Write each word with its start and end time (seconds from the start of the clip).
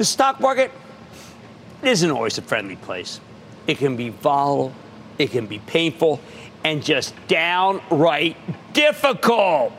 The 0.00 0.06
stock 0.06 0.40
market 0.40 0.72
isn't 1.82 2.10
always 2.10 2.38
a 2.38 2.40
friendly 2.40 2.76
place. 2.76 3.20
It 3.66 3.76
can 3.76 3.96
be 3.96 4.08
volatile, 4.08 4.72
it 5.18 5.30
can 5.30 5.44
be 5.44 5.58
painful, 5.58 6.22
and 6.64 6.82
just 6.82 7.14
downright 7.28 8.38
difficult. 8.72 9.74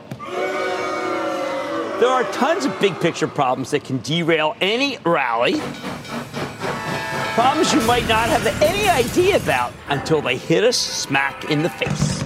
There 1.98 2.08
are 2.08 2.22
tons 2.30 2.66
of 2.66 2.80
big 2.80 3.00
picture 3.00 3.26
problems 3.26 3.72
that 3.72 3.82
can 3.82 3.98
derail 3.98 4.54
any 4.60 4.96
rally. 5.04 5.60
Problems 7.34 7.74
you 7.74 7.80
might 7.80 8.06
not 8.06 8.28
have 8.28 8.46
any 8.62 8.88
idea 8.88 9.38
about 9.38 9.72
until 9.88 10.22
they 10.22 10.36
hit 10.36 10.62
us 10.62 10.76
smack 10.76 11.50
in 11.50 11.64
the 11.64 11.70
face. 11.70 12.22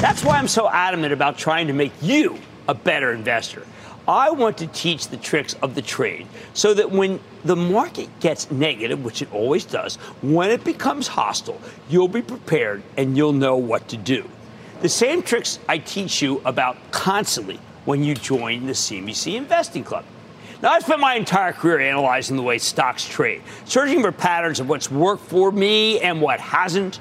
That's 0.00 0.24
why 0.24 0.38
I'm 0.38 0.48
so 0.48 0.68
adamant 0.68 1.12
about 1.12 1.38
trying 1.38 1.68
to 1.68 1.72
make 1.72 1.92
you 2.02 2.36
a 2.66 2.74
better 2.74 3.12
investor. 3.12 3.64
I 4.08 4.30
want 4.30 4.56
to 4.58 4.66
teach 4.68 5.08
the 5.08 5.18
tricks 5.18 5.54
of 5.60 5.74
the 5.74 5.82
trade 5.82 6.26
so 6.54 6.72
that 6.72 6.90
when 6.90 7.20
the 7.44 7.54
market 7.54 8.08
gets 8.20 8.50
negative, 8.50 9.04
which 9.04 9.20
it 9.20 9.30
always 9.34 9.66
does, 9.66 9.96
when 10.22 10.50
it 10.50 10.64
becomes 10.64 11.06
hostile, 11.06 11.60
you'll 11.90 12.08
be 12.08 12.22
prepared 12.22 12.82
and 12.96 13.18
you'll 13.18 13.34
know 13.34 13.58
what 13.58 13.86
to 13.88 13.98
do. 13.98 14.24
The 14.80 14.88
same 14.88 15.22
tricks 15.22 15.58
I 15.68 15.76
teach 15.76 16.22
you 16.22 16.40
about 16.46 16.78
constantly 16.90 17.60
when 17.84 18.02
you 18.02 18.14
join 18.14 18.64
the 18.64 18.72
CNBC 18.72 19.34
Investing 19.34 19.84
Club. 19.84 20.06
Now, 20.62 20.70
I've 20.70 20.84
spent 20.84 21.00
my 21.00 21.14
entire 21.14 21.52
career 21.52 21.78
analyzing 21.78 22.36
the 22.36 22.42
way 22.42 22.56
stocks 22.58 23.06
trade, 23.06 23.42
searching 23.66 24.00
for 24.00 24.10
patterns 24.10 24.58
of 24.58 24.68
what's 24.68 24.90
worked 24.90 25.24
for 25.24 25.52
me 25.52 26.00
and 26.00 26.20
what 26.20 26.40
hasn't. 26.40 26.98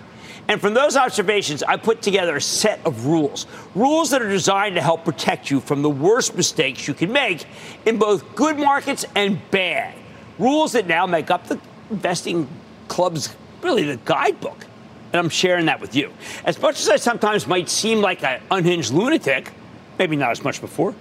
And 0.50 0.62
from 0.62 0.74
those 0.74 0.96
observations, 0.96 1.62
I 1.62 1.76
put 1.76 2.02
together 2.02 2.38
a 2.38 2.42
set 2.42 2.80
of 2.86 3.06
rules. 3.06 3.48
Rules 3.76 4.12
that 4.12 4.22
are 4.22 4.30
designed 4.30 4.76
to 4.76 4.82
help 4.82 5.04
protect 5.04 5.52
you 5.52 5.60
from 5.60 5.82
the 5.82 5.90
worst 5.90 6.36
mistakes 6.36 6.88
you 6.88 6.94
can 6.94 7.12
make 7.12 7.46
in 7.86 7.98
both 7.98 8.36
good 8.36 8.58
markets 8.58 9.06
and 9.16 9.40
bad. 9.52 9.94
Rules 10.40 10.72
that 10.74 10.88
now 10.88 11.06
make 11.06 11.30
up 11.32 11.48
the 11.48 11.60
investing 11.90 12.48
club's 12.88 13.36
really 13.62 13.84
the 13.84 13.98
guidebook. 14.06 14.66
And 15.12 15.20
I'm 15.20 15.30
sharing 15.30 15.66
that 15.66 15.82
with 15.82 15.96
you. 15.96 16.14
As 16.46 16.62
much 16.62 16.80
as 16.80 16.88
I 16.90 16.96
sometimes 16.96 17.48
might 17.48 17.70
seem 17.70 18.02
like 18.02 18.24
an 18.24 18.42
unhinged 18.52 18.94
lunatic, 18.94 19.52
maybe 20.00 20.16
not 20.16 20.32
as 20.32 20.44
much 20.44 20.62
before, 20.62 20.96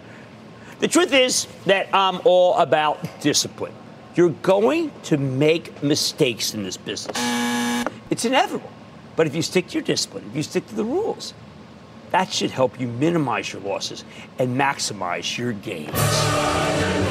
the 0.78 0.89
truth 0.89 1.13
is 1.13 1.47
that 1.67 1.89
I'm 1.93 2.21
all 2.25 2.55
about 2.57 3.21
discipline. 3.21 3.73
You're 4.15 4.31
going 4.31 4.91
to 5.05 5.19
make 5.19 5.83
mistakes 5.83 6.55
in 6.55 6.65
this 6.65 6.77
business. 6.77 7.17
It's 8.11 8.25
inevitable. 8.25 8.71
But 9.16 9.27
if 9.27 9.34
you 9.34 9.43
stick 9.43 9.69
to 9.69 9.75
your 9.75 9.82
discipline, 9.82 10.25
if 10.31 10.37
you 10.37 10.43
stick 10.43 10.66
to 10.69 10.75
the 10.75 10.84
rules, 10.84 11.34
that 12.10 12.32
should 12.32 12.50
help 12.50 12.78
you 12.78 12.87
minimize 12.87 13.53
your 13.53 13.62
losses 13.62 14.04
and 14.38 14.59
maximize 14.59 15.37
your 15.37 15.53
gains. 15.53 15.97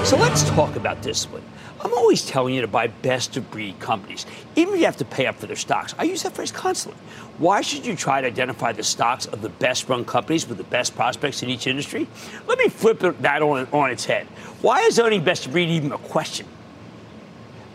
So 0.07 0.15
let's 0.17 0.43
talk 0.43 0.75
about 0.75 1.01
discipline. 1.01 1.43
I'm 1.81 1.93
always 1.93 2.25
telling 2.25 2.55
you 2.55 2.61
to 2.61 2.67
buy 2.67 2.87
best 2.87 3.35
of 3.37 3.51
breed 3.51 3.79
companies, 3.79 4.25
even 4.55 4.73
if 4.73 4.79
you 4.79 4.85
have 4.85 4.97
to 4.97 5.05
pay 5.05 5.25
up 5.25 5.35
for 5.35 5.47
their 5.47 5.55
stocks. 5.55 5.93
I 5.97 6.03
use 6.03 6.23
that 6.23 6.33
phrase 6.33 6.51
constantly. 6.51 6.99
Why 7.37 7.61
should 7.61 7.85
you 7.85 7.95
try 7.95 8.21
to 8.21 8.27
identify 8.27 8.71
the 8.71 8.83
stocks 8.83 9.25
of 9.25 9.41
the 9.41 9.49
best 9.49 9.89
run 9.89 10.05
companies 10.05 10.47
with 10.47 10.57
the 10.57 10.63
best 10.63 10.95
prospects 10.95 11.43
in 11.43 11.49
each 11.49 11.67
industry? 11.67 12.07
Let 12.47 12.57
me 12.59 12.69
flip 12.69 12.99
that 12.99 13.41
on, 13.41 13.67
on 13.73 13.91
its 13.91 14.05
head. 14.05 14.27
Why 14.61 14.81
is 14.81 14.99
owning 14.99 15.23
best 15.23 15.47
of 15.47 15.51
breed 15.51 15.69
even 15.69 15.91
a 15.91 15.97
question? 15.97 16.47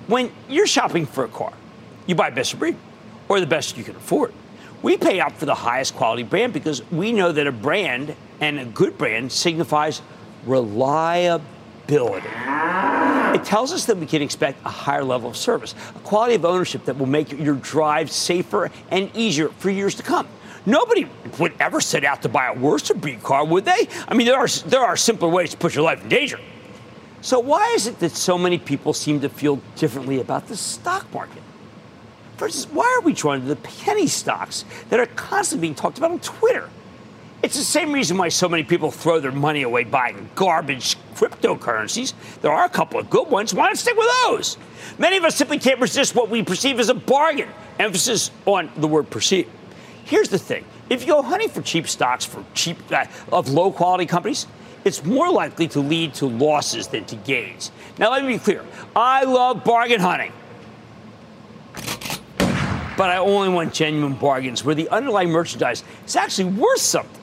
When 0.06 0.32
you're 0.48 0.66
shopping 0.66 1.04
for 1.06 1.24
a 1.24 1.28
car, 1.28 1.52
you 2.06 2.14
buy 2.14 2.30
best 2.30 2.54
of 2.54 2.58
breed 2.58 2.76
or 3.30 3.38
the 3.38 3.46
best 3.46 3.78
you 3.78 3.84
can 3.84 3.94
afford. 3.94 4.34
We 4.82 4.96
pay 4.96 5.20
up 5.20 5.32
for 5.32 5.46
the 5.46 5.54
highest 5.54 5.94
quality 5.94 6.24
brand 6.24 6.52
because 6.52 6.82
we 6.90 7.12
know 7.12 7.30
that 7.30 7.46
a 7.46 7.52
brand 7.52 8.16
and 8.40 8.58
a 8.58 8.64
good 8.64 8.98
brand 8.98 9.30
signifies 9.30 10.02
reliability. 10.44 12.26
It 12.26 13.44
tells 13.44 13.72
us 13.72 13.84
that 13.84 13.98
we 13.98 14.06
can 14.06 14.20
expect 14.20 14.58
a 14.64 14.68
higher 14.68 15.04
level 15.04 15.30
of 15.30 15.36
service, 15.36 15.76
a 15.94 15.98
quality 16.00 16.34
of 16.34 16.44
ownership 16.44 16.84
that 16.86 16.98
will 16.98 17.06
make 17.06 17.30
your 17.30 17.54
drive 17.54 18.10
safer 18.10 18.68
and 18.90 19.14
easier 19.14 19.48
for 19.50 19.70
years 19.70 19.94
to 19.94 20.02
come. 20.02 20.26
Nobody 20.66 21.06
would 21.38 21.52
ever 21.60 21.80
set 21.80 22.04
out 22.04 22.22
to 22.22 22.28
buy 22.28 22.48
a 22.48 22.54
worse 22.54 22.90
breed 22.90 23.22
car, 23.22 23.44
would 23.44 23.64
they? 23.64 23.86
I 24.08 24.14
mean, 24.14 24.26
there 24.26 24.38
are, 24.38 24.48
there 24.48 24.80
are 24.80 24.96
simpler 24.96 25.28
ways 25.28 25.50
to 25.52 25.56
put 25.56 25.76
your 25.76 25.84
life 25.84 26.02
in 26.02 26.08
danger. 26.08 26.40
So, 27.22 27.38
why 27.38 27.74
is 27.74 27.86
it 27.86 28.00
that 28.00 28.12
so 28.12 28.36
many 28.36 28.58
people 28.58 28.92
seem 28.92 29.20
to 29.20 29.28
feel 29.28 29.60
differently 29.76 30.20
about 30.20 30.48
the 30.48 30.56
stock 30.56 31.12
market? 31.14 31.42
Versus, 32.40 32.66
why 32.68 32.96
are 32.98 33.04
we 33.04 33.12
drawn 33.12 33.42
to 33.42 33.46
the 33.46 33.56
penny 33.56 34.06
stocks 34.06 34.64
that 34.88 34.98
are 34.98 35.04
constantly 35.04 35.68
being 35.68 35.74
talked 35.74 35.98
about 35.98 36.10
on 36.10 36.20
Twitter? 36.20 36.70
It's 37.42 37.54
the 37.54 37.62
same 37.62 37.92
reason 37.92 38.16
why 38.16 38.30
so 38.30 38.48
many 38.48 38.62
people 38.62 38.90
throw 38.90 39.20
their 39.20 39.30
money 39.30 39.60
away 39.60 39.84
buying 39.84 40.30
garbage 40.36 40.96
cryptocurrencies. 41.14 42.14
There 42.40 42.50
are 42.50 42.64
a 42.64 42.70
couple 42.70 42.98
of 42.98 43.10
good 43.10 43.28
ones. 43.28 43.52
Why 43.52 43.66
not 43.66 43.76
stick 43.76 43.94
with 43.94 44.08
those? 44.24 44.56
Many 44.98 45.18
of 45.18 45.24
us 45.24 45.36
simply 45.36 45.58
can't 45.58 45.80
resist 45.80 46.14
what 46.14 46.30
we 46.30 46.42
perceive 46.42 46.80
as 46.80 46.88
a 46.88 46.94
bargain. 46.94 47.50
Emphasis 47.78 48.30
on 48.46 48.70
the 48.78 48.88
word 48.88 49.10
perceive. 49.10 49.46
Here's 50.04 50.30
the 50.30 50.38
thing 50.38 50.64
if 50.88 51.02
you 51.02 51.08
go 51.08 51.20
hunting 51.20 51.50
for 51.50 51.60
cheap 51.60 51.86
stocks 51.86 52.24
for 52.24 52.42
cheap 52.54 52.78
uh, 52.90 53.04
of 53.30 53.50
low 53.50 53.70
quality 53.70 54.06
companies, 54.06 54.46
it's 54.86 55.04
more 55.04 55.30
likely 55.30 55.68
to 55.68 55.80
lead 55.80 56.14
to 56.14 56.26
losses 56.26 56.86
than 56.86 57.04
to 57.04 57.16
gains. 57.16 57.70
Now, 57.98 58.10
let 58.10 58.24
me 58.24 58.32
be 58.32 58.38
clear 58.38 58.64
I 58.96 59.24
love 59.24 59.62
bargain 59.62 60.00
hunting 60.00 60.32
but 63.00 63.08
I 63.08 63.16
only 63.16 63.48
want 63.48 63.72
genuine 63.72 64.12
bargains 64.12 64.62
where 64.62 64.74
the 64.74 64.86
underlying 64.90 65.30
merchandise 65.30 65.84
is 66.06 66.16
actually 66.16 66.52
worth 66.52 66.82
something. 66.82 67.22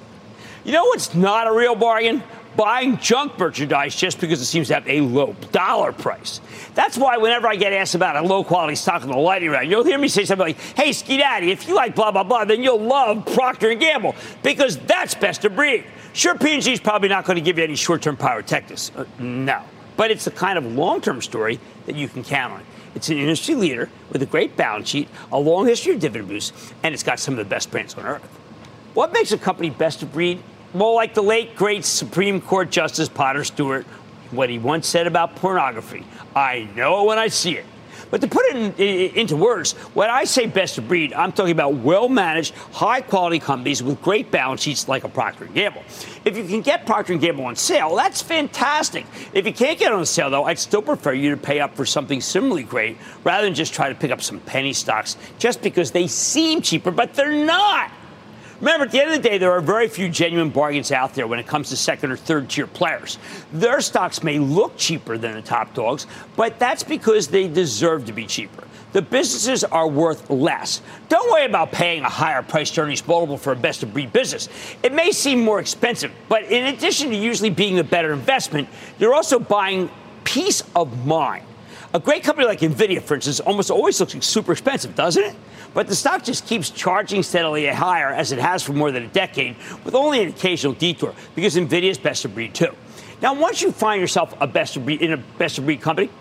You 0.66 0.72
know 0.72 0.86
what's 0.86 1.14
not 1.14 1.46
a 1.46 1.54
real 1.54 1.76
bargain? 1.76 2.24
Buying 2.56 2.98
junk 2.98 3.38
merchandise 3.38 3.96
just 3.96 4.20
because 4.20 4.42
it 4.42 4.46
seems 4.46 4.70
to 4.70 4.74
have 4.74 4.90
a 4.90 5.02
low 5.02 5.36
dollar 5.52 5.92
price. 5.92 6.42
That's 6.74 6.98
why 6.98 7.18
whenever 7.18 7.48
I 7.48 7.58
get 7.58 7.74
asked 7.74 7.94
about 7.94 8.16
a 8.16 8.24
low 8.24 8.44
quality 8.44 8.74
stock 8.74 9.04
in 9.04 9.12
the 9.12 9.18
lighting 9.18 9.52
round, 9.52 9.70
you'll 9.70 9.84
hear 9.84 10.00
me 10.00 10.08
say 10.08 10.26
something 10.26 10.48
like, 10.48 10.60
"Hey, 10.76 10.94
Ski 10.94 11.18
Daddy, 11.18 11.52
if 11.52 11.68
you 11.68 11.76
like 11.76 11.94
blah 11.94 12.10
blah 12.10 12.24
blah, 12.24 12.44
then 12.44 12.64
you'll 12.64 12.82
love 12.82 13.24
Procter 13.36 13.70
and 13.70 13.80
Gamble 13.80 14.16
because 14.42 14.80
that's 14.80 15.14
best 15.14 15.46
of 15.46 15.56
breed." 15.56 15.86
Sure, 16.14 16.36
P&G 16.36 16.74
is 16.74 16.80
probably 16.80 17.10
not 17.10 17.26
going 17.26 17.36
to 17.36 17.42
give 17.44 17.60
you 17.60 17.64
any 17.64 17.76
short-term 17.76 18.18
pyrotechnics. 18.18 18.92
Uh, 18.96 19.06
no, 19.20 19.62
but 19.96 20.10
it's 20.10 20.26
the 20.26 20.32
kind 20.32 20.58
of 20.58 20.66
long-term 20.66 21.22
story 21.22 21.60
that 21.86 21.96
you 21.96 22.08
can 22.08 22.24
count 22.24 22.54
on. 22.54 22.64
It's 22.98 23.10
an 23.10 23.20
industry 23.20 23.54
leader 23.54 23.92
with 24.12 24.24
a 24.24 24.26
great 24.26 24.58
balance 24.58 24.90
sheet, 24.90 25.08
a 25.32 25.38
long 25.38 25.68
history 25.68 25.94
of 25.94 26.00
dividend 26.00 26.30
boosts, 26.30 26.74
and 26.82 26.96
it's 26.96 27.04
got 27.04 27.20
some 27.20 27.36
of 27.36 27.38
the 27.38 27.46
best 27.46 27.70
brands 27.70 27.94
on 27.94 28.04
earth. 28.04 28.24
What 28.96 29.14
makes 29.14 29.32
a 29.32 29.38
company 29.38 29.70
best 29.70 30.02
of 30.02 30.12
breed? 30.12 30.42
Well, 30.74 30.96
like 30.96 31.14
the 31.14 31.22
late 31.22 31.56
great 31.56 31.86
Supreme 31.86 32.42
Court 32.42 32.72
Justice 32.72 33.08
Potter 33.08 33.44
Stewart, 33.44 33.86
what 34.32 34.50
he 34.50 34.58
once 34.58 34.88
said 34.88 35.06
about 35.06 35.36
pornography 35.36 36.06
I 36.36 36.70
know 36.76 37.04
it 37.04 37.06
when 37.06 37.20
I 37.20 37.28
see 37.28 37.52
it. 37.58 37.66
But 38.10 38.22
to 38.22 38.28
put 38.28 38.46
it 38.46 38.80
in, 38.80 39.16
into 39.16 39.36
words, 39.36 39.74
when 39.94 40.10
I 40.10 40.24
say 40.24 40.46
best 40.46 40.78
of 40.78 40.88
breed, 40.88 41.14
I'm 41.14 41.32
talking 41.32 41.52
about 41.52 41.76
well-managed, 41.76 42.56
high-quality 42.72 43.40
companies 43.40 43.84
with 43.84 44.02
great 44.02 44.32
balance 44.32 44.62
sheets 44.62 44.88
like 44.88 45.04
a 45.04 45.10
Procter 45.10 45.46
& 45.46 45.54
Gamble. 45.54 45.84
If 46.24 46.38
you 46.38 46.46
can 46.46 46.62
get 46.62 46.86
Procter 46.86 47.16
& 47.16 47.18
Gamble 47.18 47.46
on 47.46 47.56
sale, 47.56 47.96
that's 47.96 48.22
fantastic. 48.22 49.06
If 49.34 49.46
you 49.46 49.54
can't 49.54 49.78
get 49.78 49.92
it 49.92 49.96
on 49.96 50.06
sale, 50.06 50.30
though, 50.30 50.46
I'd 50.46 50.60
still 50.60 50.82
prefer 50.82 51.14
you 51.14 51.32
to 51.32 51.38
pay 51.38 51.60
up 51.60 51.76
for 51.76 51.86
something 51.86 52.22
similarly 52.22 52.64
great 52.64 52.98
rather 53.24 53.46
than 53.46 53.54
just 53.54 53.74
try 53.74 53.90
to 53.90 53.96
pick 53.96 54.12
up 54.12 54.22
some 54.22 54.40
penny 54.42 54.74
stocks 54.74 55.18
just 55.38 55.62
because 55.62 55.92
they 55.92 56.08
seem 56.08 56.62
cheaper, 56.62 56.92
but 56.92 57.14
they're 57.14 57.46
not. 57.46 57.92
Remember, 58.60 58.86
at 58.86 58.92
the 58.92 59.00
end 59.00 59.12
of 59.12 59.22
the 59.22 59.30
day, 59.30 59.38
there 59.38 59.52
are 59.52 59.62
very 59.62 59.88
few 59.88 60.10
genuine 60.10 60.50
bargains 60.50 60.92
out 60.92 61.14
there 61.14 61.28
when 61.28 61.38
it 61.38 61.46
comes 61.46 61.70
to 61.70 61.78
second 61.78 62.12
or 62.12 62.18
third 62.18 62.50
tier 62.50 62.66
players. 62.66 63.20
Their 63.54 63.82
stocks 63.82 64.24
may 64.24 64.40
look 64.40 64.78
cheaper 64.78 65.16
than 65.18 65.34
the 65.36 65.44
top 65.44 65.76
dogs, 65.76 66.08
but 66.36 66.58
that's 66.58 66.82
because 66.82 67.28
they 67.28 67.48
deserve 67.48 68.06
to 68.06 68.14
be 68.14 68.26
cheaper. 68.26 68.64
The 68.94 69.02
businesses 69.04 69.64
are 69.64 69.88
worth 69.88 70.28
less. 70.32 70.82
Don't 71.08 71.30
worry 71.32 71.46
about 71.46 71.72
paying 71.72 72.04
a 72.04 72.10
higher 72.10 72.42
price 72.42 72.72
to 72.72 72.82
earnings 72.82 73.06
multiple 73.06 73.38
for 73.38 73.52
a 73.52 73.56
best 73.56 73.84
of 73.84 73.94
breed 73.94 74.12
business. 74.12 74.50
It 74.82 74.92
may 74.92 75.12
seem 75.12 75.44
more 75.44 75.60
expensive, 75.60 76.12
but 76.28 76.44
in 76.46 76.74
addition 76.74 77.12
to 77.12 77.16
usually 77.16 77.52
being 77.52 77.76
the 77.76 77.84
better 77.84 78.12
investment, 78.12 78.70
you're 78.98 79.14
also 79.14 79.38
buying 79.38 79.92
peace 80.24 80.64
of 80.76 81.06
mind. 81.06 81.44
A 81.98 82.00
great 82.00 82.24
company 82.24 82.46
like 82.46 82.60
Nvidia, 82.60 83.02
for 83.02 83.16
instance, 83.16 83.40
almost 83.40 83.72
always 83.72 84.00
looks 84.00 84.14
super 84.24 84.52
expensive, 84.52 84.94
doesn't 84.94 85.24
it? 85.24 85.36
But 85.74 85.88
the 85.88 85.96
stock 85.96 86.24
just 86.24 86.46
keeps 86.46 86.70
charging 86.70 87.24
steadily 87.24 87.66
higher 87.66 88.10
as 88.10 88.32
it 88.32 88.38
has 88.38 88.62
for 88.62 88.74
more 88.74 88.92
than 88.92 89.02
a 89.02 89.08
decade, 89.08 89.56
with 89.84 89.96
only 89.96 90.22
an 90.22 90.30
occasional 90.30 90.74
detour, 90.74 91.16
because 91.34 91.56
Nvidia 91.56 91.90
is 91.90 91.98
best 91.98 92.24
of 92.24 92.36
breed 92.36 92.54
too. 92.54 92.70
Now, 93.20 93.34
once 93.34 93.64
you 93.64 93.72
find 93.72 94.00
yourself 94.00 94.36
a 94.40 94.46
best 94.46 94.76
of 94.76 94.86
breed 94.86 95.02
in 95.02 95.14
a 95.14 95.18
best 95.18 95.58
of 95.58 95.66
breed 95.66 95.82
company, 95.82 96.12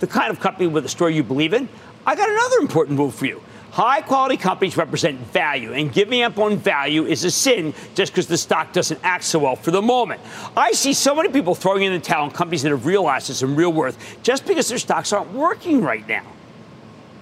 the 0.00 0.06
kind 0.06 0.30
of 0.30 0.40
company 0.40 0.66
with 0.66 0.84
a 0.84 0.90
story 0.90 1.16
you 1.16 1.22
believe 1.22 1.54
in, 1.54 1.70
I 2.04 2.16
got 2.16 2.28
another 2.28 2.58
important 2.58 2.98
move 2.98 3.14
for 3.14 3.24
you. 3.24 3.42
High 3.74 4.02
quality 4.02 4.36
companies 4.36 4.76
represent 4.76 5.18
value, 5.18 5.72
and 5.72 5.92
giving 5.92 6.22
up 6.22 6.38
on 6.38 6.58
value 6.58 7.06
is 7.06 7.24
a 7.24 7.30
sin 7.32 7.74
just 7.96 8.12
because 8.12 8.28
the 8.28 8.38
stock 8.38 8.72
doesn't 8.72 9.00
act 9.02 9.24
so 9.24 9.40
well 9.40 9.56
for 9.56 9.72
the 9.72 9.82
moment. 9.82 10.20
I 10.56 10.70
see 10.70 10.92
so 10.92 11.12
many 11.12 11.28
people 11.28 11.56
throwing 11.56 11.82
in 11.82 11.92
the 11.92 11.98
towel 11.98 12.22
on 12.22 12.30
companies 12.30 12.62
that 12.62 12.70
have 12.70 12.86
real 12.86 13.08
assets 13.08 13.42
and 13.42 13.56
real 13.56 13.72
worth 13.72 13.98
just 14.22 14.46
because 14.46 14.68
their 14.68 14.78
stocks 14.78 15.12
aren't 15.12 15.32
working 15.32 15.82
right 15.82 16.06
now. 16.06 16.22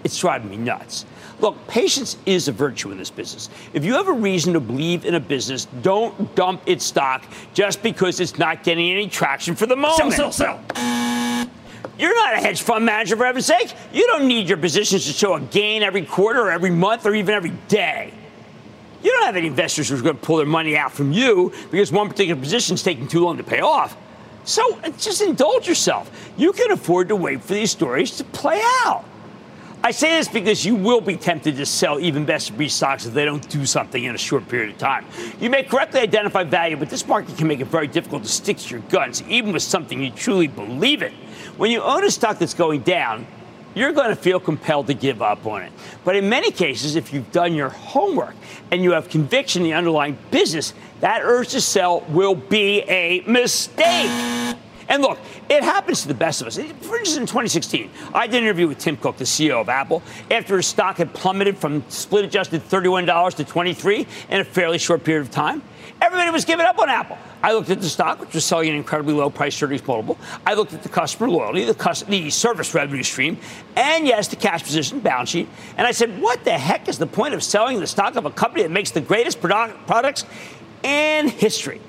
It's 0.05 0.19
driving 0.19 0.51
me 0.51 0.59
nuts. 0.59 1.07
Look, 1.41 1.57
patience 1.69 2.19
is 2.27 2.49
a 2.49 2.53
virtue 2.53 2.91
in 2.91 2.99
this 2.99 3.11
business. 3.11 3.49
If 3.73 3.83
you 3.83 3.95
have 3.95 4.09
a 4.09 4.13
reason 4.13 4.53
to 4.53 4.61
believe 4.61 5.07
in 5.07 5.15
a 5.15 5.21
business, 5.21 5.65
don't 5.81 6.35
dump 6.35 6.61
its 6.67 6.85
stock 6.85 7.25
just 7.55 7.83
because 7.83 8.21
it's 8.21 8.37
not 8.37 8.63
getting 8.63 8.91
any 8.91 9.09
traction 9.09 9.55
for 9.55 9.65
the 9.65 9.75
moment. 9.75 10.15
Sell, 10.15 10.31
sell, 10.31 10.61
sell. 10.75 10.92
You're 12.03 12.17
not 12.17 12.35
a 12.35 12.39
hedge 12.39 12.63
fund 12.63 12.85
manager, 12.85 13.17
for 13.17 13.25
heaven's 13.25 13.47
sake. 13.47 13.73
You 13.93 14.05
don't 14.09 14.27
need 14.27 14.49
your 14.49 14.59
positions 14.59 15.07
to 15.07 15.13
show 15.13 15.35
a 15.35 15.41
gain 15.41 15.85
every 15.85 16.05
quarter 16.05 16.41
or 16.41 16.51
every 16.51 16.71
month 16.71 17.07
or 17.07 17.15
even 17.15 17.33
every 17.33 17.53
day. 17.69 18.13
You 19.05 19.13
don't 19.13 19.25
have 19.27 19.37
any 19.37 19.47
investors 19.47 19.89
who 19.89 19.97
are 19.97 20.03
going 20.03 20.17
to 20.17 20.21
pull 20.21 20.39
their 20.39 20.47
money 20.47 20.77
out 20.77 20.91
from 20.91 21.13
you 21.13 21.53
because 21.71 21.93
one 21.93 22.09
particular 22.09 22.41
position 22.41 22.75
is 22.75 22.83
taking 22.83 23.07
too 23.07 23.21
long 23.21 23.37
to 23.37 23.45
pay 23.45 23.61
off. 23.61 23.97
So 24.43 24.81
uh, 24.83 24.91
just 24.99 25.23
indulge 25.23 25.69
yourself. 25.69 26.11
You 26.37 26.51
can 26.51 26.73
afford 26.73 27.07
to 27.07 27.15
wait 27.15 27.41
for 27.41 27.55
these 27.55 27.71
stories 27.71 28.17
to 28.17 28.25
play 28.25 28.61
out. 28.85 29.05
I 29.85 29.93
say 29.93 30.17
this 30.17 30.27
because 30.27 30.65
you 30.65 30.75
will 30.75 31.01
be 31.01 31.17
tempted 31.17 31.57
to 31.57 31.67
sell 31.67 32.01
even 32.01 32.25
best 32.25 32.57
breed 32.57 32.71
stocks 32.71 33.07
if 33.07 33.15
they 33.15 33.25
don't 33.25 33.49
do 33.49 33.65
something 33.65 34.03
in 34.03 34.15
a 34.15 34.19
short 34.19 34.49
period 34.49 34.71
of 34.71 34.79
time. 34.79 35.05
You 35.41 35.51
may 35.51 35.63
correctly 35.63 36.01
identify 36.01 36.43
value, 36.43 36.77
but 36.77 36.91
this 36.91 37.07
market 37.07 37.37
can 37.37 37.47
make 37.47 37.61
it 37.61 37.67
very 37.67 37.87
difficult 37.87 38.25
to 38.25 38.29
stick 38.29 38.59
to 38.59 38.71
your 38.71 38.81
guns, 38.91 39.23
even 39.29 39.53
with 39.53 39.63
something 39.63 40.03
you 40.03 40.11
truly 40.11 40.49
believe 40.49 41.03
in. 41.03 41.13
When 41.57 41.71
you 41.71 41.83
own 41.83 42.05
a 42.05 42.11
stock 42.11 42.39
that's 42.39 42.55
going 42.55 42.81
down, 42.81 43.27
you're 43.75 43.93
going 43.93 44.09
to 44.09 44.17
feel 44.17 44.41
compelled 44.41 44.87
to 44.89 44.95
give 44.95 45.23
up 45.23 45.47
on 45.47 45.63
it. 45.63 45.73
But 46.05 46.17
in 46.17 46.29
many 46.29 46.51
cases, 46.51 46.97
if 46.97 47.13
you've 47.13 47.31
done 47.33 47.55
your 47.55 47.71
homework 47.71 48.35
and 48.71 48.83
you 48.83 48.93
have 48.93 49.09
conviction 49.09 49.63
in 49.63 49.69
the 49.69 49.75
underlying 49.75 50.19
business, 50.31 50.75
that 51.01 51.23
urge 51.23 51.49
to 51.51 51.61
sell 51.61 52.01
will 52.09 52.35
be 52.35 52.81
a 52.83 53.21
mistake. 53.27 54.11
And 54.89 55.01
look, 55.01 55.19
it 55.49 55.63
happens 55.63 56.03
to 56.03 56.09
the 56.09 56.15
best 56.15 56.43
of 56.43 56.49
us. 56.49 56.57
For 56.57 56.99
instance, 56.99 57.17
in 57.17 57.27
2016, 57.27 57.91
I 58.13 58.27
did 58.27 58.37
an 58.37 58.45
interview 58.45 58.69
with 58.69 58.79
Tim 58.79 58.97
Cook, 58.97 59.17
the 59.17 59.25
CEO 59.25 59.61
of 59.61 59.69
Apple, 59.69 60.03
after 60.31 60.57
his 60.57 60.67
stock 60.67 60.97
had 60.99 61.15
plummeted 61.15 61.57
from 61.57 61.83
split 61.89 62.25
adjusted 62.25 62.63
$31 62.63 63.35
to 63.37 63.45
23 63.45 64.07
in 64.29 64.41
a 64.41 64.45
fairly 64.45 64.79
short 64.79 65.03
period 65.03 65.23
of 65.23 65.31
time. 65.31 65.63
Everybody 66.03 66.31
was 66.31 66.45
giving 66.45 66.67
up 66.67 66.81
on 66.81 66.89
Apple. 66.89 67.17
I 67.45 67.53
looked 67.53 67.71
at 67.71 67.81
the 67.81 67.89
stock, 67.89 68.19
which 68.19 68.35
was 68.35 68.45
selling 68.45 68.71
an 68.71 68.75
incredibly 68.75 69.15
low 69.15 69.31
price 69.31 69.63
earnings 69.63 69.87
multiple. 69.87 70.19
I 70.45 70.55
looked 70.55 70.75
at 70.75 70.83
the 70.83 70.89
customer 70.89 71.31
loyalty, 71.31 71.65
the, 71.65 72.05
the 72.09 72.29
service 72.29 72.75
revenue 72.75 73.05
stream, 73.05 73.39
and 73.77 74.05
yes, 74.05 74.27
the 74.27 74.35
cash 74.35 74.65
position, 74.65 74.99
balance 74.99 75.31
sheet. 75.31 75.49
And 75.77 75.87
I 75.87 75.93
said, 75.93 76.21
what 76.21 76.45
the 76.45 76.59
heck 76.59 76.89
is 76.89 76.99
the 76.99 77.07
point 77.07 77.35
of 77.35 77.43
selling 77.43 77.79
the 77.79 77.87
stock 77.87 78.17
of 78.17 78.27
a 78.27 78.31
company 78.31 78.65
that 78.65 78.73
makes 78.73 78.91
the 78.91 79.01
greatest 79.01 79.41
product- 79.41 79.87
products 79.87 80.25
in 80.83 81.29
history? 81.29 81.81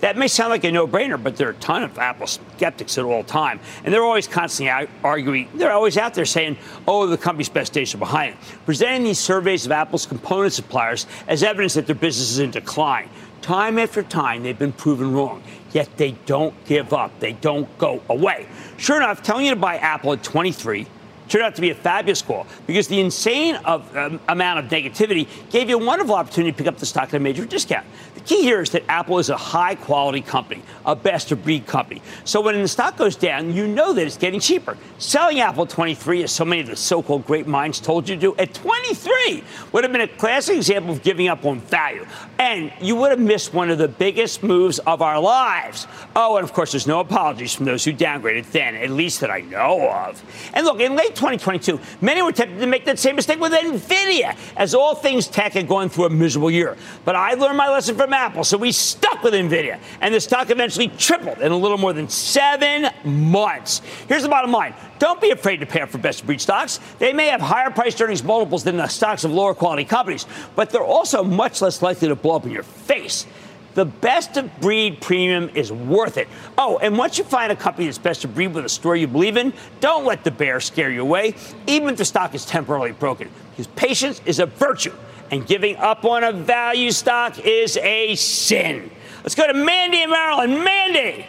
That 0.00 0.16
may 0.16 0.28
sound 0.28 0.50
like 0.50 0.64
a 0.64 0.70
no-brainer, 0.70 1.22
but 1.22 1.36
there 1.36 1.48
are 1.48 1.50
a 1.50 1.54
ton 1.54 1.82
of 1.82 1.98
Apple 1.98 2.28
skeptics 2.28 2.96
at 2.96 3.04
all 3.04 3.24
time, 3.24 3.58
and 3.84 3.92
they're 3.92 4.04
always 4.04 4.28
constantly 4.28 4.88
arguing. 5.02 5.48
They're 5.54 5.72
always 5.72 5.98
out 5.98 6.14
there 6.14 6.24
saying, 6.24 6.56
"Oh, 6.86 7.08
the 7.08 7.18
company's 7.18 7.48
best 7.48 7.72
days 7.72 7.92
are 7.96 7.98
behind 7.98 8.34
it," 8.34 8.38
presenting 8.64 9.02
these 9.02 9.18
surveys 9.18 9.66
of 9.66 9.72
Apple's 9.72 10.06
component 10.06 10.52
suppliers 10.52 11.06
as 11.26 11.42
evidence 11.42 11.74
that 11.74 11.86
their 11.86 11.96
business 11.96 12.30
is 12.30 12.38
in 12.38 12.52
decline. 12.52 13.08
Time 13.42 13.78
after 13.78 14.02
time, 14.02 14.42
they've 14.42 14.58
been 14.58 14.72
proven 14.72 15.12
wrong. 15.12 15.42
Yet 15.72 15.88
they 15.96 16.12
don't 16.26 16.54
give 16.64 16.92
up. 16.92 17.18
They 17.20 17.32
don't 17.32 17.78
go 17.78 18.02
away. 18.08 18.46
Sure 18.76 18.96
enough, 18.96 19.22
telling 19.22 19.46
you 19.46 19.50
to 19.52 19.60
buy 19.60 19.76
Apple 19.76 20.12
at 20.12 20.22
23 20.22 20.86
turned 21.28 21.44
out 21.44 21.54
to 21.54 21.60
be 21.60 21.70
a 21.70 21.74
fabulous 21.74 22.22
call 22.22 22.46
because 22.66 22.88
the 22.88 23.00
insane 23.00 23.56
of, 23.56 23.96
um, 23.96 24.20
amount 24.28 24.58
of 24.58 24.66
negativity 24.66 25.28
gave 25.50 25.68
you 25.68 25.80
a 25.80 25.84
wonderful 25.84 26.14
opportunity 26.14 26.52
to 26.52 26.58
pick 26.58 26.66
up 26.66 26.78
the 26.78 26.86
stock 26.86 27.08
at 27.08 27.14
a 27.14 27.20
major 27.20 27.44
discount. 27.44 27.86
The 28.14 28.20
key 28.20 28.42
here 28.42 28.60
is 28.60 28.70
that 28.70 28.82
Apple 28.88 29.18
is 29.18 29.30
a 29.30 29.36
high 29.36 29.74
quality 29.74 30.20
company, 30.20 30.62
a 30.84 30.96
best 30.96 31.30
of 31.32 31.44
breed 31.44 31.66
company. 31.66 32.02
So 32.24 32.40
when 32.40 32.60
the 32.60 32.68
stock 32.68 32.96
goes 32.96 33.16
down, 33.16 33.52
you 33.52 33.66
know 33.66 33.92
that 33.92 34.06
it's 34.06 34.16
getting 34.16 34.40
cheaper. 34.40 34.76
Selling 34.98 35.40
Apple 35.40 35.66
23, 35.66 36.24
as 36.24 36.32
so 36.32 36.44
many 36.44 36.62
of 36.62 36.66
the 36.66 36.76
so 36.76 37.02
called 37.02 37.26
great 37.26 37.46
minds 37.46 37.80
told 37.80 38.08
you 38.08 38.14
to 38.14 38.20
do, 38.20 38.36
at 38.36 38.54
23 38.54 39.44
would 39.72 39.84
have 39.84 39.92
been 39.92 40.00
a 40.00 40.08
classic 40.08 40.56
example 40.56 40.92
of 40.92 41.02
giving 41.02 41.28
up 41.28 41.44
on 41.44 41.60
value. 41.60 42.06
And 42.38 42.72
you 42.80 42.96
would 42.96 43.10
have 43.10 43.20
missed 43.20 43.54
one 43.54 43.70
of 43.70 43.78
the 43.78 43.88
biggest 43.88 44.42
moves 44.42 44.78
of 44.80 45.02
our 45.02 45.20
lives. 45.20 45.86
Oh, 46.16 46.36
and 46.36 46.44
of 46.44 46.52
course, 46.52 46.72
there's 46.72 46.86
no 46.86 47.00
apologies 47.00 47.54
from 47.54 47.66
those 47.66 47.84
who 47.84 47.92
downgraded 47.92 48.50
then, 48.50 48.74
at 48.74 48.90
least 48.90 49.20
that 49.20 49.30
I 49.30 49.40
know 49.40 49.88
of. 49.90 50.22
And 50.54 50.66
look, 50.66 50.80
in 50.80 50.96
late 50.96 51.14
2022, 51.18 51.80
many 52.00 52.22
were 52.22 52.32
tempted 52.32 52.60
to 52.60 52.66
make 52.66 52.84
that 52.84 52.98
same 52.98 53.16
mistake 53.16 53.40
with 53.40 53.52
NVIDIA, 53.52 54.36
as 54.56 54.74
all 54.74 54.94
things 54.94 55.26
tech 55.26 55.52
had 55.52 55.68
gone 55.68 55.88
through 55.88 56.04
a 56.04 56.10
miserable 56.10 56.50
year. 56.50 56.76
But 57.04 57.16
I 57.16 57.34
learned 57.34 57.58
my 57.58 57.68
lesson 57.68 57.96
from 57.96 58.12
Apple, 58.12 58.44
so 58.44 58.56
we 58.56 58.72
stuck 58.72 59.22
with 59.22 59.34
NVIDIA, 59.34 59.80
and 60.00 60.14
the 60.14 60.20
stock 60.20 60.50
eventually 60.50 60.88
tripled 60.88 61.38
in 61.38 61.52
a 61.52 61.56
little 61.56 61.78
more 61.78 61.92
than 61.92 62.08
seven 62.08 62.90
months. 63.04 63.82
Here's 64.08 64.22
the 64.22 64.28
bottom 64.28 64.52
line. 64.52 64.74
Don't 64.98 65.20
be 65.20 65.30
afraid 65.30 65.58
to 65.58 65.66
pay 65.66 65.80
up 65.80 65.90
for 65.90 65.98
best 65.98 66.24
breed 66.24 66.40
stocks. 66.40 66.80
They 66.98 67.12
may 67.12 67.26
have 67.26 67.40
higher 67.40 67.70
price 67.70 68.00
earnings 68.00 68.22
multiples 68.22 68.64
than 68.64 68.76
the 68.76 68.88
stocks 68.88 69.24
of 69.24 69.32
lower 69.32 69.54
quality 69.54 69.84
companies, 69.84 70.26
but 70.56 70.70
they're 70.70 70.82
also 70.82 71.22
much 71.22 71.60
less 71.60 71.82
likely 71.82 72.08
to 72.08 72.16
blow 72.16 72.36
up 72.36 72.46
in 72.46 72.52
your 72.52 72.62
face. 72.62 73.26
The 73.74 73.84
best 73.84 74.36
of 74.36 74.60
breed 74.60 75.00
premium 75.00 75.50
is 75.54 75.70
worth 75.70 76.16
it. 76.16 76.28
Oh, 76.56 76.78
and 76.78 76.98
once 76.98 77.18
you 77.18 77.24
find 77.24 77.52
a 77.52 77.56
company 77.56 77.86
that's 77.86 77.98
best 77.98 78.24
of 78.24 78.34
breed 78.34 78.48
with 78.48 78.64
a 78.64 78.68
story 78.68 79.00
you 79.00 79.06
believe 79.06 79.36
in, 79.36 79.52
don't 79.80 80.04
let 80.04 80.24
the 80.24 80.30
bear 80.30 80.60
scare 80.60 80.90
you 80.90 81.02
away, 81.02 81.34
even 81.66 81.90
if 81.90 81.96
the 81.96 82.04
stock 82.04 82.34
is 82.34 82.44
temporarily 82.44 82.92
broken. 82.92 83.30
Because 83.50 83.66
patience 83.68 84.20
is 84.24 84.38
a 84.38 84.46
virtue, 84.46 84.92
and 85.30 85.46
giving 85.46 85.76
up 85.76 86.04
on 86.04 86.24
a 86.24 86.32
value 86.32 86.90
stock 86.90 87.38
is 87.38 87.76
a 87.76 88.14
sin. 88.14 88.90
Let's 89.22 89.34
go 89.34 89.46
to 89.46 89.54
Mandy 89.54 90.02
in 90.02 90.10
Maryland. 90.10 90.64
Mandy! 90.64 91.26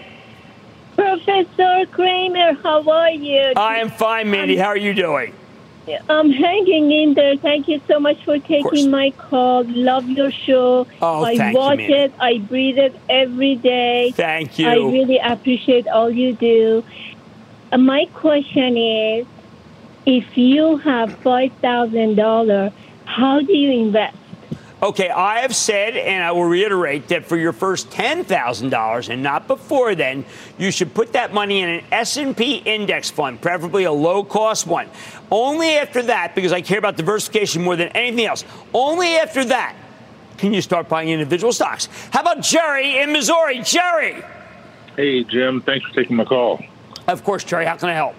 Professor 0.96 1.86
Cramer, 1.92 2.54
how 2.62 2.90
are 2.90 3.12
you? 3.12 3.54
I 3.56 3.78
am 3.78 3.90
fine, 3.90 4.30
Mandy. 4.30 4.58
How 4.58 4.68
are 4.68 4.78
you 4.78 4.94
doing? 4.94 5.34
I'm 6.10 6.32
hanging 6.32 6.92
in 6.92 7.14
there. 7.14 7.38
Thank 7.38 7.68
you 7.68 7.82
so 7.88 8.00
much 8.00 8.24
for 8.24 8.40
taking 8.40 8.92
my 8.92 9.12
call. 9.12 9.64
Love 9.68 10.08
your 10.10 10.32
show. 10.32 10.88
Oh, 11.02 11.24
I 11.24 11.32
you, 11.32 11.52
watch 11.54 11.78
Mandy. 11.78 11.94
it. 11.94 12.14
I 12.20 12.38
breathe 12.40 12.78
it 12.78 13.00
every 13.10 13.56
day. 13.56 14.12
Thank 14.16 14.60
you. 14.60 14.68
I 14.68 14.76
really 14.76 15.20
appreciate 15.24 15.88
all 15.88 16.12
you 16.12 16.34
do. 16.34 16.84
Uh, 17.72 17.78
my 17.78 18.06
question 18.14 18.78
is, 18.78 19.28
if 20.06 20.38
you 20.38 20.78
have 20.78 21.14
five 21.20 21.52
thousand 21.62 22.16
dollars, 22.16 22.72
how 23.06 23.42
do 23.42 23.54
you 23.56 23.72
invest? 23.72 24.18
Okay, 24.82 25.10
I 25.10 25.40
have 25.40 25.54
said, 25.54 25.98
and 25.98 26.24
I 26.24 26.32
will 26.32 26.46
reiterate 26.46 27.10
that 27.10 27.26
for 27.26 27.36
your 27.36 27.52
first 27.52 27.92
ten 27.92 28.24
thousand 28.24 28.70
dollars, 28.70 29.10
and 29.10 29.22
not 29.22 29.46
before 29.46 29.94
then, 29.94 30.24
you 30.58 30.72
should 30.72 30.94
put 30.94 31.12
that 31.14 31.34
money 31.34 31.60
in 31.60 31.68
an 31.68 31.84
S 31.92 32.16
and 32.16 32.36
P 32.36 32.58
index 32.58 33.10
fund, 33.10 33.42
preferably 33.42 33.84
a 33.84 33.92
low-cost 33.92 34.68
one. 34.68 34.88
Only 35.30 35.72
after 35.78 36.02
that, 36.04 36.34
because 36.34 36.54
I 36.54 36.62
care 36.62 36.80
about 36.80 36.96
diversification 36.96 37.62
more 37.62 37.76
than 37.76 37.90
anything 37.90 38.26
else. 38.26 38.46
Only 38.74 39.18
after 39.18 39.44
that 39.46 39.76
can 40.38 40.54
you 40.54 40.62
start 40.62 40.88
buying 40.88 41.10
individual 41.10 41.52
stocks. 41.52 41.90
How 42.12 42.22
about 42.22 42.40
Jerry 42.42 43.00
in 43.00 43.12
Missouri? 43.12 43.60
Jerry. 43.62 44.24
Hey, 44.96 45.26
Jim. 45.26 45.60
Thanks 45.62 45.86
for 45.88 45.94
taking 45.94 46.16
my 46.16 46.24
call. 46.24 46.64
Of 47.10 47.26
course, 47.26 47.44
Jerry. 47.44 47.66
How 47.66 47.76
can 47.76 47.90
I 47.90 47.94
help? 47.96 48.16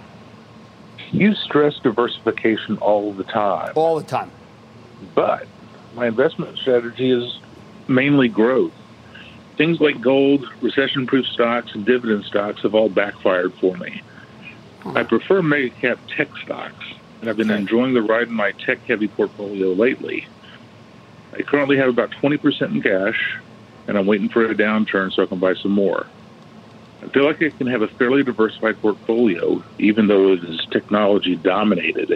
You 1.11 1.35
stress 1.35 1.79
diversification 1.79 2.77
all 2.79 3.15
the 3.15 3.25
time, 3.25 3.73
All 3.77 3.97
the 3.99 4.05
time. 4.07 4.31
but 5.15 5.47
my 5.93 6.07
investment 6.07 6.57
strategy 6.59 7.11
is 7.11 7.25
mainly 7.89 8.29
growth. 8.29 8.73
Things 9.57 9.79
like 9.81 10.01
gold, 10.01 10.45
recession 10.63 11.07
proof 11.07 11.27
stocks, 11.27 11.73
and 11.75 11.85
dividend 11.85 12.25
stocks 12.25 12.61
have 12.63 12.75
all 12.75 12.89
backfired 12.89 13.53
for 13.61 13.77
me. 13.77 14.03
Hmm. 14.83 14.97
I 14.97 15.03
prefer 15.03 15.43
mega 15.43 15.71
cap 15.71 15.99
tech 16.17 16.29
stocks, 16.43 16.85
and 17.21 17.29
I've 17.29 17.37
been 17.37 17.51
Okay. 17.51 17.61
enjoying 17.61 17.95
the 17.95 18.03
ride 18.03 18.29
in 18.29 18.35
my 18.35 18.53
tech 18.65 18.81
heavy 18.87 19.09
portfolio 19.09 19.73
lately. 19.73 20.25
I 21.33 21.43
currently 21.43 21.77
have 21.77 21.89
about 21.89 22.11
20% 22.23 22.75
in 22.75 22.83
cash, 22.83 23.19
and 23.87 23.99
I'm 23.99 24.07
waiting 24.07 24.29
for 24.31 24.45
a 24.47 24.55
downturn 24.55 25.13
so 25.13 25.23
I 25.23 25.27
can 25.27 25.39
buy 25.39 25.55
some 25.55 25.73
more. 25.73 26.07
I 27.03 27.09
feel 27.09 27.25
like 27.25 27.41
I 27.43 27.51
can 27.57 27.67
have 27.67 27.83
a 27.83 27.89
fairly 27.99 28.23
diversified 28.23 28.81
portfolio, 28.81 29.63
even 29.79 30.07
though 30.07 30.33
it 30.33 30.45
is 30.45 30.61
technology 30.73 31.37
dominated. 31.37 32.13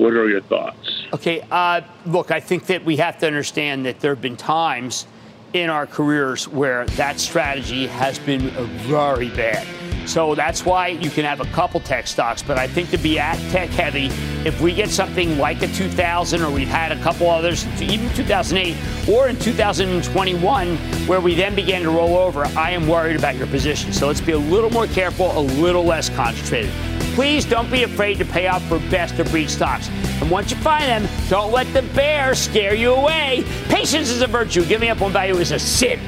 What 0.00 0.14
are 0.14 0.30
your 0.30 0.40
thoughts? 0.40 1.04
Okay, 1.12 1.46
uh, 1.50 1.82
look, 2.06 2.30
I 2.30 2.40
think 2.40 2.64
that 2.66 2.82
we 2.86 2.96
have 2.96 3.18
to 3.18 3.26
understand 3.26 3.84
that 3.84 4.00
there 4.00 4.14
have 4.14 4.22
been 4.22 4.38
times 4.38 5.06
in 5.52 5.68
our 5.68 5.86
careers 5.86 6.48
where 6.48 6.86
that 6.96 7.20
strategy 7.20 7.86
has 7.86 8.18
been 8.18 8.48
very 8.88 9.28
bad. 9.28 9.66
So 10.08 10.34
that's 10.34 10.64
why 10.64 10.88
you 10.88 11.10
can 11.10 11.26
have 11.26 11.40
a 11.40 11.44
couple 11.52 11.80
tech 11.80 12.06
stocks. 12.06 12.42
But 12.42 12.56
I 12.56 12.66
think 12.66 12.88
to 12.92 12.96
be 12.96 13.18
at 13.18 13.36
tech 13.50 13.68
heavy, 13.68 14.06
if 14.46 14.58
we 14.62 14.72
get 14.72 14.88
something 14.88 15.36
like 15.36 15.60
a 15.60 15.68
2000 15.68 16.40
or 16.40 16.50
we've 16.50 16.66
had 16.66 16.92
a 16.92 17.02
couple 17.02 17.28
others, 17.28 17.66
even 17.82 18.08
2008 18.14 18.74
or 19.06 19.28
in 19.28 19.38
2021, 19.38 20.76
where 21.06 21.20
we 21.20 21.34
then 21.34 21.54
began 21.54 21.82
to 21.82 21.90
roll 21.90 22.16
over, 22.16 22.46
I 22.56 22.70
am 22.70 22.88
worried 22.88 23.16
about 23.16 23.36
your 23.36 23.48
position. 23.48 23.92
So 23.92 24.06
let's 24.06 24.22
be 24.22 24.32
a 24.32 24.38
little 24.38 24.70
more 24.70 24.86
careful, 24.86 25.38
a 25.38 25.42
little 25.42 25.84
less 25.84 26.08
concentrated. 26.08 26.72
Please 27.20 27.44
don't 27.44 27.70
be 27.70 27.82
afraid 27.82 28.16
to 28.16 28.24
pay 28.24 28.48
off 28.48 28.66
for 28.66 28.78
best 28.88 29.18
of 29.18 29.30
breed 29.30 29.50
stocks. 29.50 29.90
And 30.22 30.30
once 30.30 30.50
you 30.50 30.56
find 30.56 30.84
them, 30.84 31.06
don't 31.28 31.52
let 31.52 31.70
the 31.74 31.82
bear 31.94 32.34
scare 32.34 32.74
you 32.74 32.94
away. 32.94 33.44
Patience 33.68 34.08
is 34.08 34.22
a 34.22 34.26
virtue. 34.26 34.64
Giving 34.64 34.88
up 34.88 35.02
on 35.02 35.12
value 35.12 35.36
is 35.36 35.52
a 35.52 35.58
sin. 35.58 36.00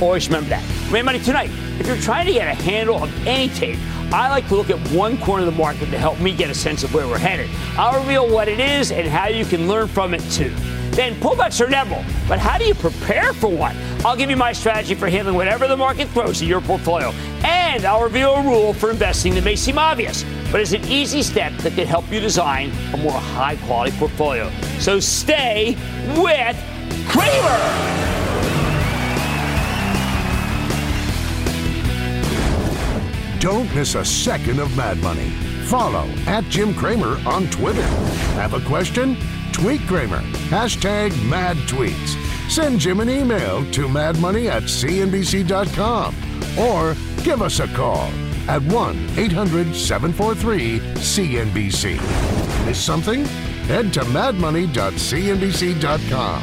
Always 0.00 0.26
remember 0.26 0.48
that. 0.48 0.64
Mad 0.90 1.04
Money 1.04 1.18
tonight. 1.18 1.50
If 1.78 1.86
you're 1.86 1.98
trying 1.98 2.24
to 2.28 2.32
get 2.32 2.48
a 2.48 2.54
handle 2.62 2.96
of 2.96 3.26
any 3.26 3.52
tape, 3.52 3.78
I 4.10 4.30
like 4.30 4.48
to 4.48 4.54
look 4.54 4.70
at 4.70 4.78
one 4.88 5.18
corner 5.18 5.46
of 5.46 5.52
the 5.52 5.58
market 5.60 5.90
to 5.90 5.98
help 5.98 6.18
me 6.18 6.34
get 6.34 6.48
a 6.48 6.54
sense 6.54 6.82
of 6.82 6.94
where 6.94 7.06
we're 7.06 7.18
headed. 7.18 7.50
I'll 7.76 8.00
reveal 8.00 8.26
what 8.26 8.48
it 8.48 8.58
is 8.58 8.90
and 8.90 9.06
how 9.06 9.28
you 9.28 9.44
can 9.44 9.68
learn 9.68 9.86
from 9.86 10.14
it 10.14 10.22
too. 10.30 10.48
Then 10.92 11.14
pullbacks 11.16 11.60
are 11.60 11.66
inevitable, 11.66 12.06
but 12.26 12.38
how 12.38 12.56
do 12.56 12.64
you 12.64 12.74
prepare 12.74 13.34
for 13.34 13.50
one? 13.50 13.76
I'll 14.04 14.16
give 14.16 14.28
you 14.28 14.36
my 14.36 14.52
strategy 14.52 14.94
for 14.94 15.08
handling 15.08 15.34
whatever 15.34 15.66
the 15.66 15.76
market 15.76 16.08
throws 16.08 16.42
at 16.42 16.48
your 16.48 16.60
portfolio, 16.60 17.08
and 17.42 17.86
I'll 17.86 18.02
reveal 18.02 18.34
a 18.34 18.42
rule 18.42 18.74
for 18.74 18.90
investing 18.90 19.34
that 19.34 19.44
may 19.44 19.56
seem 19.56 19.78
obvious, 19.78 20.24
but 20.52 20.60
is 20.60 20.74
an 20.74 20.84
easy 20.84 21.22
step 21.22 21.52
that 21.58 21.72
can 21.72 21.86
help 21.86 22.10
you 22.12 22.20
design 22.20 22.70
a 22.92 22.98
more 22.98 23.12
high 23.12 23.56
quality 23.56 23.96
portfolio. 23.96 24.50
So 24.78 25.00
stay 25.00 25.74
with 26.18 26.56
Cramer. 27.08 28.04
Don't 33.40 33.74
miss 33.74 33.94
a 33.94 34.04
second 34.04 34.58
of 34.58 34.76
Mad 34.76 34.98
Money. 34.98 35.30
Follow 35.64 36.06
at 36.26 36.44
Jim 36.44 36.74
Cramer 36.74 37.18
on 37.26 37.48
Twitter. 37.48 37.86
Have 38.36 38.52
a 38.52 38.60
question? 38.60 39.16
Tweet 39.52 39.80
Kramer. 39.82 40.20
Hashtag 40.48 41.10
mad 41.28 41.56
tweets. 41.68 42.23
Send 42.48 42.80
Jim 42.80 43.00
an 43.00 43.10
email 43.10 43.70
to 43.72 43.88
madmoney 43.88 44.48
at 44.48 44.62
cnbc.com 44.64 46.14
or 46.58 46.94
give 47.22 47.42
us 47.42 47.60
a 47.60 47.68
call 47.68 48.10
at 48.48 48.62
1 48.62 49.10
800 49.18 49.74
743 49.74 50.78
CNBC. 50.94 51.98
Miss 52.66 52.78
something? 52.78 53.24
Head 53.66 53.92
to 53.94 54.00
madmoney.cnbc.com. 54.00 56.42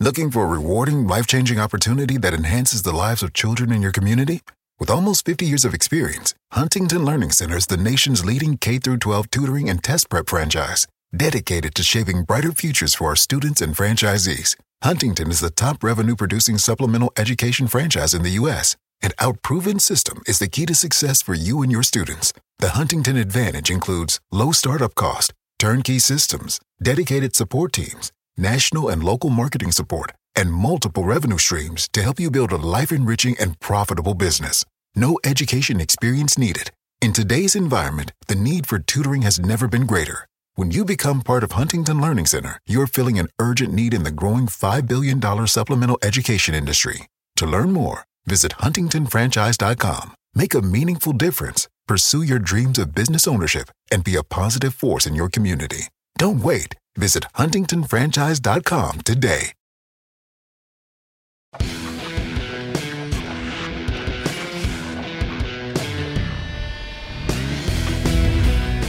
Looking 0.00 0.32
for 0.32 0.44
a 0.44 0.48
rewarding, 0.48 1.06
life 1.06 1.26
changing 1.26 1.60
opportunity 1.60 2.18
that 2.18 2.34
enhances 2.34 2.82
the 2.82 2.92
lives 2.92 3.22
of 3.22 3.32
children 3.32 3.72
in 3.72 3.80
your 3.80 3.92
community? 3.92 4.42
With 4.80 4.90
almost 4.90 5.24
50 5.24 5.46
years 5.46 5.64
of 5.64 5.72
experience, 5.72 6.34
Huntington 6.52 7.04
Learning 7.04 7.30
Center 7.30 7.56
is 7.56 7.68
the 7.68 7.76
nation's 7.76 8.24
leading 8.24 8.58
K 8.58 8.80
12 8.80 9.30
tutoring 9.30 9.70
and 9.70 9.82
test 9.82 10.10
prep 10.10 10.28
franchise, 10.28 10.88
dedicated 11.16 11.74
to 11.74 11.82
shaping 11.82 12.24
brighter 12.24 12.52
futures 12.52 12.94
for 12.94 13.08
our 13.08 13.16
students 13.16 13.60
and 13.60 13.76
franchisees. 13.76 14.56
Huntington 14.82 15.30
is 15.30 15.40
the 15.40 15.50
top 15.50 15.82
revenue 15.82 16.16
producing 16.16 16.58
supplemental 16.58 17.12
education 17.16 17.66
franchise 17.68 18.14
in 18.14 18.22
the 18.22 18.36
U.S. 18.40 18.76
An 19.02 19.12
outproven 19.18 19.80
system 19.80 20.22
is 20.26 20.38
the 20.38 20.48
key 20.48 20.66
to 20.66 20.74
success 20.74 21.22
for 21.22 21.34
you 21.34 21.62
and 21.62 21.70
your 21.70 21.82
students. 21.82 22.32
The 22.58 22.70
Huntington 22.70 23.16
Advantage 23.16 23.70
includes 23.70 24.20
low 24.30 24.52
startup 24.52 24.94
cost, 24.94 25.32
turnkey 25.58 25.98
systems, 25.98 26.60
dedicated 26.82 27.34
support 27.34 27.72
teams, 27.72 28.12
national 28.36 28.88
and 28.88 29.02
local 29.02 29.30
marketing 29.30 29.72
support, 29.72 30.12
and 30.36 30.52
multiple 30.52 31.04
revenue 31.04 31.38
streams 31.38 31.88
to 31.92 32.02
help 32.02 32.18
you 32.18 32.30
build 32.30 32.52
a 32.52 32.56
life 32.56 32.92
enriching 32.92 33.36
and 33.38 33.58
profitable 33.60 34.14
business. 34.14 34.64
No 34.94 35.18
education 35.24 35.80
experience 35.80 36.38
needed. 36.38 36.70
In 37.00 37.12
today's 37.12 37.54
environment, 37.54 38.12
the 38.28 38.34
need 38.34 38.66
for 38.66 38.78
tutoring 38.78 39.22
has 39.22 39.38
never 39.38 39.68
been 39.68 39.86
greater. 39.86 40.26
When 40.56 40.70
you 40.70 40.84
become 40.84 41.22
part 41.22 41.42
of 41.42 41.50
Huntington 41.50 42.00
Learning 42.00 42.26
Center, 42.26 42.60
you're 42.64 42.86
filling 42.86 43.18
an 43.18 43.28
urgent 43.40 43.74
need 43.74 43.92
in 43.92 44.04
the 44.04 44.12
growing 44.12 44.46
$5 44.46 44.86
billion 44.86 45.20
supplemental 45.48 45.98
education 46.00 46.54
industry. 46.54 47.08
To 47.38 47.46
learn 47.46 47.72
more, 47.72 48.04
visit 48.24 48.52
huntingtonfranchise.com. 48.58 50.14
Make 50.36 50.54
a 50.54 50.62
meaningful 50.62 51.12
difference, 51.12 51.66
pursue 51.88 52.22
your 52.22 52.38
dreams 52.38 52.78
of 52.78 52.94
business 52.94 53.26
ownership, 53.26 53.68
and 53.90 54.04
be 54.04 54.14
a 54.14 54.22
positive 54.22 54.74
force 54.74 55.08
in 55.08 55.16
your 55.16 55.28
community. 55.28 55.88
Don't 56.18 56.40
wait. 56.40 56.76
Visit 56.96 57.24
huntingtonfranchise.com 57.34 59.00
today. 59.00 59.54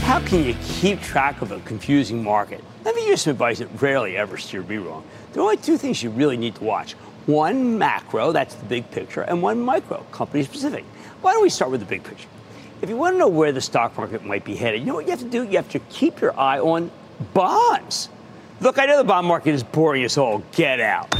How 0.06 0.20
can 0.20 0.44
you 0.44 0.54
keep 0.62 1.00
track 1.00 1.42
of 1.42 1.50
a 1.50 1.58
confusing 1.62 2.22
market? 2.22 2.62
Let 2.84 2.94
me 2.94 3.00
give 3.00 3.10
you 3.10 3.16
some 3.16 3.32
advice 3.32 3.58
that 3.58 3.82
rarely 3.82 4.16
ever 4.16 4.38
steered 4.38 4.68
me 4.68 4.76
wrong. 4.76 5.02
There 5.32 5.42
are 5.42 5.46
only 5.46 5.56
two 5.56 5.76
things 5.76 6.00
you 6.00 6.10
really 6.10 6.36
need 6.36 6.54
to 6.54 6.62
watch. 6.62 6.92
One 7.26 7.76
macro, 7.76 8.30
that's 8.30 8.54
the 8.54 8.64
big 8.66 8.88
picture, 8.92 9.22
and 9.22 9.42
one 9.42 9.58
micro, 9.58 10.06
company 10.12 10.44
specific. 10.44 10.84
Why 11.22 11.32
don't 11.32 11.42
we 11.42 11.50
start 11.50 11.72
with 11.72 11.80
the 11.80 11.86
big 11.86 12.04
picture? 12.04 12.28
If 12.82 12.88
you 12.88 12.96
want 12.96 13.14
to 13.14 13.18
know 13.18 13.26
where 13.26 13.50
the 13.50 13.60
stock 13.60 13.98
market 13.98 14.24
might 14.24 14.44
be 14.44 14.54
headed, 14.54 14.78
you 14.78 14.86
know 14.86 14.94
what 14.94 15.06
you 15.06 15.10
have 15.10 15.18
to 15.18 15.28
do? 15.28 15.42
You 15.42 15.56
have 15.56 15.70
to 15.70 15.80
keep 15.90 16.20
your 16.20 16.38
eye 16.38 16.60
on 16.60 16.92
bonds. 17.34 18.08
Look, 18.60 18.78
I 18.78 18.86
know 18.86 18.98
the 18.98 19.04
bond 19.04 19.26
market 19.26 19.54
is 19.54 19.64
boring 19.64 20.04
as 20.04 20.16
all 20.16 20.40
get 20.52 20.78
out. 20.78 21.12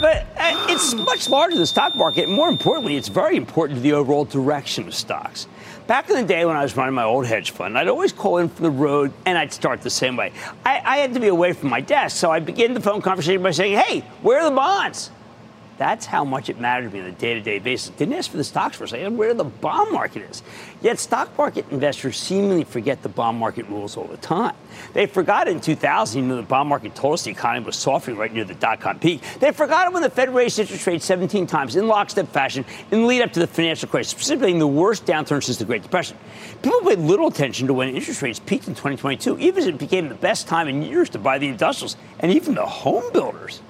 But 0.00 0.26
uh, 0.36 0.66
it's 0.68 0.94
much 0.94 1.28
larger 1.28 1.54
than 1.54 1.60
the 1.60 1.66
stock 1.66 1.96
market. 1.96 2.24
And 2.24 2.32
more 2.32 2.48
importantly, 2.48 2.96
it's 2.96 3.08
very 3.08 3.36
important 3.36 3.78
to 3.78 3.82
the 3.82 3.94
overall 3.94 4.24
direction 4.24 4.86
of 4.86 4.94
stocks. 4.94 5.48
Back 5.86 6.08
in 6.10 6.16
the 6.16 6.22
day 6.22 6.44
when 6.44 6.56
I 6.56 6.62
was 6.62 6.76
running 6.76 6.94
my 6.94 7.04
old 7.04 7.26
hedge 7.26 7.50
fund, 7.50 7.76
I'd 7.76 7.88
always 7.88 8.12
call 8.12 8.38
in 8.38 8.48
from 8.48 8.62
the 8.62 8.70
road 8.70 9.12
and 9.26 9.36
I'd 9.36 9.52
start 9.52 9.80
the 9.80 9.90
same 9.90 10.16
way. 10.16 10.32
I, 10.64 10.80
I 10.84 10.96
had 10.98 11.14
to 11.14 11.20
be 11.20 11.28
away 11.28 11.52
from 11.52 11.70
my 11.70 11.80
desk, 11.80 12.16
so 12.16 12.30
I'd 12.30 12.46
begin 12.46 12.74
the 12.74 12.80
phone 12.80 13.00
conversation 13.00 13.42
by 13.42 13.50
saying, 13.50 13.78
Hey, 13.78 14.00
where 14.22 14.40
are 14.40 14.50
the 14.50 14.54
bonds? 14.54 15.10
That's 15.78 16.06
how 16.06 16.24
much 16.24 16.48
it 16.48 16.58
mattered 16.58 16.90
to 16.90 16.94
me 16.94 17.00
on 17.00 17.06
a 17.06 17.12
day 17.12 17.34
to 17.34 17.40
day 17.40 17.60
basis. 17.60 17.90
Didn't 17.90 18.14
ask 18.14 18.30
for 18.30 18.36
the 18.36 18.44
stocks 18.44 18.76
for 18.76 18.84
a 18.84 18.88
second, 18.88 19.16
where 19.16 19.32
the 19.32 19.44
bond 19.44 19.92
market 19.92 20.28
is. 20.28 20.42
Yet 20.82 20.98
stock 20.98 21.36
market 21.38 21.66
investors 21.70 22.18
seemingly 22.18 22.64
forget 22.64 23.02
the 23.02 23.08
bond 23.08 23.38
market 23.38 23.66
rules 23.68 23.96
all 23.96 24.04
the 24.04 24.16
time. 24.16 24.56
They 24.92 25.06
forgot 25.06 25.46
in 25.46 25.60
2000, 25.60 26.20
you 26.20 26.28
know, 26.28 26.36
the 26.36 26.42
bond 26.42 26.68
market 26.68 26.96
told 26.96 27.14
us 27.14 27.22
the 27.22 27.30
economy 27.30 27.64
was 27.64 27.76
softening 27.76 28.18
right 28.18 28.32
near 28.32 28.44
the 28.44 28.54
dot 28.54 28.80
com 28.80 28.98
peak. 28.98 29.22
They 29.38 29.52
forgot 29.52 29.86
it 29.86 29.92
when 29.92 30.02
the 30.02 30.10
Fed 30.10 30.34
raised 30.34 30.58
interest 30.58 30.84
rates 30.86 31.04
17 31.04 31.46
times 31.46 31.76
in 31.76 31.86
lockstep 31.86 32.28
fashion 32.28 32.64
in 32.90 33.02
the 33.02 33.06
lead 33.06 33.22
up 33.22 33.32
to 33.34 33.40
the 33.40 33.46
financial 33.46 33.88
crisis, 33.88 34.10
specifically 34.10 34.50
in 34.50 34.58
the 34.58 34.66
worst 34.66 35.06
downturn 35.06 35.42
since 35.42 35.58
the 35.58 35.64
Great 35.64 35.82
Depression. 35.82 36.16
People 36.62 36.80
paid 36.80 36.98
little 36.98 37.28
attention 37.28 37.68
to 37.68 37.72
when 37.74 37.94
interest 37.94 38.20
rates 38.20 38.40
peaked 38.40 38.66
in 38.66 38.74
2022, 38.74 39.38
even 39.38 39.62
as 39.62 39.68
it 39.68 39.78
became 39.78 40.08
the 40.08 40.16
best 40.16 40.48
time 40.48 40.66
in 40.66 40.82
years 40.82 41.08
to 41.10 41.18
buy 41.18 41.38
the 41.38 41.46
industrials 41.46 41.96
and 42.18 42.32
even 42.32 42.54
the 42.54 42.66
home 42.66 43.12
builders. 43.12 43.62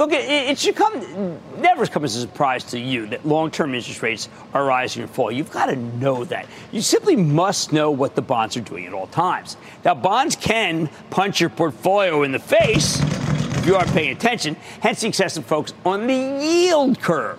Look, 0.00 0.12
it, 0.12 0.30
it 0.30 0.58
should 0.58 0.76
come, 0.76 1.38
never 1.58 1.86
come 1.86 2.04
as 2.04 2.16
a 2.16 2.22
surprise 2.22 2.64
to 2.64 2.80
you 2.80 3.06
that 3.08 3.26
long 3.26 3.50
term 3.50 3.74
interest 3.74 4.00
rates 4.00 4.30
are 4.54 4.64
rising 4.64 5.02
and 5.02 5.10
falling. 5.10 5.36
You've 5.36 5.50
got 5.50 5.66
to 5.66 5.76
know 5.76 6.24
that. 6.24 6.46
You 6.72 6.80
simply 6.80 7.16
must 7.16 7.70
know 7.70 7.90
what 7.90 8.14
the 8.14 8.22
bonds 8.22 8.56
are 8.56 8.62
doing 8.62 8.86
at 8.86 8.94
all 8.94 9.08
times. 9.08 9.58
Now, 9.84 9.94
bonds 9.94 10.36
can 10.36 10.88
punch 11.10 11.38
your 11.38 11.50
portfolio 11.50 12.22
in 12.22 12.32
the 12.32 12.38
face 12.38 12.98
if 12.98 13.66
you 13.66 13.76
aren't 13.76 13.92
paying 13.92 14.16
attention, 14.16 14.56
hence 14.80 15.02
the 15.02 15.08
excessive 15.08 15.44
focus 15.44 15.74
on 15.84 16.06
the 16.06 16.14
yield 16.14 16.98
curve. 16.98 17.38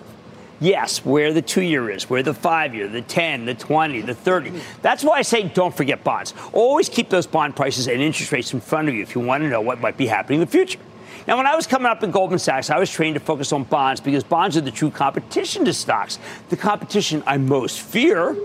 Yes, 0.60 1.04
where 1.04 1.32
the 1.32 1.42
two 1.42 1.62
year 1.62 1.90
is, 1.90 2.08
where 2.08 2.22
the 2.22 2.32
five 2.32 2.76
year, 2.76 2.86
the 2.86 3.02
10, 3.02 3.44
the 3.44 3.54
20, 3.54 4.02
the 4.02 4.14
30. 4.14 4.52
That's 4.82 5.02
why 5.02 5.18
I 5.18 5.22
say 5.22 5.48
don't 5.48 5.76
forget 5.76 6.04
bonds. 6.04 6.32
Always 6.52 6.88
keep 6.88 7.10
those 7.10 7.26
bond 7.26 7.56
prices 7.56 7.88
and 7.88 8.00
interest 8.00 8.30
rates 8.30 8.54
in 8.54 8.60
front 8.60 8.88
of 8.88 8.94
you 8.94 9.02
if 9.02 9.16
you 9.16 9.20
want 9.20 9.42
to 9.42 9.48
know 9.48 9.60
what 9.60 9.80
might 9.80 9.96
be 9.96 10.06
happening 10.06 10.40
in 10.40 10.46
the 10.46 10.50
future. 10.52 10.78
Now, 11.26 11.36
when 11.36 11.46
I 11.46 11.54
was 11.54 11.66
coming 11.66 11.86
up 11.86 12.02
in 12.02 12.10
Goldman 12.10 12.40
Sachs, 12.40 12.68
I 12.68 12.78
was 12.78 12.90
trained 12.90 13.14
to 13.14 13.20
focus 13.20 13.52
on 13.52 13.64
bonds 13.64 14.00
because 14.00 14.24
bonds 14.24 14.56
are 14.56 14.60
the 14.60 14.72
true 14.72 14.90
competition 14.90 15.64
to 15.66 15.72
stocks. 15.72 16.18
The 16.48 16.56
competition 16.56 17.22
I 17.26 17.36
most 17.36 17.80
fear 17.80 18.36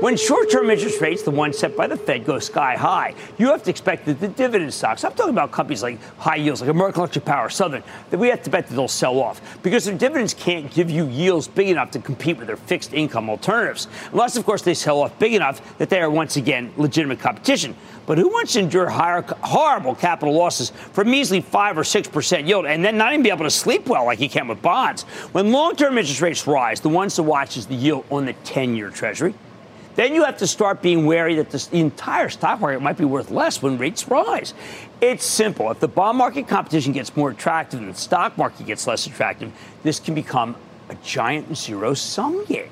When 0.00 0.14
short 0.18 0.50
term 0.50 0.68
interest 0.68 1.00
rates, 1.00 1.22
the 1.22 1.30
ones 1.30 1.56
set 1.56 1.74
by 1.74 1.86
the 1.86 1.96
Fed, 1.96 2.26
go 2.26 2.38
sky 2.38 2.76
high, 2.76 3.14
you 3.38 3.46
have 3.46 3.62
to 3.62 3.70
expect 3.70 4.04
that 4.04 4.20
the 4.20 4.28
dividend 4.28 4.74
stocks, 4.74 5.02
I'm 5.04 5.12
talking 5.12 5.30
about 5.30 5.52
companies 5.52 5.82
like 5.82 5.98
high 6.18 6.36
yields, 6.36 6.60
like 6.60 6.68
American 6.68 7.00
Electric 7.00 7.24
Power, 7.24 7.48
Southern, 7.48 7.82
that 8.10 8.18
we 8.18 8.28
have 8.28 8.42
to 8.42 8.50
bet 8.50 8.68
that 8.68 8.74
they'll 8.74 8.88
sell 8.88 9.18
off 9.18 9.40
because 9.62 9.86
their 9.86 9.96
dividends 9.96 10.34
can't 10.34 10.70
give 10.70 10.90
you 10.90 11.08
yields 11.08 11.48
big 11.48 11.68
enough 11.68 11.92
to 11.92 11.98
compete 11.98 12.36
with 12.36 12.46
their 12.46 12.58
fixed 12.58 12.92
income 12.92 13.30
alternatives. 13.30 13.88
Unless, 14.12 14.36
of 14.36 14.44
course, 14.44 14.60
they 14.60 14.74
sell 14.74 15.00
off 15.00 15.18
big 15.18 15.32
enough 15.32 15.78
that 15.78 15.88
they 15.88 16.02
are 16.02 16.10
once 16.10 16.36
again 16.36 16.74
legitimate 16.76 17.18
competition. 17.18 17.74
But 18.04 18.18
who 18.18 18.28
wants 18.28 18.52
to 18.52 18.60
endure 18.60 18.90
higher, 18.90 19.22
horrible 19.22 19.94
capital 19.94 20.34
losses 20.34 20.70
for 20.92 21.04
measly 21.04 21.40
5 21.40 21.78
or 21.78 21.82
6% 21.82 22.46
yield 22.46 22.66
and 22.66 22.84
then 22.84 22.98
not 22.98 23.14
even 23.14 23.22
be 23.22 23.30
able 23.30 23.44
to 23.44 23.50
sleep 23.50 23.86
well 23.86 24.04
like 24.04 24.20
you 24.20 24.28
can 24.28 24.46
with 24.46 24.60
bonds? 24.60 25.04
When 25.32 25.52
long 25.52 25.74
term 25.74 25.96
interest 25.96 26.20
rates 26.20 26.46
rise, 26.46 26.82
the 26.82 26.90
ones 26.90 27.14
to 27.14 27.22
watch 27.22 27.56
is 27.56 27.66
the 27.66 27.74
yield 27.74 28.04
on 28.10 28.26
the 28.26 28.34
10 28.34 28.76
year 28.76 28.90
Treasury. 28.90 29.34
Then 29.96 30.14
you 30.14 30.24
have 30.24 30.36
to 30.38 30.46
start 30.46 30.82
being 30.82 31.06
wary 31.06 31.34
that 31.36 31.50
the 31.50 31.68
entire 31.72 32.28
stock 32.28 32.60
market 32.60 32.80
might 32.82 32.98
be 32.98 33.06
worth 33.06 33.30
less 33.30 33.62
when 33.62 33.78
rates 33.78 34.06
rise. 34.08 34.52
It's 35.00 35.24
simple. 35.24 35.70
If 35.70 35.80
the 35.80 35.88
bond 35.88 36.18
market 36.18 36.46
competition 36.46 36.92
gets 36.92 37.16
more 37.16 37.30
attractive 37.30 37.80
and 37.80 37.88
the 37.88 37.98
stock 37.98 38.36
market 38.36 38.66
gets 38.66 38.86
less 38.86 39.06
attractive, 39.06 39.52
this 39.82 39.98
can 39.98 40.14
become 40.14 40.54
a 40.90 40.94
giant 40.96 41.56
zero 41.56 41.94
sum 41.94 42.44
game. 42.44 42.68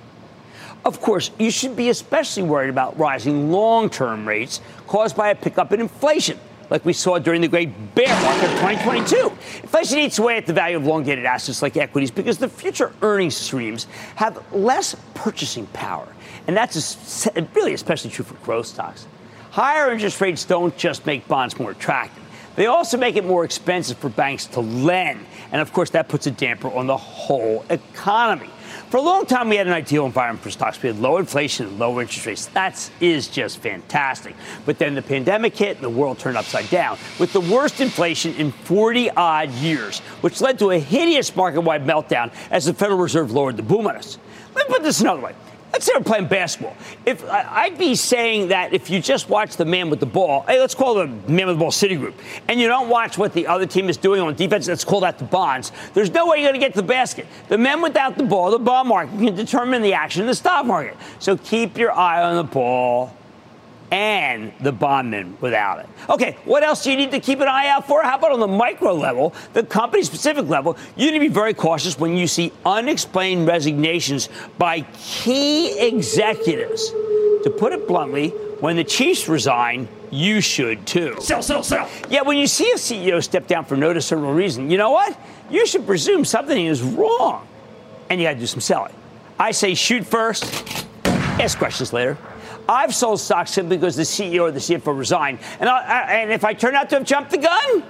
Of 0.85 1.01
course, 1.01 1.31
you 1.39 1.51
should 1.51 1.77
be 1.77 1.89
especially 1.89 2.43
worried 2.43 2.69
about 2.69 2.99
rising 2.99 3.51
long 3.51 3.89
term 3.89 4.29
rates 4.29 4.61
caused 4.87 5.17
by 5.17 5.31
a 5.31 5.35
pickup 5.35 5.73
in 5.73 5.81
inflation, 5.81 6.39
like 6.69 6.85
we 6.85 6.93
saw 6.93 7.19
during 7.19 7.41
the 7.41 7.49
great 7.49 7.95
bear 7.95 8.21
market 8.21 8.45
of 8.45 8.59
2022. 8.61 9.33
Inflation 9.63 9.99
eats 9.99 10.19
away 10.19 10.37
at 10.37 10.45
the 10.45 10.53
value 10.53 10.77
of 10.77 10.87
long 10.87 11.03
dated 11.03 11.25
assets 11.25 11.63
like 11.63 11.79
equities 11.79 12.11
because 12.11 12.37
the 12.37 12.51
future 12.51 12.93
earnings 13.01 13.35
streams 13.35 13.87
have 14.17 14.45
less 14.53 14.95
purchasing 15.15 15.67
power. 15.69 16.07
And 16.47 16.57
that's 16.57 17.29
really 17.55 17.75
especially 17.75 18.11
true 18.11 18.25
for 18.25 18.35
growth 18.45 18.67
stocks. 18.67 19.07
Higher 19.51 19.93
interest 19.93 20.21
rates 20.21 20.45
don't 20.45 20.77
just 20.77 21.07
make 21.07 21.27
bonds 21.29 21.59
more 21.59 21.71
attractive. 21.71 22.23
They 22.57 22.67
also 22.67 22.97
make 22.97 23.17
it 23.17 23.25
more 23.25 23.45
expensive 23.45 23.99
for 23.99 24.09
banks 24.09 24.47
to 24.47 24.61
lend. 24.61 25.25
And 25.51 25.61
of 25.61 25.73
course, 25.73 25.91
that 25.91 26.09
puts 26.09 26.27
a 26.27 26.31
damper 26.31 26.69
on 26.69 26.87
the 26.87 26.97
whole 26.97 27.65
economy. 27.69 28.51
For 28.91 28.99
a 28.99 29.03
long 29.03 29.27
time, 29.27 29.49
we 29.49 29.57
had 29.57 29.67
an 29.67 29.73
ideal 29.73 30.07
environment 30.07 30.43
for 30.43 30.51
stocks. 30.51 30.81
We 30.81 30.89
had 30.89 30.99
low 30.99 31.19
inflation 31.19 31.67
and 31.67 31.79
low 31.79 32.01
interest 32.01 32.27
rates. 32.27 32.47
That 32.47 32.91
is 33.01 33.27
just 33.29 33.59
fantastic. 33.59 34.37
But 34.67 34.79
then 34.79 34.95
the 34.95 35.03
pandemic 35.03 35.57
hit 35.57 35.77
and 35.77 35.85
the 35.85 35.91
world 35.91 36.19
turned 36.19 36.37
upside 36.37 36.71
down 36.71 36.99
with 37.19 37.33
the 37.33 37.41
worst 37.41 37.81
inflation 37.81 38.35
in 38.35 38.53
40 38.53 39.11
odd 39.11 39.51
years, 39.51 39.99
which 40.21 40.41
led 40.41 40.59
to 40.61 40.71
a 40.71 40.79
hideous 40.79 41.35
market 41.35 41.63
wide 41.63 41.85
meltdown 41.85 42.33
as 42.51 42.67
the 42.67 42.75
Federal 42.75 42.99
Reserve 42.99 43.33
lowered 43.33 43.57
the 43.57 43.63
boom 43.63 43.87
on 43.87 43.97
us. 43.97 44.19
Let 44.55 44.69
me 44.69 44.75
put 44.75 44.85
this 44.85 45.01
another 45.01 45.23
way. 45.23 45.35
Let's 45.75 45.87
say 45.87 45.93
we're 45.97 46.05
playing 46.05 46.29
basketball. 46.29 46.77
If 47.05 47.29
I'd 47.29 47.77
be 47.77 47.97
saying 47.97 48.47
that 48.47 48.73
if 48.73 48.89
you 48.89 49.01
just 49.01 49.29
watch 49.29 49.57
the 49.57 49.65
man 49.65 49.91
with 49.91 49.99
the 49.99 50.07
ball, 50.07 50.43
hey, 50.43 50.61
let's 50.61 50.73
call 50.73 50.95
the 50.95 51.09
man 51.09 51.49
with 51.49 51.57
the 51.57 51.59
ball 51.59 51.73
Citigroup, 51.73 52.15
and 52.47 52.61
you 52.61 52.69
don't 52.69 52.89
watch 52.89 53.19
what 53.19 53.33
the 53.33 53.49
other 53.49 53.67
team 53.67 53.89
is 53.89 53.97
doing 53.97 54.21
on 54.21 54.33
defense, 54.37 54.69
let's 54.69 54.85
call 54.85 55.01
that 55.01 55.19
the 55.19 55.25
bonds. 55.25 55.73
There's 55.93 56.13
no 56.13 56.29
way 56.29 56.37
you're 56.37 56.53
going 56.53 56.61
to 56.61 56.65
get 56.65 56.75
to 56.75 56.81
the 56.81 56.87
basket. 56.87 57.27
The 57.49 57.59
men 57.59 57.83
without 57.83 58.17
the 58.17 58.23
ball, 58.23 58.53
the 58.53 58.59
ball 58.61 58.85
market 58.85 59.19
can 59.19 59.35
determine 59.35 59.83
the 59.83 59.95
action 59.95 60.23
in 60.23 60.29
the 60.29 60.35
stock 60.37 60.65
market. 60.65 60.97
So 61.19 61.37
keep 61.37 61.77
your 61.77 61.91
eye 61.91 62.23
on 62.23 62.37
the 62.37 62.45
ball 62.45 63.13
and 63.91 64.53
the 64.61 64.73
bondman 64.73 65.37
without 65.41 65.81
it. 65.81 65.89
Okay, 66.09 66.37
what 66.45 66.63
else 66.63 66.85
do 66.85 66.91
you 66.91 66.97
need 66.97 67.11
to 67.13 67.21
keep 67.21 67.41
an 67.41 67.49
eye 67.49 67.69
out 67.69 67.87
for? 67.87 68.03
How 68.03 68.17
about 68.17 68.33
on 68.33 68.41
the 68.41 68.47
micro 68.47 68.93
level, 68.93 69.35
the 69.53 69.63
company 69.63 70.03
specific 70.03 70.49
level? 70.49 70.77
You 70.97 71.07
need 71.07 71.19
to 71.19 71.21
be 71.21 71.29
very 71.29 71.55
cautious 71.55 71.99
when 71.99 72.17
you 72.17 72.27
see 72.27 72.53
unexplained 72.67 73.47
resignations 73.47 74.29
by 74.59 74.83
key 74.95 75.79
executives. 75.79 76.91
To 76.91 77.55
put 77.57 77.73
it 77.73 77.87
bluntly, 77.87 78.31
when 78.61 78.77
the 78.77 78.85
Chiefs 78.85 79.29
resign, 79.29 79.87
you 80.11 80.41
should 80.41 80.87
too. 80.87 81.17
Sell, 81.21 81.43
sell, 81.43 81.63
sell. 81.63 81.89
Yeah, 82.09 82.23
when 82.23 82.39
you 82.39 82.47
see 82.47 82.71
a 82.71 82.77
CEO 82.77 83.23
step 83.23 83.47
down 83.47 83.65
for 83.65 83.77
no 83.77 83.93
discernible 83.93 84.33
reason, 84.33 84.71
you 84.71 84.79
know 84.79 84.91
what? 84.91 85.19
You 85.51 85.67
should 85.67 85.87
presume 85.87 86.25
something 86.25 86.65
is 86.65 86.83
wrong. 86.83 87.47
And 88.09 88.21
you 88.21 88.27
got 88.27 88.35
to 88.35 88.39
do 88.39 88.47
some 88.47 88.61
selling. 88.61 88.95
I 89.39 89.51
say 89.51 89.75
shoot 89.75 90.07
first, 90.07 90.45
ask 91.05 91.59
questions 91.59 91.93
later. 91.93 92.17
I've 92.69 92.95
sold 92.95 93.21
stocks 93.21 93.51
simply 93.51 93.77
because 93.77 93.97
the 93.97 94.03
CEO 94.03 94.43
or 94.43 94.51
the 94.51 94.61
CFO 94.61 94.97
resigned. 94.97 95.39
And, 95.61 95.69
I, 95.69 96.13
and 96.13 96.33
if 96.33 96.45
I 96.45 96.55
turn 96.55 96.75
out 96.75 96.89
to 96.91 96.97
have 96.97 97.05
jumped 97.05 97.31
the 97.31 97.39
gun, 97.39 97.83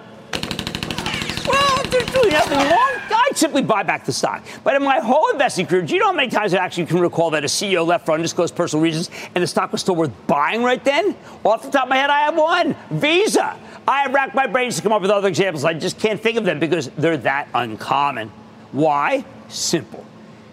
well, 1.46 1.82
there's 1.90 2.10
doing 2.10 2.30
nothing 2.30 2.58
wrong. 2.58 3.00
I'd 3.34 3.36
simply 3.36 3.62
buy 3.62 3.82
back 3.82 4.04
the 4.04 4.12
stock. 4.12 4.42
But 4.62 4.76
in 4.76 4.82
my 4.82 5.00
whole 5.00 5.30
investing 5.30 5.66
career, 5.66 5.82
do 5.82 5.94
you 5.94 6.00
know 6.00 6.06
how 6.06 6.12
many 6.12 6.30
times 6.30 6.54
I 6.54 6.58
actually 6.58 6.86
can 6.86 7.00
recall 7.00 7.30
that 7.30 7.44
a 7.44 7.46
CEO 7.46 7.86
left 7.86 8.06
for 8.06 8.12
undisclosed 8.12 8.56
personal 8.56 8.82
reasons 8.82 9.10
and 9.34 9.42
the 9.42 9.46
stock 9.46 9.72
was 9.72 9.80
still 9.80 9.96
worth 9.96 10.12
buying 10.26 10.62
right 10.62 10.82
then? 10.84 11.16
Well, 11.42 11.54
Off 11.54 11.62
the 11.62 11.70
top 11.70 11.84
of 11.84 11.88
my 11.90 11.96
head, 11.96 12.10
I 12.10 12.20
have 12.20 12.36
one 12.36 12.76
Visa. 12.90 13.58
I 13.86 14.02
have 14.02 14.14
racked 14.14 14.34
my 14.34 14.46
brains 14.46 14.76
to 14.76 14.82
come 14.82 14.92
up 14.92 15.02
with 15.02 15.10
other 15.10 15.28
examples. 15.28 15.64
I 15.64 15.74
just 15.74 15.98
can't 15.98 16.20
think 16.20 16.38
of 16.38 16.44
them 16.44 16.58
because 16.58 16.88
they're 16.90 17.18
that 17.18 17.48
uncommon. 17.54 18.30
Why? 18.72 19.24
Simple. 19.48 20.04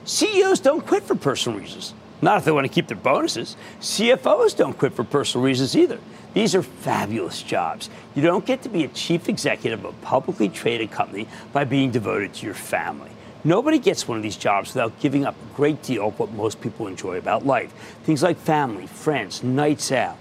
CEOs 0.04 0.60
don't 0.60 0.86
quit 0.86 1.04
for 1.04 1.16
personal 1.16 1.60
reasons. 1.60 1.94
Not 2.22 2.38
if 2.38 2.46
they 2.46 2.52
want 2.52 2.66
to 2.66 2.74
keep 2.74 2.88
their 2.88 2.98
bonuses. 2.98 3.56
CFOs 3.80 4.56
don't 4.56 4.78
quit 4.78 4.94
for 4.94 5.04
personal 5.04 5.46
reasons 5.46 5.76
either. 5.76 6.00
These 6.34 6.56
are 6.56 6.64
fabulous 6.64 7.42
jobs. 7.42 7.90
You 8.16 8.22
don't 8.22 8.46
get 8.46 8.62
to 8.62 8.70
be 8.70 8.84
a 8.84 8.88
chief 8.90 9.28
executive 9.28 9.84
of 9.84 9.94
a 9.94 10.06
publicly 10.06 10.48
traded 10.48 10.92
company 10.92 11.28
by 11.52 11.64
being 11.64 11.92
devoted 11.92 12.34
to 12.36 12.46
your 12.46 12.56
family. 12.56 13.12
Nobody 13.44 13.80
gets 13.80 14.08
one 14.08 14.18
of 14.18 14.24
these 14.24 14.38
jobs 14.38 14.74
without 14.74 15.00
giving 15.00 15.26
up 15.26 15.36
a 15.36 15.56
great 15.56 15.82
deal 15.82 16.08
of 16.08 16.20
what 16.20 16.32
most 16.32 16.62
people 16.62 16.86
enjoy 16.88 17.18
about 17.18 17.46
life 17.46 17.74
things 18.04 18.22
like 18.22 18.38
family, 18.38 18.86
friends, 18.86 19.44
nights 19.44 19.92
out, 19.92 20.18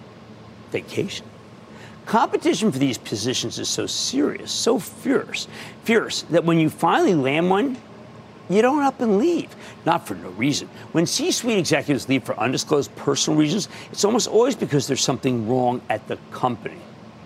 vacation. 0.71 1.27
Competition 2.07 2.73
for 2.73 2.79
these 2.79 2.99
positions 2.99 3.59
is 3.59 3.69
so 3.69 3.87
serious, 3.87 4.51
so 4.51 4.79
fierce, 4.79 5.47
fierce 5.85 6.23
that 6.23 6.45
when 6.45 6.59
you 6.59 6.71
finally 6.71 7.15
land 7.15 7.51
one, 7.51 7.77
you 8.51 8.63
don't 8.63 8.83
up 8.83 9.01
and 9.01 9.19
leave, 9.19 9.55
not 9.87 10.07
for 10.07 10.15
no 10.15 10.31
reason. 10.31 10.69
When 10.93 11.07
C 11.07 11.31
suite 11.31 11.57
executives 11.57 12.09
leave 12.09 12.25
for 12.25 12.39
undisclosed 12.39 12.95
personal 12.97 13.39
reasons, 13.39 13.69
it's 13.91 14.05
almost 14.05 14.29
always 14.29 14.57
because 14.57 14.87
there's 14.87 15.01
something 15.01 15.49
wrong 15.49 15.81
at 15.89 16.07
the 16.09 16.19
company, 16.33 16.79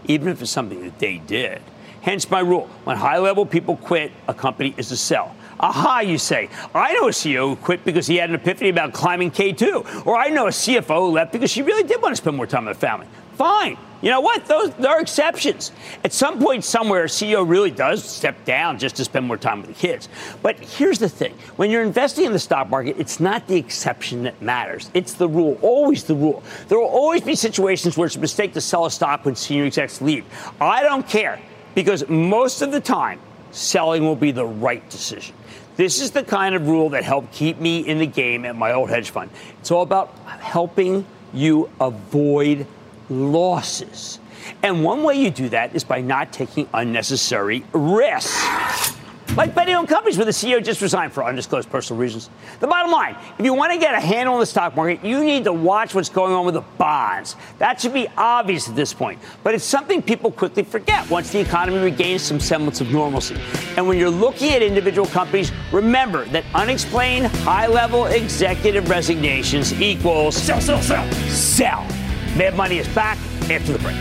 even 0.07 0.29
if 0.29 0.43
it's 0.43 0.51
something 0.51 0.83
that 0.83 0.99
they 0.99 1.19
did. 1.19 1.63
Hence 2.03 2.31
my 2.31 2.41
rule 2.41 2.69
when 2.85 2.99
high 2.99 3.19
level 3.19 3.47
people 3.47 3.77
quit, 3.79 4.13
a 4.29 4.35
company 4.35 4.75
is 4.77 4.93
a 4.93 4.97
sell. 4.97 5.35
Aha, 5.59 6.01
you 6.01 6.19
say. 6.19 6.51
I 6.75 6.93
know 6.93 7.09
a 7.09 7.13
CEO 7.13 7.49
who 7.49 7.57
quit 7.57 7.85
because 7.85 8.07
he 8.07 8.17
had 8.17 8.29
an 8.29 8.35
epiphany 8.35 8.69
about 8.69 8.93
climbing 8.93 9.31
K2. 9.31 10.05
Or 10.05 10.17
I 10.17 10.29
know 10.29 10.47
a 10.47 10.51
CFO 10.51 10.99
who 10.99 11.11
left 11.13 11.33
because 11.33 11.51
she 11.51 11.63
really 11.63 11.85
did 11.85 12.03
want 12.03 12.13
to 12.13 12.17
spend 12.17 12.37
more 12.37 12.47
time 12.47 12.67
with 12.67 12.77
family. 12.77 13.07
Fine. 13.37 13.79
You 14.05 14.11
know 14.11 14.21
what? 14.21 14.45
Those 14.45 14.71
there 14.75 14.91
are 14.91 15.01
exceptions. 15.01 15.73
At 16.05 16.13
some 16.13 16.39
point 16.39 16.63
somewhere, 16.63 17.05
a 17.05 17.07
CEO 17.07 17.49
really 17.49 17.71
does 17.71 18.05
step 18.05 18.45
down 18.45 18.79
just 18.79 18.97
to 18.97 19.05
spend 19.05 19.27
more 19.27 19.39
time 19.39 19.63
with 19.63 19.69
the 19.69 19.75
kids. 19.75 20.11
But 20.43 20.61
here's 20.61 20.99
the 20.99 21.09
thing: 21.09 21.33
when 21.57 21.71
you're 21.71 21.83
investing 21.83 22.27
in 22.27 22.33
the 22.33 22.39
stock 22.39 22.69
market, 22.69 22.97
it's 22.99 23.19
not 23.19 23.47
the 23.47 23.57
exception 23.57 24.25
that 24.25 24.43
matters. 24.43 24.91
It's 24.93 25.15
the 25.15 25.27
rule. 25.27 25.59
Always 25.63 26.05
the 26.05 26.15
rule. 26.15 26.43
There 26.69 26.79
will 26.79 26.87
always 26.87 27.23
be 27.23 27.35
situations 27.35 27.97
where 27.97 28.05
it's 28.05 28.17
a 28.17 28.21
mistake 28.21 28.53
to 28.53 28.61
sell 28.61 28.85
a 28.85 28.91
stock 28.91 29.25
when 29.25 29.37
senior 29.37 29.65
execs 29.65 30.03
leave. 30.03 30.27
I 30.61 30.83
don't 30.83 31.09
care 31.09 31.41
because 31.75 32.07
most 32.07 32.61
of 32.61 32.73
the 32.73 32.81
time, 32.81 33.21
selling 33.53 34.05
will 34.05 34.17
be 34.17 34.33
the 34.33 34.45
right 34.45 34.87
decision. 34.91 35.35
This 35.77 36.03
is 36.03 36.11
the 36.11 36.25
kind 36.25 36.55
of 36.55 36.69
rule 36.69 36.91
that 36.91 37.05
helped 37.05 37.33
keep 37.33 37.59
me 37.59 37.79
in 37.79 38.01
the 38.01 38.07
game 38.07 38.45
at 38.45 38.55
my 38.55 38.75
old 38.75 38.91
hedge 38.91 39.09
fund. 39.09 39.31
It's 39.61 39.71
all 39.71 39.83
about 39.83 40.15
helping 40.27 41.07
you 41.33 41.71
avoid 41.81 42.67
losses. 43.09 44.21
And 44.63 44.85
one 44.85 45.03
way 45.03 45.15
you 45.15 45.31
do 45.31 45.49
that 45.51 45.75
is 45.75 45.85
by 45.85 46.01
not 46.01 46.33
taking 46.33 46.69
unnecessary 46.73 47.65
risks. 47.73 48.95
Like 49.37 49.53
betting 49.53 49.75
on 49.75 49.89
companies 49.89 50.17
where 50.17 50.27
the 50.27 50.31
CEO 50.31 50.63
just 50.63 50.81
resigned 50.81 51.13
for 51.13 51.25
undisclosed 51.25 51.69
personal 51.69 52.01
reasons. 52.01 52.31
The 52.61 52.69
bottom 52.69 52.93
line 52.93 53.17
if 53.37 53.45
you 53.45 53.53
want 53.53 53.73
to 53.73 53.79
get 53.79 53.95
a 53.95 54.01
handle 54.01 54.35
on 54.35 54.41
the 54.41 54.47
stock 54.47 54.77
market, 54.77 55.05
you 55.05 55.25
need 55.25 55.43
to 55.45 55.53
watch 55.53 55.93
what's 55.93 56.09
going 56.09 56.33
on 56.33 56.47
with 56.47 56.55
the 56.55 56.61
bonds. 56.79 57.35
That 57.59 57.81
should 57.81 57.95
be 57.95 58.07
obvious 58.17 58.69
at 58.69 58.77
this 58.77 58.95
point. 58.95 59.19
But 59.43 59.55
it's 59.55 59.65
something 59.65 60.03
people 60.03 60.31
quickly 60.31 60.63
forget 60.63 61.09
once 61.11 61.33
the 61.33 61.41
economy 61.41 61.79
regains 61.79 62.23
some 62.23 62.39
semblance 62.39 62.81
of 62.81 62.93
normalcy. 62.93 63.37
And 63.77 63.89
when 63.89 63.99
you're 63.99 64.09
looking 64.09 64.51
at 64.53 64.63
individual 64.63 65.09
companies, 65.09 65.51
remember 65.73 66.27
that 66.27 66.45
unexplained 66.55 67.27
high 67.27 67.67
level 67.67 68.07
executive 68.07 68.89
resignations 68.89 69.73
equals 69.81 70.37
sell, 70.37 70.61
sell, 70.61 70.81
sell. 70.81 71.13
Sell. 71.29 72.04
Mad 72.37 72.57
Money 72.57 72.79
is 72.79 72.89
back 72.89 73.17
after 73.49 73.73
the 73.73 73.79
break. 73.79 73.97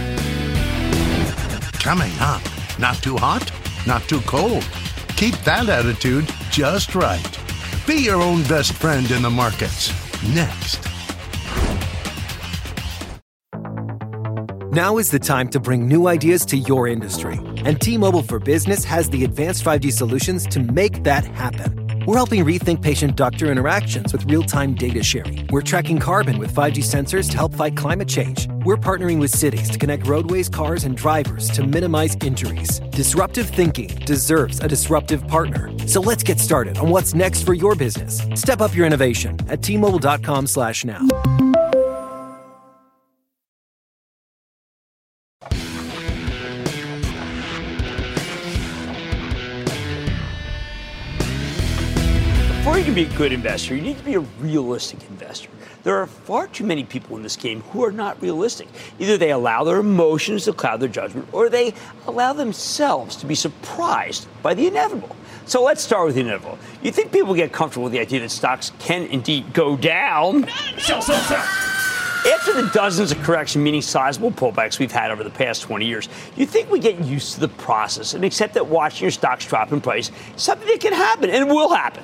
Coming 1.73 2.11
up, 2.19 2.41
not 2.79 2.95
too 2.95 3.15
hot, 3.15 3.51
not 3.85 4.01
too 4.09 4.21
cold. 4.21 4.67
Keep 5.15 5.35
that 5.43 5.69
attitude 5.69 6.27
just 6.49 6.95
right. 6.95 7.39
Be 7.85 7.95
your 7.95 8.19
own 8.19 8.41
best 8.43 8.73
friend 8.73 9.11
in 9.11 9.21
the 9.21 9.29
markets. 9.29 9.93
Next. 10.33 10.81
Now 14.71 14.97
is 14.97 15.11
the 15.11 15.19
time 15.19 15.49
to 15.49 15.59
bring 15.59 15.87
new 15.87 16.07
ideas 16.07 16.43
to 16.47 16.57
your 16.57 16.87
industry. 16.87 17.39
And 17.57 17.79
T 17.79 17.99
Mobile 17.99 18.23
for 18.23 18.39
Business 18.39 18.83
has 18.85 19.07
the 19.11 19.25
advanced 19.25 19.63
5G 19.63 19.91
solutions 19.91 20.47
to 20.47 20.59
make 20.59 21.03
that 21.03 21.23
happen. 21.25 21.82
We're 22.05 22.17
helping 22.17 22.43
rethink 22.43 22.81
patient 22.81 23.15
doctor 23.15 23.49
interactions 23.49 24.11
with 24.11 24.25
real 24.25 24.43
time 24.43 24.73
data 24.73 25.01
sharing. 25.01 25.47
We're 25.51 25.61
tracking 25.61 25.99
carbon 25.99 26.37
with 26.37 26.53
5G 26.53 26.79
sensors 26.83 27.29
to 27.31 27.37
help 27.37 27.53
fight 27.53 27.77
climate 27.77 28.09
change. 28.09 28.49
We're 28.65 28.77
partnering 28.77 29.19
with 29.19 29.31
cities 29.31 29.69
to 29.69 29.79
connect 29.79 30.05
roadways, 30.05 30.49
cars, 30.49 30.83
and 30.83 30.97
drivers 30.97 31.49
to 31.51 31.65
minimize 31.65 32.17
injuries. 32.21 32.79
Disruptive 32.91 33.49
thinking 33.49 33.87
deserves 34.05 34.59
a 34.59 34.67
disruptive 34.67 35.25
partner. 35.29 35.71
So 35.87 36.01
let's 36.01 36.23
get 36.23 36.39
started 36.39 36.77
on 36.77 36.89
what's 36.89 37.13
next 37.13 37.43
for 37.43 37.53
your 37.53 37.73
business. 37.73 38.21
Step 38.35 38.59
up 38.59 38.75
your 38.75 38.85
innovation 38.85 39.37
at 39.47 39.61
tmobile.com 39.61 40.47
slash 40.47 40.83
now. 40.83 41.07
Good 53.15 53.31
investor, 53.31 53.75
you 53.75 53.81
need 53.81 53.97
to 53.97 54.03
be 54.03 54.15
a 54.15 54.19
realistic 54.19 54.99
investor. 55.09 55.49
There 55.83 55.97
are 55.97 56.07
far 56.07 56.47
too 56.47 56.65
many 56.65 56.83
people 56.83 57.15
in 57.15 57.23
this 57.23 57.35
game 57.35 57.61
who 57.61 57.83
are 57.83 57.91
not 57.91 58.19
realistic. 58.21 58.67
Either 58.97 59.17
they 59.17 59.31
allow 59.31 59.63
their 59.63 59.77
emotions 59.77 60.45
to 60.45 60.53
cloud 60.53 60.79
their 60.79 60.89
judgment, 60.89 61.27
or 61.31 61.49
they 61.49 61.73
allow 62.07 62.33
themselves 62.33 63.15
to 63.17 63.25
be 63.25 63.35
surprised 63.35 64.27
by 64.41 64.53
the 64.53 64.65
inevitable. 64.65 65.15
So 65.45 65.61
let's 65.61 65.83
start 65.83 66.07
with 66.07 66.15
the 66.15 66.21
inevitable. 66.21 66.57
You 66.81 66.91
think 66.91 67.11
people 67.11 67.35
get 67.35 67.51
comfortable 67.51 67.83
with 67.83 67.93
the 67.93 67.99
idea 67.99 68.21
that 68.21 68.31
stocks 68.31 68.71
can 68.79 69.03
indeed 69.03 69.53
go 69.53 69.77
down? 69.77 70.47
Sell, 70.79 71.01
sell, 71.01 71.21
sell. 71.21 71.45
After 72.33 72.53
the 72.53 72.69
dozens 72.73 73.11
of 73.11 73.21
correction, 73.21 73.61
meaning 73.61 73.81
sizable 73.81 74.31
pullbacks 74.31 74.79
we've 74.79 74.91
had 74.91 75.11
over 75.11 75.25
the 75.25 75.29
past 75.29 75.61
20 75.63 75.85
years, 75.85 76.07
you 76.37 76.45
think 76.45 76.71
we 76.71 76.79
get 76.79 76.97
used 76.99 77.33
to 77.33 77.41
the 77.41 77.49
process 77.49 78.13
and 78.13 78.23
accept 78.23 78.53
that 78.53 78.65
watching 78.65 79.03
your 79.03 79.11
stocks 79.11 79.45
drop 79.45 79.73
in 79.73 79.81
price 79.81 80.09
is 80.35 80.41
something 80.41 80.67
that 80.67 80.79
can 80.79 80.93
happen 80.93 81.29
and 81.29 81.49
will 81.49 81.73
happen. 81.73 82.03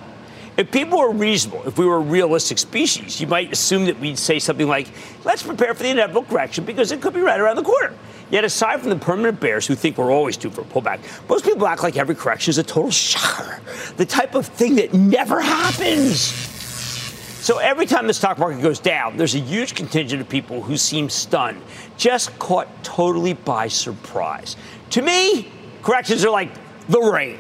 If 0.60 0.72
people 0.72 1.00
were 1.00 1.14
reasonable, 1.14 1.66
if 1.66 1.78
we 1.78 1.86
were 1.86 1.96
a 1.96 2.02
realistic 2.02 2.58
species, 2.58 3.22
you 3.22 3.28
might 3.28 3.50
assume 3.54 3.86
that 3.86 3.98
we'd 3.98 4.20
say 4.20 4.40
something 4.40 4.68
like, 4.68 4.90
let's 5.24 5.42
prepare 5.42 5.74
for 5.74 5.84
the 5.84 5.90
inevitable 5.90 6.24
correction 6.24 6.66
because 6.66 6.92
it 6.92 7.00
could 7.00 7.14
be 7.14 7.22
right 7.22 7.40
around 7.40 7.56
the 7.56 7.64
corner. 7.64 7.94
Yet, 8.30 8.44
aside 8.44 8.82
from 8.82 8.90
the 8.90 8.98
permanent 8.98 9.40
bears 9.40 9.66
who 9.66 9.74
think 9.74 9.98
we're 9.98 10.12
always 10.12 10.36
due 10.36 10.50
for 10.50 10.60
a 10.60 10.66
pullback, 10.66 11.00
most 11.30 11.46
people 11.46 11.66
act 11.66 11.82
like 11.82 11.96
every 11.96 12.14
correction 12.14 12.50
is 12.50 12.58
a 12.58 12.64
total 12.64 12.92
shocker, 12.92 13.62
the 13.96 14.06
type 14.06 14.36
of 14.36 14.48
thing 14.48 14.76
that 14.76 14.94
never 14.94 15.40
happens. 15.40 16.20
So 16.20 17.60
every 17.60 17.86
time 17.86 18.08
the 18.08 18.14
stock 18.14 18.38
market 18.38 18.62
goes 18.62 18.80
down, 18.80 19.16
there's 19.16 19.36
a 19.36 19.40
huge 19.40 19.76
contingent 19.76 20.22
of 20.22 20.28
people 20.28 20.62
who 20.62 20.76
seem 20.76 21.10
stunned, 21.10 21.62
just 21.96 22.38
caught 22.38 22.68
totally 22.84 23.32
by 23.32 23.70
surprise. 23.70 24.58
To 24.90 25.02
me, 25.02 25.54
corrections 25.84 26.26
are 26.26 26.32
like 26.32 26.52
the 26.90 27.00
rain. 27.00 27.40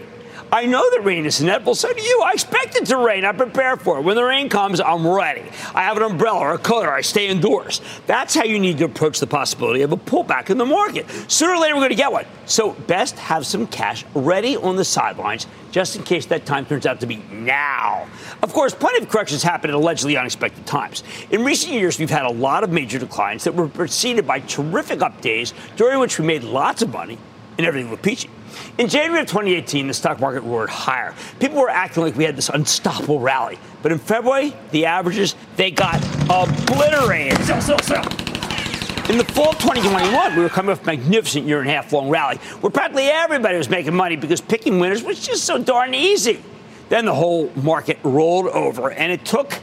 I 0.51 0.65
know 0.65 0.89
that 0.91 1.03
rain 1.03 1.25
is 1.25 1.41
inevitable. 1.41 1.75
So 1.75 1.93
do 1.93 2.01
you. 2.01 2.23
I 2.25 2.31
expect 2.31 2.75
it 2.75 2.85
to 2.87 2.97
rain. 2.97 3.23
I 3.23 3.31
prepare 3.33 3.77
for 3.77 3.99
it. 3.99 4.01
When 4.01 4.15
the 4.15 4.23
rain 4.23 4.49
comes, 4.49 4.81
I'm 4.81 5.07
ready. 5.07 5.43
I 5.75 5.83
have 5.83 5.97
an 5.97 6.03
umbrella 6.03 6.39
or 6.39 6.53
a 6.53 6.57
coat 6.57 6.85
or 6.85 6.91
I 6.91 7.01
stay 7.01 7.27
indoors. 7.27 7.81
That's 8.07 8.33
how 8.33 8.43
you 8.43 8.57
need 8.57 8.79
to 8.79 8.85
approach 8.85 9.19
the 9.19 9.27
possibility 9.27 9.83
of 9.83 9.91
a 9.91 9.97
pullback 9.97 10.49
in 10.49 10.57
the 10.57 10.65
market. 10.65 11.07
Sooner 11.27 11.53
or 11.53 11.59
later, 11.59 11.75
we're 11.75 11.81
going 11.81 11.89
to 11.89 11.95
get 11.95 12.11
one. 12.11 12.25
So 12.45 12.71
best 12.71 13.19
have 13.19 13.45
some 13.45 13.67
cash 13.67 14.05
ready 14.15 14.57
on 14.57 14.75
the 14.75 14.85
sidelines 14.85 15.45
just 15.71 15.95
in 15.95 16.03
case 16.03 16.25
that 16.27 16.47
time 16.47 16.65
turns 16.65 16.87
out 16.87 16.99
to 17.01 17.05
be 17.05 17.17
now. 17.31 18.07
Of 18.41 18.51
course, 18.51 18.73
plenty 18.73 19.03
of 19.03 19.09
corrections 19.09 19.43
happen 19.43 19.69
at 19.69 19.75
allegedly 19.75 20.17
unexpected 20.17 20.65
times. 20.65 21.03
In 21.29 21.45
recent 21.45 21.73
years, 21.73 21.99
we've 21.99 22.09
had 22.09 22.25
a 22.25 22.31
lot 22.31 22.63
of 22.63 22.71
major 22.71 22.97
declines 22.97 23.43
that 23.43 23.53
were 23.53 23.67
preceded 23.67 24.25
by 24.25 24.39
terrific 24.39 25.03
up 25.03 25.21
days 25.21 25.53
during 25.75 25.99
which 25.99 26.17
we 26.17 26.25
made 26.25 26.43
lots 26.43 26.81
of 26.81 26.91
money 26.91 27.19
and 27.59 27.67
everything 27.67 27.91
looked 27.91 28.03
peachy. 28.03 28.29
In 28.77 28.87
January 28.87 29.21
of 29.21 29.27
2018, 29.27 29.87
the 29.87 29.93
stock 29.93 30.19
market 30.19 30.41
roared 30.41 30.69
higher. 30.69 31.13
People 31.39 31.59
were 31.59 31.69
acting 31.69 32.03
like 32.03 32.15
we 32.15 32.23
had 32.23 32.35
this 32.35 32.49
unstoppable 32.49 33.19
rally. 33.19 33.57
But 33.81 33.91
in 33.91 33.99
February, 33.99 34.53
the 34.71 34.85
averages, 34.85 35.35
they 35.55 35.71
got 35.71 35.97
obliterated. 36.29 37.37
Sell, 37.45 37.61
sell, 37.61 37.79
sell. 37.79 38.03
In 39.09 39.17
the 39.17 39.25
fall 39.25 39.49
of 39.49 39.57
2021, 39.57 40.35
we 40.35 40.43
were 40.43 40.49
coming 40.49 40.71
off 40.71 40.83
a 40.83 40.85
magnificent 40.85 41.45
year 41.45 41.61
and 41.61 41.69
a 41.69 41.73
half 41.73 41.91
long 41.91 42.09
rally 42.09 42.37
where 42.61 42.69
practically 42.69 43.07
everybody 43.07 43.57
was 43.57 43.67
making 43.67 43.95
money 43.95 44.15
because 44.15 44.39
picking 44.39 44.79
winners 44.79 45.03
was 45.03 45.25
just 45.25 45.45
so 45.45 45.57
darn 45.57 45.95
easy. 45.95 46.39
Then 46.89 47.05
the 47.05 47.15
whole 47.15 47.51
market 47.55 47.97
rolled 48.03 48.47
over, 48.47 48.91
and 48.91 49.11
it 49.11 49.25
took 49.25 49.59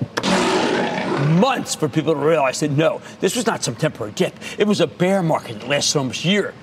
months 1.40 1.74
for 1.74 1.88
people 1.88 2.14
to 2.14 2.20
realize 2.20 2.60
that 2.60 2.70
no, 2.70 3.00
this 3.20 3.36
was 3.36 3.46
not 3.46 3.62
some 3.62 3.74
temporary 3.74 4.12
dip. 4.12 4.34
It 4.58 4.66
was 4.66 4.80
a 4.80 4.86
bear 4.86 5.22
market 5.22 5.60
that 5.60 5.68
lasted 5.68 5.98
almost 5.98 6.24
a 6.24 6.28
year. 6.28 6.54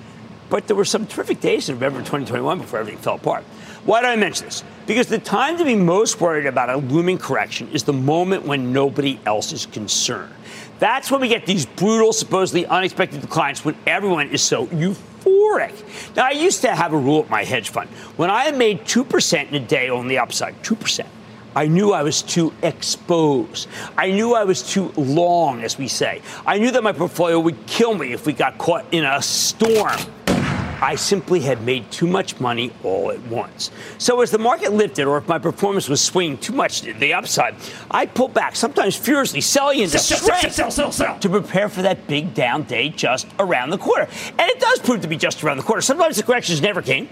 But 0.50 0.66
there 0.66 0.76
were 0.76 0.84
some 0.84 1.06
terrific 1.06 1.40
days 1.40 1.68
in 1.68 1.76
November 1.76 1.98
2021 2.00 2.58
before 2.58 2.78
everything 2.78 3.00
fell 3.00 3.16
apart. 3.16 3.44
Why 3.84 4.00
do 4.00 4.06
I 4.06 4.16
mention 4.16 4.46
this? 4.46 4.64
Because 4.86 5.08
the 5.08 5.18
time 5.18 5.58
to 5.58 5.64
be 5.64 5.74
most 5.74 6.20
worried 6.20 6.46
about 6.46 6.70
a 6.70 6.76
looming 6.76 7.18
correction 7.18 7.68
is 7.72 7.84
the 7.84 7.92
moment 7.92 8.44
when 8.44 8.72
nobody 8.72 9.18
else 9.26 9.52
is 9.52 9.66
concerned. 9.66 10.32
That's 10.78 11.10
when 11.10 11.20
we 11.20 11.28
get 11.28 11.46
these 11.46 11.66
brutal, 11.66 12.12
supposedly 12.12 12.66
unexpected 12.66 13.20
declines 13.20 13.64
when 13.64 13.76
everyone 13.86 14.28
is 14.30 14.42
so 14.42 14.66
euphoric. 14.66 16.16
Now, 16.16 16.26
I 16.26 16.32
used 16.32 16.62
to 16.62 16.74
have 16.74 16.92
a 16.92 16.98
rule 16.98 17.22
at 17.22 17.30
my 17.30 17.44
hedge 17.44 17.68
fund. 17.68 17.88
When 18.16 18.30
I 18.30 18.50
made 18.50 18.80
2% 18.80 19.48
in 19.48 19.54
a 19.54 19.60
day 19.60 19.88
on 19.88 20.08
the 20.08 20.18
upside, 20.18 20.62
2%, 20.62 21.06
I 21.56 21.68
knew 21.68 21.92
I 21.92 22.02
was 22.02 22.22
too 22.22 22.52
exposed. 22.62 23.68
I 23.96 24.10
knew 24.10 24.34
I 24.34 24.44
was 24.44 24.62
too 24.62 24.92
long, 24.96 25.62
as 25.62 25.78
we 25.78 25.88
say. 25.88 26.20
I 26.44 26.58
knew 26.58 26.70
that 26.72 26.82
my 26.82 26.92
portfolio 26.92 27.38
would 27.38 27.66
kill 27.66 27.94
me 27.94 28.12
if 28.12 28.26
we 28.26 28.32
got 28.32 28.58
caught 28.58 28.84
in 28.92 29.04
a 29.04 29.22
storm. 29.22 29.98
I 30.80 30.96
simply 30.96 31.40
had 31.40 31.62
made 31.62 31.90
too 31.90 32.06
much 32.06 32.40
money 32.40 32.72
all 32.82 33.10
at 33.10 33.20
once. 33.26 33.70
So 33.98 34.20
as 34.20 34.30
the 34.30 34.38
market 34.38 34.72
lifted, 34.72 35.06
or 35.06 35.18
if 35.18 35.28
my 35.28 35.38
performance 35.38 35.88
was 35.88 36.00
swinging 36.00 36.38
too 36.38 36.52
much 36.52 36.82
to 36.82 36.92
the 36.92 37.14
upside, 37.14 37.54
I 37.90 38.06
pulled 38.06 38.34
back, 38.34 38.56
sometimes 38.56 38.96
furiously, 38.96 39.40
selling 39.40 39.80
into 39.80 39.98
Sell, 39.98 40.18
sell, 40.18 40.36
strength 40.36 40.54
sell, 40.54 40.70
sell, 40.70 40.92
sell. 40.92 41.18
to 41.18 41.28
prepare 41.28 41.68
for 41.68 41.82
that 41.82 42.06
big 42.06 42.34
down 42.34 42.64
day 42.64 42.88
just 42.90 43.26
around 43.38 43.70
the 43.70 43.78
corner. 43.78 44.08
And 44.30 44.50
it 44.50 44.60
does 44.60 44.80
prove 44.80 45.00
to 45.02 45.08
be 45.08 45.16
just 45.16 45.42
around 45.42 45.56
the 45.56 45.62
corner. 45.62 45.80
Sometimes 45.80 46.16
the 46.16 46.22
corrections 46.22 46.60
never 46.60 46.82
came. 46.82 47.08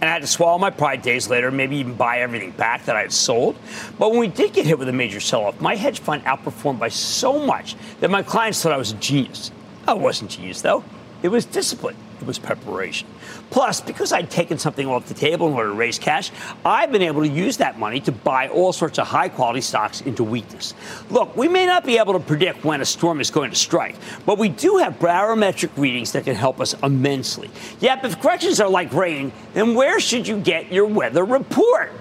And 0.00 0.10
I 0.10 0.12
had 0.12 0.20
to 0.22 0.28
swallow 0.28 0.58
my 0.58 0.68
pride 0.68 1.00
days 1.00 1.30
later, 1.30 1.50
maybe 1.50 1.76
even 1.76 1.94
buy 1.94 2.20
everything 2.20 2.50
back 2.50 2.84
that 2.84 2.96
I 2.96 3.00
had 3.00 3.12
sold. 3.12 3.56
But 3.98 4.10
when 4.10 4.20
we 4.20 4.28
did 4.28 4.52
get 4.52 4.66
hit 4.66 4.78
with 4.78 4.90
a 4.90 4.92
major 4.92 5.20
sell 5.20 5.46
off, 5.46 5.58
my 5.58 5.74
hedge 5.74 6.00
fund 6.00 6.22
outperformed 6.24 6.78
by 6.78 6.88
so 6.90 7.38
much 7.44 7.76
that 8.00 8.10
my 8.10 8.22
clients 8.22 8.62
thought 8.62 8.72
I 8.72 8.76
was 8.76 8.92
a 8.92 8.96
genius. 8.96 9.50
I 9.88 9.94
wasn't 9.94 10.30
genius, 10.30 10.60
though. 10.60 10.84
It 11.22 11.28
was 11.28 11.46
discipline. 11.46 11.96
It 12.20 12.26
was 12.26 12.38
preparation. 12.38 13.06
Plus, 13.50 13.80
because 13.80 14.12
I'd 14.12 14.30
taken 14.30 14.58
something 14.58 14.86
off 14.86 15.06
the 15.06 15.14
table 15.14 15.48
in 15.48 15.54
order 15.54 15.68
to 15.68 15.74
raise 15.74 15.98
cash, 15.98 16.30
I've 16.64 16.90
been 16.90 17.02
able 17.02 17.22
to 17.22 17.28
use 17.28 17.58
that 17.58 17.78
money 17.78 18.00
to 18.00 18.12
buy 18.12 18.48
all 18.48 18.72
sorts 18.72 18.98
of 18.98 19.06
high 19.06 19.28
quality 19.28 19.60
stocks 19.60 20.00
into 20.00 20.24
weakness. 20.24 20.72
Look, 21.10 21.36
we 21.36 21.46
may 21.46 21.66
not 21.66 21.84
be 21.84 21.98
able 21.98 22.14
to 22.14 22.20
predict 22.20 22.64
when 22.64 22.80
a 22.80 22.86
storm 22.86 23.20
is 23.20 23.30
going 23.30 23.50
to 23.50 23.56
strike, 23.56 23.96
but 24.24 24.38
we 24.38 24.48
do 24.48 24.78
have 24.78 24.98
barometric 24.98 25.76
readings 25.76 26.12
that 26.12 26.24
can 26.24 26.34
help 26.34 26.60
us 26.60 26.74
immensely. 26.82 27.50
Yep, 27.80 28.04
if 28.04 28.20
corrections 28.20 28.60
are 28.60 28.68
like 28.68 28.92
rain, 28.92 29.30
then 29.52 29.74
where 29.74 30.00
should 30.00 30.26
you 30.26 30.40
get 30.40 30.72
your 30.72 30.86
weather 30.86 31.24
report? 31.24 31.92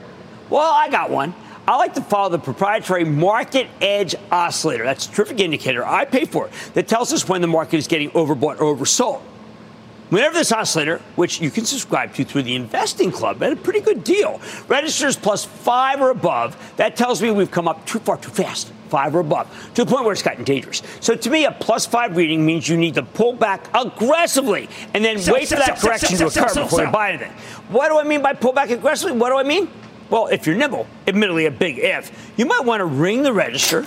Well, 0.50 0.72
I 0.72 0.90
got 0.90 1.10
one. 1.10 1.34
I 1.68 1.78
like 1.78 1.96
to 1.96 2.02
follow 2.02 2.30
the 2.30 2.38
proprietary 2.38 3.04
Market 3.04 3.68
Edge 3.82 4.14
Oscillator. 4.32 4.84
That's 4.84 5.08
a 5.08 5.12
terrific 5.12 5.40
indicator 5.40 5.84
I 5.84 6.06
pay 6.06 6.26
for 6.26 6.50
that 6.76 6.88
tells 6.88 7.12
us 7.12 7.28
when 7.28 7.42
the 7.42 7.48
market 7.48 7.78
is 7.78 7.88
getting 7.88 8.12
overbought 8.12 8.62
or 8.62 8.76
oversold. 8.76 9.22
Whenever 10.10 10.36
this 10.36 10.52
oscillator, 10.52 11.00
which 11.16 11.42
you 11.42 11.50
can 11.50 11.66
subscribe 11.66 12.14
to 12.14 12.24
through 12.24 12.44
the 12.44 12.56
Investing 12.56 13.12
Club 13.12 13.42
at 13.42 13.52
a 13.52 13.56
pretty 13.56 13.82
good 13.82 14.04
deal, 14.04 14.40
registers 14.68 15.16
plus 15.16 15.46
five 15.46 16.00
or 16.00 16.12
above, 16.12 16.56
that 16.78 16.96
tells 16.96 17.24
me 17.24 17.32
we've 17.32 17.50
come 17.50 17.68
up 17.68 17.84
too 17.88 17.98
far 17.98 18.18
too 18.18 18.30
fast, 18.30 18.72
five 18.90 19.16
or 19.16 19.20
above, 19.20 19.50
to 19.74 19.84
the 19.84 19.92
point 19.92 20.04
where 20.04 20.14
it's 20.14 20.22
gotten 20.22 20.44
dangerous. 20.44 20.84
So 21.00 21.16
to 21.16 21.30
me, 21.32 21.46
a 21.46 21.52
plus 21.52 21.88
five 21.88 22.16
reading 22.16 22.46
means 22.46 22.70
you 22.70 22.78
need 22.78 22.94
to 22.96 23.04
pull 23.04 23.34
back 23.34 23.68
aggressively 23.74 24.70
and 24.94 25.04
then 25.04 25.18
Sell, 25.18 25.34
wait 25.34 25.48
sell, 25.48 25.60
for 25.60 25.66
that 25.66 25.80
sell, 25.80 25.90
correction 25.90 26.18
to 26.20 26.28
occur 26.28 26.54
before 26.54 26.86
you 26.86 26.92
buy 26.92 27.10
anything. 27.10 27.32
What 27.70 27.90
do 27.90 27.98
I 27.98 28.04
mean 28.04 28.22
by 28.22 28.34
pull 28.34 28.54
back 28.54 28.70
aggressively? 28.70 29.18
What 29.18 29.30
do 29.30 29.38
I 29.38 29.44
mean? 29.44 29.68
Well, 30.12 30.28
if 30.28 30.46
you're 30.46 30.56
nimble, 30.56 30.86
admittedly 31.08 31.48
a 31.48 31.52
big 31.52 31.80
if, 31.80 32.32
you 32.38 32.46
might 32.46 32.64
want 32.64 32.82
to 32.82 32.86
ring 32.86 33.24
the 33.24 33.34
register 33.34 33.84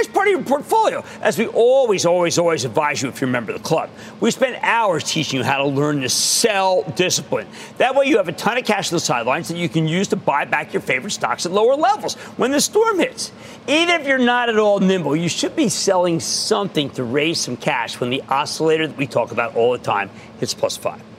nice 0.00 0.12
part 0.12 0.28
of 0.28 0.32
your 0.32 0.42
portfolio, 0.42 1.04
as 1.20 1.38
we 1.38 1.46
always, 1.48 2.06
always, 2.06 2.38
always 2.38 2.64
advise 2.64 3.02
you 3.02 3.08
if 3.08 3.20
you're 3.20 3.28
a 3.28 3.32
member 3.32 3.52
of 3.52 3.58
the 3.58 3.64
club. 3.64 3.90
We 4.20 4.30
spend 4.30 4.56
hours 4.62 5.04
teaching 5.04 5.38
you 5.38 5.44
how 5.44 5.58
to 5.58 5.66
learn 5.66 6.00
to 6.00 6.08
sell 6.08 6.82
discipline. 6.96 7.46
That 7.78 7.94
way, 7.94 8.06
you 8.06 8.16
have 8.16 8.28
a 8.28 8.32
ton 8.32 8.56
of 8.56 8.64
cash 8.64 8.90
on 8.90 8.96
the 8.96 9.00
sidelines 9.00 9.48
that 9.48 9.58
you 9.58 9.68
can 9.68 9.86
use 9.86 10.08
to 10.08 10.16
buy 10.16 10.46
back 10.46 10.72
your 10.72 10.80
favorite 10.80 11.10
stocks 11.10 11.44
at 11.44 11.52
lower 11.52 11.74
levels 11.74 12.14
when 12.36 12.50
the 12.50 12.60
storm 12.60 12.98
hits. 12.98 13.30
Even 13.68 14.00
if 14.00 14.06
you're 14.06 14.18
not 14.18 14.48
at 14.48 14.58
all 14.58 14.80
nimble, 14.80 15.14
you 15.14 15.28
should 15.28 15.54
be 15.54 15.68
selling 15.68 16.18
something 16.18 16.90
to 16.90 17.04
raise 17.04 17.40
some 17.40 17.56
cash 17.56 18.00
when 18.00 18.10
the 18.10 18.22
oscillator 18.28 18.86
that 18.86 18.96
we 18.96 19.06
talk 19.06 19.32
about 19.32 19.54
all 19.54 19.72
the 19.72 19.78
time 19.78 20.08
hits 20.38 20.54
plus 20.54 20.76
five. 20.76 21.09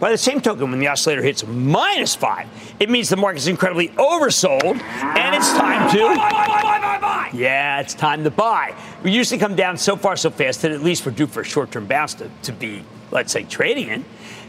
By 0.00 0.10
the 0.10 0.18
same 0.18 0.40
token, 0.40 0.70
when 0.70 0.80
the 0.80 0.88
oscillator 0.88 1.22
hits 1.22 1.46
minus 1.46 2.14
five, 2.14 2.48
it 2.80 2.90
means 2.90 3.08
the 3.08 3.16
market's 3.16 3.46
incredibly 3.46 3.88
oversold 3.90 4.80
and 4.82 5.34
it's 5.34 5.52
time 5.52 5.90
to. 5.92 6.14
Buy. 6.16 7.30
Yeah, 7.32 7.80
it's 7.80 7.94
time 7.94 8.24
to 8.24 8.30
buy. 8.30 8.74
We 9.02 9.12
usually 9.12 9.38
come 9.38 9.54
down 9.54 9.76
so 9.76 9.96
far 9.96 10.16
so 10.16 10.30
fast 10.30 10.62
that 10.62 10.72
at 10.72 10.82
least 10.82 11.06
we're 11.06 11.12
due 11.12 11.26
for 11.26 11.40
a 11.40 11.44
short 11.44 11.70
term 11.70 11.86
bounce 11.86 12.14
to, 12.14 12.30
to 12.42 12.52
be, 12.52 12.84
let's 13.10 13.32
say, 13.32 13.44
trading 13.44 13.88
in. 13.88 14.04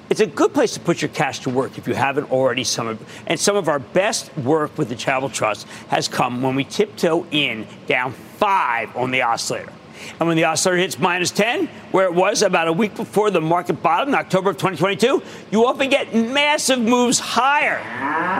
It's 0.10 0.19
a 0.19 0.27
good 0.27 0.53
place 0.53 0.73
to 0.75 0.79
put 0.79 1.01
your 1.01 1.10
cash 1.10 1.39
to 1.39 1.49
work 1.49 1.77
if 1.77 1.88
you 1.88 1.95
haven't 1.95 2.31
already. 2.31 2.63
Some 2.63 2.88
of, 2.88 3.23
and 3.25 3.39
some 3.39 3.55
of 3.55 3.67
our 3.67 3.79
best 3.79 4.36
work 4.38 4.77
with 4.77 4.89
the 4.89 4.95
Charitable 4.95 5.29
Trust 5.29 5.67
has 5.89 6.08
come 6.08 6.41
when 6.41 6.55
we 6.55 6.63
tiptoe 6.63 7.25
in 7.31 7.67
down 7.88 8.12
five 8.12 8.95
on 8.95 9.12
the 9.12 9.23
oscillator. 9.23 9.71
And 10.19 10.27
when 10.27 10.38
the 10.38 10.45
oscillator 10.45 10.77
hits 10.77 10.99
minus 10.99 11.31
10, 11.31 11.67
where 11.91 12.05
it 12.05 12.13
was 12.13 12.41
about 12.41 12.67
a 12.67 12.73
week 12.73 12.95
before 12.95 13.31
the 13.31 13.41
market 13.41 13.81
bottom 13.81 14.10
in 14.10 14.15
October 14.15 14.51
of 14.51 14.58
2022, 14.58 15.23
you 15.51 15.65
often 15.65 15.89
get 15.89 16.13
massive 16.13 16.79
moves 16.79 17.19
higher. 17.19 17.79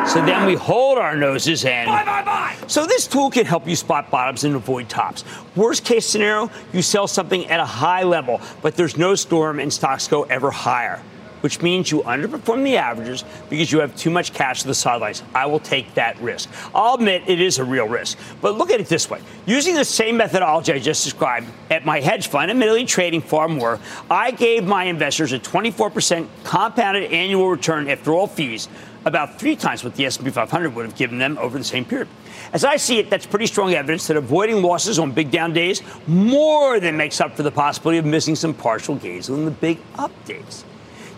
So 0.08 0.26
then 0.26 0.46
we 0.46 0.56
hold 0.56 0.98
our 0.98 1.16
noses 1.16 1.66
and 1.66 1.88
buy, 1.88 2.04
buy, 2.06 2.24
buy. 2.24 2.56
So 2.68 2.86
this 2.86 3.08
tool 3.08 3.30
can 3.30 3.46
help 3.46 3.68
you 3.68 3.76
spot 3.76 4.10
bottoms 4.12 4.44
and 4.44 4.56
avoid 4.56 4.90
tops. 4.90 5.24
Worst 5.56 5.86
case 5.86 6.06
scenario, 6.06 6.52
you 6.74 6.82
sell 6.82 7.08
something 7.08 7.46
at 7.48 7.60
a 7.60 7.66
high 7.66 8.04
level, 8.04 8.42
but 8.62 8.76
there's 8.76 8.98
no 8.98 9.16
storm 9.16 9.60
and 9.60 9.72
stocks 9.72 10.08
go 10.08 10.24
ever 10.24 10.52
higher 10.52 11.02
which 11.46 11.62
means 11.62 11.92
you 11.92 12.02
underperform 12.02 12.64
the 12.64 12.76
averages 12.76 13.24
because 13.52 13.72
you 13.72 13.78
have 13.78 13.96
too 13.96 14.10
much 14.10 14.34
cash 14.34 14.62
to 14.62 14.68
the 14.68 14.74
sidelines. 14.74 15.22
I 15.36 15.46
will 15.46 15.60
take 15.60 15.94
that 15.94 16.20
risk. 16.20 16.50
I'll 16.74 16.96
admit 16.96 17.22
it 17.28 17.40
is 17.40 17.60
a 17.60 17.64
real 17.64 17.88
risk. 17.88 18.18
But 18.42 18.58
look 18.58 18.72
at 18.72 18.80
it 18.80 18.88
this 18.88 19.12
way 19.12 19.22
using 19.46 19.76
the 19.76 19.86
same 19.86 20.18
methodology 20.18 20.74
I 20.74 20.80
just 20.80 21.04
described 21.04 21.46
at 21.70 21.86
my 21.86 22.00
hedge 22.00 22.30
fund, 22.30 22.50
admittedly 22.50 22.84
trading 22.86 23.22
far 23.22 23.48
more, 23.48 23.80
I 24.10 24.32
gave 24.32 24.66
my 24.66 24.86
investors 24.86 25.34
a 25.34 25.40
24% 25.40 26.28
compounded 26.44 27.12
annual 27.12 27.48
return 27.48 27.92
after 27.92 28.16
all 28.16 28.26
fees, 28.26 28.68
about 29.06 29.40
three 29.40 29.56
times 29.56 29.84
what 29.84 29.94
the 29.94 30.08
S&P 30.08 30.32
500 30.32 30.74
would 30.74 30.84
have 30.88 30.96
given 30.96 31.20
them 31.20 31.38
over 31.38 31.60
the 31.60 31.64
same 31.64 31.86
period. 31.86 32.08
As 32.54 32.66
I 32.66 32.78
see 32.78 32.98
it, 32.98 33.12
that's 33.12 33.28
pretty 33.28 33.46
strong 33.46 33.72
evidence 33.76 34.08
that 34.08 34.18
avoiding 34.18 34.64
losses 34.64 34.98
on 34.98 35.12
big 35.12 35.30
down 35.30 35.54
days 35.54 35.84
more 36.08 36.80
than 36.80 36.98
makes 36.98 37.22
up 37.22 37.36
for 37.36 37.44
the 37.44 37.52
possibility 37.52 38.00
of 38.00 38.06
missing 38.06 38.34
some 38.36 38.56
partial 38.56 38.96
gains 38.96 39.30
on 39.30 39.46
the 39.46 39.52
big 39.52 39.78
up 40.00 40.12
days. 40.26 40.66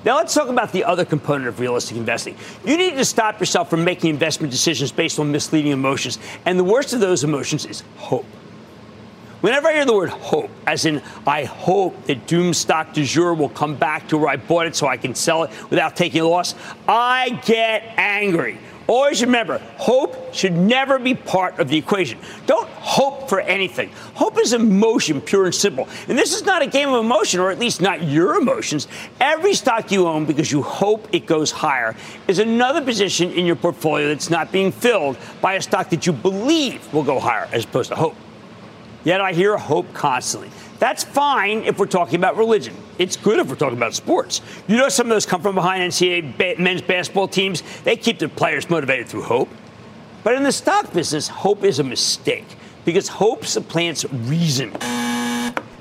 Now 0.08 0.16
let's 0.16 0.34
talk 0.34 0.48
about 0.48 0.72
the 0.72 0.86
other 0.86 1.04
component 1.04 1.50
of 1.50 1.60
realistic 1.60 1.98
investing. 1.98 2.38
You 2.64 2.78
need 2.78 2.92
to 2.92 3.04
stop 3.04 3.42
yourself 3.42 3.70
from 3.70 3.84
making 3.84 4.10
investment 4.10 4.52
decisions 4.52 4.90
based 4.90 5.20
on 5.20 5.34
misleading 5.34 5.74
emotions. 5.74 6.18
And 6.46 6.58
the 6.58 6.64
worst 6.64 6.94
of 6.94 7.02
those 7.02 7.26
emotions 7.26 7.66
is 7.66 7.84
hope. 7.98 8.24
Whenever 9.42 9.68
I 9.68 9.74
hear 9.74 9.86
the 9.86 9.94
word 9.94 10.08
hope, 10.08 10.50
as 10.66 10.86
in 10.86 11.02
I 11.28 11.44
hope 11.44 12.06
that 12.06 12.26
Doom 12.26 12.54
stock 12.54 12.94
du 12.94 13.04
jour 13.04 13.34
will 13.34 13.50
come 13.50 13.76
back 13.76 14.08
to 14.08 14.18
where 14.18 14.30
I 14.30 14.38
bought 14.38 14.66
it 14.66 14.78
so 14.78 14.88
I 14.88 14.96
can 14.96 15.14
sell 15.14 15.44
it 15.44 15.52
without 15.70 15.98
taking 15.98 16.22
a 16.22 16.26
loss, 16.26 16.56
I 16.88 17.42
get 17.44 17.84
angry. 17.98 18.60
Always 18.88 19.22
remember, 19.22 19.58
hope 19.76 20.34
should 20.34 20.54
never 20.54 20.98
be 20.98 21.14
part 21.14 21.60
of 21.60 21.68
the 21.68 21.78
equation. 21.78 22.18
Don't 22.46 22.70
hope 22.70 23.28
for 23.28 23.42
anything. 23.42 23.90
Hope 24.14 24.40
is 24.40 24.54
emotion, 24.54 25.20
pure 25.20 25.46
and 25.46 25.54
simple. 25.54 25.90
And 26.08 26.18
this 26.18 26.34
is 26.34 26.46
not 26.46 26.62
a 26.62 26.68
game 26.68 26.90
of 26.90 27.04
emotion, 27.04 27.42
or 27.42 27.52
at 27.52 27.60
least 27.60 27.82
not 27.82 28.04
your 28.04 28.36
emotions. 28.36 28.88
Every 29.20 29.54
stock 29.54 29.92
you 29.92 30.08
own 30.08 30.26
because 30.26 30.52
you 30.54 30.62
hope 30.62 31.10
it 31.12 31.26
goes 31.26 31.52
higher 31.52 31.96
is 32.30 32.40
another 32.40 32.82
position 32.82 33.32
in 33.32 33.46
your 33.46 33.58
portfolio 33.58 34.08
that's 34.08 34.30
not 34.30 34.54
being 34.54 34.72
filled 34.72 35.18
by 35.42 35.56
a 35.56 35.62
stock 35.62 35.90
that 35.90 36.08
you 36.08 36.14
believe 36.14 36.94
will 36.94 37.04
go 37.04 37.20
higher 37.20 37.50
as 37.52 37.66
opposed 37.66 37.90
to 37.90 37.96
hope. 37.96 38.16
Yet 39.04 39.20
I 39.20 39.34
hear 39.34 39.58
hope 39.58 39.94
constantly. 39.94 40.50
That's 40.80 41.04
fine 41.04 41.64
if 41.64 41.80
we're 41.80 41.88
talking 41.88 42.16
about 42.16 42.38
religion. 42.38 42.76
It's 42.98 43.16
good 43.16 43.40
if 43.40 43.50
we're 43.50 43.56
talking 43.56 43.78
about 43.78 43.96
sports. 43.96 44.42
You 44.68 44.78
know, 44.78 44.90
some 44.90 45.08
of 45.08 45.10
those 45.10 45.26
come 45.26 45.42
from 45.42 45.56
behind 45.56 45.92
NCAA 45.92 46.60
men's 46.60 46.82
basketball 46.82 47.28
teams. 47.28 47.64
They 47.84 47.96
keep 47.96 48.20
their 48.20 48.30
players 48.30 48.70
motivated 48.70 49.08
through 49.08 49.24
hope. 49.24 49.50
But 50.24 50.36
in 50.36 50.44
the 50.44 50.52
stock 50.52 50.94
business, 50.94 51.28
hope 51.28 51.64
is 51.64 51.80
a 51.80 51.84
mistake 51.84 52.46
because 52.86 53.08
hope 53.08 53.46
supplants 53.46 54.06
reason. 54.12 54.76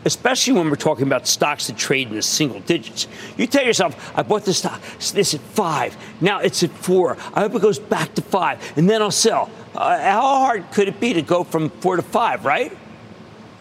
Especially 0.04 0.52
when 0.52 0.70
we're 0.70 0.76
talking 0.76 1.06
about 1.06 1.26
stocks 1.26 1.66
that 1.66 1.76
trade 1.76 2.08
in 2.08 2.14
the 2.14 2.22
single 2.22 2.60
digits. 2.60 3.08
You 3.36 3.48
tell 3.48 3.64
yourself, 3.64 4.16
I 4.16 4.22
bought 4.22 4.44
this 4.44 4.58
stock, 4.58 4.80
this 5.12 5.34
at 5.34 5.40
five, 5.40 5.96
now 6.20 6.38
it's 6.40 6.62
at 6.62 6.70
four. 6.70 7.16
I 7.34 7.40
hope 7.40 7.56
it 7.56 7.62
goes 7.62 7.80
back 7.80 8.14
to 8.14 8.22
five, 8.22 8.60
and 8.76 8.88
then 8.88 9.02
I'll 9.02 9.10
sell. 9.10 9.50
Uh, 9.74 9.98
how 9.98 10.20
hard 10.20 10.70
could 10.70 10.86
it 10.86 11.00
be 11.00 11.12
to 11.14 11.22
go 11.22 11.42
from 11.42 11.68
four 11.68 11.96
to 11.96 12.02
five, 12.02 12.44
right? 12.44 12.76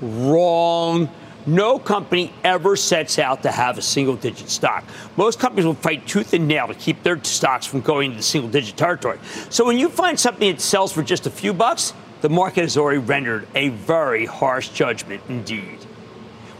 Wrong. 0.02 1.10
No 1.47 1.77
company 1.77 2.34
ever 2.43 2.75
sets 2.75 3.19
out 3.19 3.43
to 3.43 3.51
have 3.51 3.77
a 3.77 3.81
single 3.81 4.15
digit 4.15 4.49
stock. 4.49 4.84
Most 5.15 5.39
companies 5.39 5.65
will 5.65 5.75
fight 5.75 6.08
tooth 6.08 6.34
and 6.34 6.47
nail 6.47 6.67
to 6.67 6.73
keep 6.73 7.03
their 7.03 7.23
stocks 7.23 7.67
from 7.67 7.81
going 7.81 8.12
into 8.12 8.23
single 8.23 8.49
digit 8.49 8.75
territory. 8.77 9.19
So 9.49 9.63
when 9.63 9.77
you 9.77 9.89
find 9.89 10.19
something 10.19 10.51
that 10.51 10.60
sells 10.60 10.91
for 10.91 11.03
just 11.03 11.27
a 11.27 11.29
few 11.29 11.53
bucks, 11.53 11.93
the 12.21 12.29
market 12.29 12.62
has 12.62 12.77
already 12.77 12.97
rendered 12.97 13.47
a 13.53 13.69
very 13.69 14.25
harsh 14.25 14.69
judgment 14.69 15.21
indeed. 15.29 15.84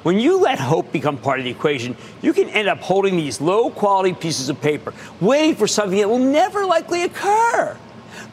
When 0.04 0.20
you 0.20 0.38
let 0.38 0.60
hope 0.60 0.92
become 0.92 1.18
part 1.18 1.40
of 1.40 1.46
the 1.46 1.52
equation, 1.52 1.98
you 2.22 2.32
can 2.32 2.48
end 2.50 2.68
up 2.68 2.80
holding 2.80 3.18
these 3.18 3.42
low 3.42 3.72
quality 3.72 4.14
pieces 4.14 4.50
of 4.50 4.62
paper, 4.62 4.94
waiting 5.20 5.56
for 5.56 5.66
something 5.66 5.98
that 5.98 6.08
will 6.08 6.20
never 6.20 6.64
likely 6.64 7.02
occur. 7.02 7.76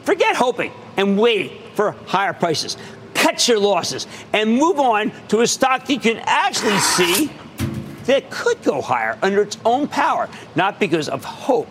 Forget 0.03 0.35
hoping 0.35 0.71
and 0.97 1.17
waiting 1.17 1.57
for 1.73 1.93
higher 2.05 2.33
prices 2.33 2.77
cut 3.23 3.47
your 3.47 3.59
losses 3.59 4.05
and 4.33 4.51
move 4.51 4.79
on 4.79 5.11
to 5.29 5.41
a 5.41 5.47
stock 5.47 5.89
you 5.89 5.97
can 5.97 6.17
actually 6.25 6.77
see 6.79 7.31
that 8.03 8.29
could 8.29 8.61
go 8.63 8.81
higher 8.81 9.17
under 9.21 9.41
its 9.41 9.57
own 9.63 9.87
power, 9.87 10.29
not 10.55 10.77
because 10.77 11.07
of 11.07 11.23
hope, 11.23 11.69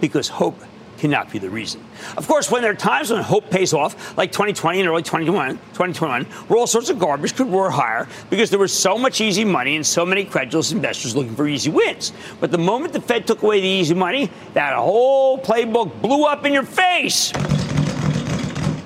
because 0.00 0.28
hope 0.28 0.56
cannot 0.98 1.32
be 1.32 1.40
the 1.40 1.50
reason. 1.50 1.84
Of 2.16 2.28
course, 2.28 2.48
when 2.48 2.62
there 2.62 2.70
are 2.70 2.76
times 2.76 3.10
when 3.10 3.20
hope 3.24 3.50
pays 3.50 3.72
off, 3.72 4.16
like 4.16 4.30
2020 4.30 4.78
and 4.78 4.88
early 4.88 5.02
2021, 5.02 5.56
2021, 5.74 6.24
where 6.46 6.60
all 6.60 6.68
sorts 6.68 6.90
of 6.90 7.00
garbage 7.00 7.34
could 7.34 7.48
roar 7.48 7.68
higher 7.68 8.06
because 8.30 8.50
there 8.50 8.60
was 8.60 8.72
so 8.72 8.96
much 8.96 9.20
easy 9.20 9.44
money 9.44 9.74
and 9.74 9.84
so 9.84 10.06
many 10.06 10.24
credulous 10.24 10.70
investors 10.70 11.16
looking 11.16 11.34
for 11.34 11.48
easy 11.48 11.70
wins. 11.70 12.12
But 12.38 12.52
the 12.52 12.58
moment 12.58 12.92
the 12.92 13.00
Fed 13.00 13.26
took 13.26 13.42
away 13.42 13.60
the 13.60 13.66
easy 13.66 13.94
money, 13.94 14.30
that 14.54 14.74
whole 14.76 15.38
playbook 15.38 16.00
blew 16.00 16.24
up 16.24 16.46
in 16.46 16.52
your 16.52 16.62
face. 16.62 17.32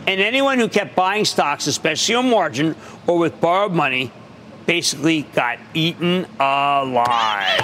And 0.07 0.21
anyone 0.21 0.59
who 0.59 0.69
kept 0.69 0.95
buying 0.95 1.25
stocks, 1.25 1.66
especially 1.66 2.14
on 2.14 2.31
margin 2.31 2.77
or 3.07 3.19
with 3.19 3.40
borrowed 3.40 3.73
money, 3.73 4.12
basically 4.66 5.23
got 5.23 5.59
eaten 5.75 6.27
alive. 6.38 7.62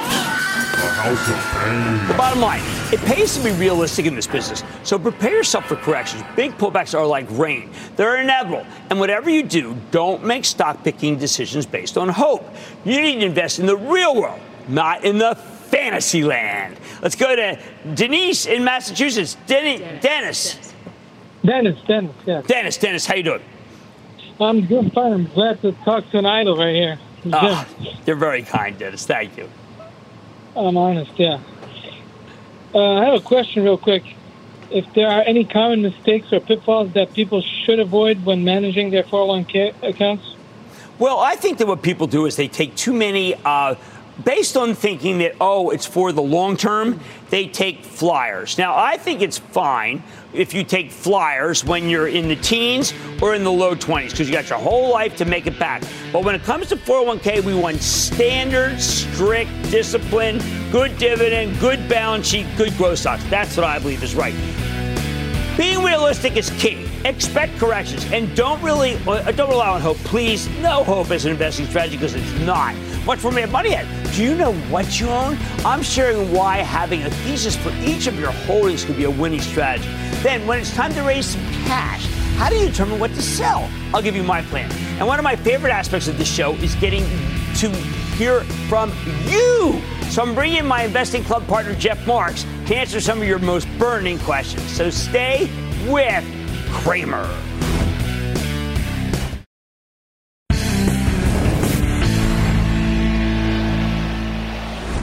The 2.09 2.15
bottom 2.17 2.41
line, 2.41 2.63
it 2.93 3.01
pays 3.01 3.37
to 3.37 3.45
be 3.45 3.51
realistic 3.53 4.07
in 4.07 4.15
this 4.15 4.27
business. 4.27 4.63
So 4.85 4.99
prepare 4.99 5.33
yourself 5.33 5.67
for 5.67 5.77
corrections. 5.77 6.23
Big 6.37 6.53
pullbacks 6.59 6.99
are 6.99 7.07
like 7.07 7.27
rain. 7.31 7.71
They're 7.97 8.21
inevitable. 8.21 8.67
And 8.91 9.01
whatever 9.01 9.31
you 9.31 9.43
do, 9.43 9.77
don't 9.91 10.25
make 10.25 10.45
stock 10.45 10.85
picking 10.85 11.19
decisions 11.19 11.67
based 11.67 11.99
on 11.99 12.09
hope. 12.09 12.45
You 12.85 13.01
need 13.01 13.21
to 13.21 13.27
invest 13.27 13.59
in 13.59 13.67
the 13.67 13.77
real 13.77 14.15
world, 14.21 14.41
not 14.69 15.05
in 15.05 15.19
the 15.19 15.35
fantasy 15.35 16.23
land. 16.23 16.77
Let's 17.01 17.17
go 17.17 17.35
to 17.35 17.59
Denise 17.95 18.47
in 18.47 18.63
Massachusetts. 18.63 19.37
Denny, 19.47 19.79
Dennis. 19.79 20.01
Dennis. 20.03 20.55
Dennis, 20.55 20.72
Dennis, 21.45 21.79
Dennis, 21.87 22.15
yeah. 22.25 22.43
Dennis, 22.43 22.77
Dennis, 22.77 23.07
how 23.07 23.15
you 23.15 23.23
doing? 23.23 23.43
I'm 24.41 24.65
doing 24.67 24.91
fine. 24.91 25.13
I'm 25.13 25.27
glad 25.27 25.61
to 25.63 25.73
talk 25.85 26.09
to 26.11 26.19
an 26.19 26.27
idol 26.27 26.57
right 26.57 26.75
here. 26.75 26.99
Oh, 27.33 27.67
you're 28.07 28.17
very 28.17 28.43
kind, 28.43 28.77
Dennis. 28.79 29.07
Thank 29.07 29.37
you. 29.37 29.49
I'm 30.57 30.77
honest, 30.77 31.13
yeah. 31.19 31.41
Uh, 32.75 32.95
I 32.95 33.05
have 33.05 33.15
a 33.15 33.21
question 33.21 33.65
real 33.65 33.79
quick. 33.79 34.05
If 34.71 34.93
there 34.95 35.09
are 35.09 35.23
any 35.23 35.45
common 35.45 35.83
mistakes 35.83 36.33
or 36.33 36.41
pitfalls 36.41 36.93
that 36.95 37.13
people 37.13 37.43
should 37.43 37.79
avoid 37.79 38.25
when 38.25 38.45
managing 38.45 38.91
their 38.91 39.03
401k 39.03 39.83
accounts? 39.83 40.35
Well, 40.99 41.19
I 41.19 41.37
think 41.37 41.59
that 41.59 41.67
what 41.67 41.83
people 41.83 42.07
do 42.07 42.27
is 42.27 42.37
they 42.37 42.49
take 42.49 42.75
too 42.75 42.93
many 42.93 43.35
uh, 43.45 43.75
based 44.25 44.57
on 44.57 44.75
thinking 44.75 45.19
that, 45.19 45.35
oh, 45.41 45.71
it's 45.71 45.87
for 45.87 46.13
the 46.13 46.23
long 46.23 46.57
term, 46.57 47.01
they 47.31 47.47
take 47.49 47.85
flyers. 47.85 48.59
Now, 48.59 48.77
I 48.77 48.97
think 48.97 49.21
it's 49.21 49.39
fine 49.39 50.03
if 50.33 50.55
you 50.55 50.65
take 50.65 50.91
flyers 50.91 51.65
when 51.65 51.89
you're 51.89 52.09
in 52.09 52.29
the 52.29 52.37
teens 52.37 52.95
or 53.21 53.35
in 53.35 53.45
the 53.45 53.53
low 53.53 53.75
20s 53.75 54.11
because 54.11 54.29
you 54.29 54.35
got 54.35 54.49
your 54.49 54.59
whole 54.59 54.91
life 54.91 55.17
to 55.17 55.25
make 55.25 55.47
it 55.47 55.59
back. 55.59 55.83
But 56.13 56.25
when 56.25 56.35
it 56.35 56.43
comes 56.43 56.69
to 56.69 56.77
401k, 56.77 57.45
we 57.45 57.55
want 57.55 57.83
standard, 57.83 58.81
strict, 58.81 59.51
discipline, 59.71 60.41
good 60.71 60.97
dividend, 60.99 61.59
good 61.61 61.89
balance 61.89 62.27
sheet, 62.27 62.47
good 62.57 62.77
growth 62.77 62.99
stocks. 62.99 63.25
That's 63.25 63.57
what 63.57 63.65
I 63.65 63.79
believe 63.79 64.03
is 64.03 64.15
right. 64.15 64.35
Being 65.57 65.83
realistic 65.83 66.37
is 66.37 66.49
key. 66.51 66.89
Expect 67.05 67.59
corrections 67.59 68.11
and 68.11 68.35
don't 68.35 68.61
really 68.63 68.95
uh, 69.07 69.31
don't 69.33 69.51
rely 69.51 69.69
on 69.69 69.81
hope. 69.81 69.99
Please, 69.99 70.49
no 70.61 70.83
hope 70.83 71.11
as 71.11 71.27
an 71.27 71.33
investing 71.33 71.67
strategy 71.67 71.97
because 71.97 72.15
it's 72.15 72.41
not. 72.41 72.75
Much 73.05 73.23
more 73.25 73.33
Money 73.49 73.75
at. 73.75 74.15
Do 74.15 74.23
you 74.23 74.35
know 74.35 74.53
what 74.71 75.01
you 75.01 75.09
own? 75.09 75.37
I'm 75.65 75.83
sharing 75.83 76.33
why 76.33 76.59
having 76.59 77.03
a 77.03 77.11
thesis 77.11 77.57
for 77.57 77.73
each 77.83 78.07
of 78.07 78.19
your 78.19 78.31
holdings 78.31 78.85
could 78.85 78.97
be 78.97 79.05
a 79.05 79.11
winning 79.11 79.41
strategy. 79.41 79.89
Then, 80.23 80.47
when 80.47 80.61
it's 80.61 80.73
time 80.75 80.93
to 80.95 81.03
raise 81.03 81.27
some 81.27 81.43
cash, 81.65 82.07
how 82.37 82.49
do 82.49 82.57
you 82.57 82.69
determine 82.69 83.01
what 83.01 83.11
to 83.15 83.23
sell? 83.23 83.69
I'll 83.93 84.03
give 84.03 84.15
you 84.15 84.23
my 84.23 84.43
plan. 84.43 84.71
And 84.99 85.07
one 85.07 85.19
of 85.19 85.25
my 85.25 85.35
favorite 85.35 85.73
aspects 85.73 86.07
of 86.07 86.17
this 86.17 86.33
show 86.33 86.55
is 86.57 86.75
getting 86.77 87.05
to 87.57 87.69
hear 88.17 88.43
from 88.69 88.93
you. 89.27 89.83
So 90.11 90.23
I'm 90.23 90.35
bringing 90.35 90.65
my 90.67 90.85
investing 90.85 91.25
club 91.25 91.47
partner, 91.47 91.75
Jeff 91.75 92.07
Marks, 92.07 92.45
to 92.67 92.77
answer 92.77 93.01
some 93.01 93.21
of 93.21 93.27
your 93.27 93.39
most 93.41 93.67
burning 93.79 94.19
questions. 94.21 94.71
So 94.71 94.91
stay 94.91 95.51
with 95.89 96.25
Cramer. 96.71 97.29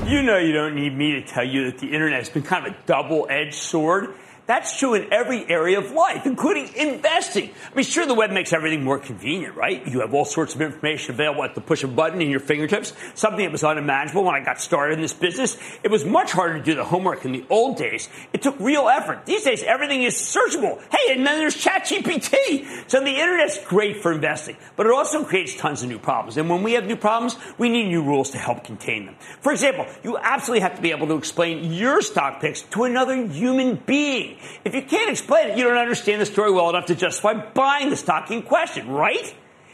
You 0.10 0.24
know 0.24 0.40
you 0.40 0.54
don't 0.54 0.74
need 0.74 0.98
me 0.98 1.12
to 1.12 1.22
tell 1.22 1.44
you 1.44 1.66
that 1.66 1.78
the 1.78 1.94
internet 1.94 2.18
has 2.18 2.30
been 2.30 2.42
kind 2.42 2.66
of 2.66 2.74
a 2.74 2.78
double 2.88 3.28
edged 3.30 3.54
sword. 3.54 4.16
That's 4.50 4.80
true 4.80 4.96
in 4.96 5.14
every 5.14 5.48
area 5.48 5.78
of 5.78 5.92
life, 5.92 6.26
including 6.26 6.74
investing. 6.76 7.52
I 7.72 7.76
mean, 7.76 7.86
sure, 7.86 8.08
the 8.08 8.16
web 8.16 8.32
makes 8.32 8.52
everything 8.52 8.84
more 8.84 8.98
convenient, 8.98 9.56
right? 9.56 9.88
You 9.88 10.00
have 10.00 10.16
all 10.16 10.26
sorts 10.26 10.56
of 10.56 10.62
information 10.62 11.14
available 11.14 11.44
at 11.44 11.54
the 11.54 11.62
push 11.62 11.84
of 11.84 11.92
a 11.92 11.94
button 11.94 12.20
in 12.20 12.32
your 12.32 12.40
fingertips, 12.40 12.94
something 13.14 13.46
that 13.46 13.52
was 13.52 13.64
unimaginable 13.64 14.24
when 14.24 14.34
I 14.34 14.44
got 14.44 14.60
started 14.60 14.96
in 14.96 15.02
this 15.02 15.14
business. 15.14 15.56
It 15.84 15.92
was 15.92 16.04
much 16.04 16.32
harder 16.32 16.58
to 16.58 16.64
do 16.64 16.74
the 16.74 16.84
homework 16.84 17.26
in 17.26 17.32
the 17.32 17.46
old 17.48 17.78
days. 17.78 18.10
It 18.34 18.42
took 18.42 18.60
real 18.60 18.90
effort. 18.90 19.28
These 19.28 19.44
days, 19.44 19.62
everything 19.62 20.02
is 20.02 20.16
searchable. 20.16 20.82
Hey, 20.92 21.14
and 21.14 21.28
then 21.28 21.38
there's 21.38 21.56
ChatGPT. 21.56 22.90
So 22.90 23.02
the 23.02 23.20
internet's 23.20 23.64
great 23.66 23.98
for 23.98 24.12
investing, 24.12 24.58
but 24.76 24.88
it 24.88 24.92
also 24.92 25.24
creates 25.24 25.56
tons 25.58 25.84
of 25.84 25.90
new 25.90 26.00
problems. 26.00 26.38
And 26.38 26.50
when 26.50 26.64
we 26.64 26.74
have 26.74 26.88
new 26.88 26.96
problems, 26.96 27.36
we 27.60 27.70
need 27.70 27.90
new 27.90 28.02
rules 28.02 28.32
to 28.32 28.40
help 28.40 28.64
contain 28.64 29.06
them. 29.06 29.16
For 29.42 29.52
example, 29.52 29.86
you 30.04 30.18
absolutely 30.18 30.62
have 30.62 30.76
to 30.76 30.82
be 30.82 30.90
able 30.90 31.06
to 31.06 31.18
explain 31.18 31.72
your 31.72 32.02
stock 32.02 32.42
picks 32.42 32.64
to 32.64 32.86
another 32.86 33.28
human 33.28 33.76
being. 33.76 34.38
If 34.66 34.74
you 34.74 34.82
can't 34.82 35.10
explain 35.10 35.50
it, 35.50 35.58
you 35.58 35.64
don't 35.64 35.78
understand 35.78 36.22
the 36.22 36.26
story 36.26 36.52
well 36.52 36.70
enough 36.70 36.86
to 36.88 36.96
justify 36.96 37.34
buying 37.34 37.90
the 37.90 37.96
stock 37.96 38.32
in 38.32 38.42
question, 38.42 38.90
right? 38.90 39.34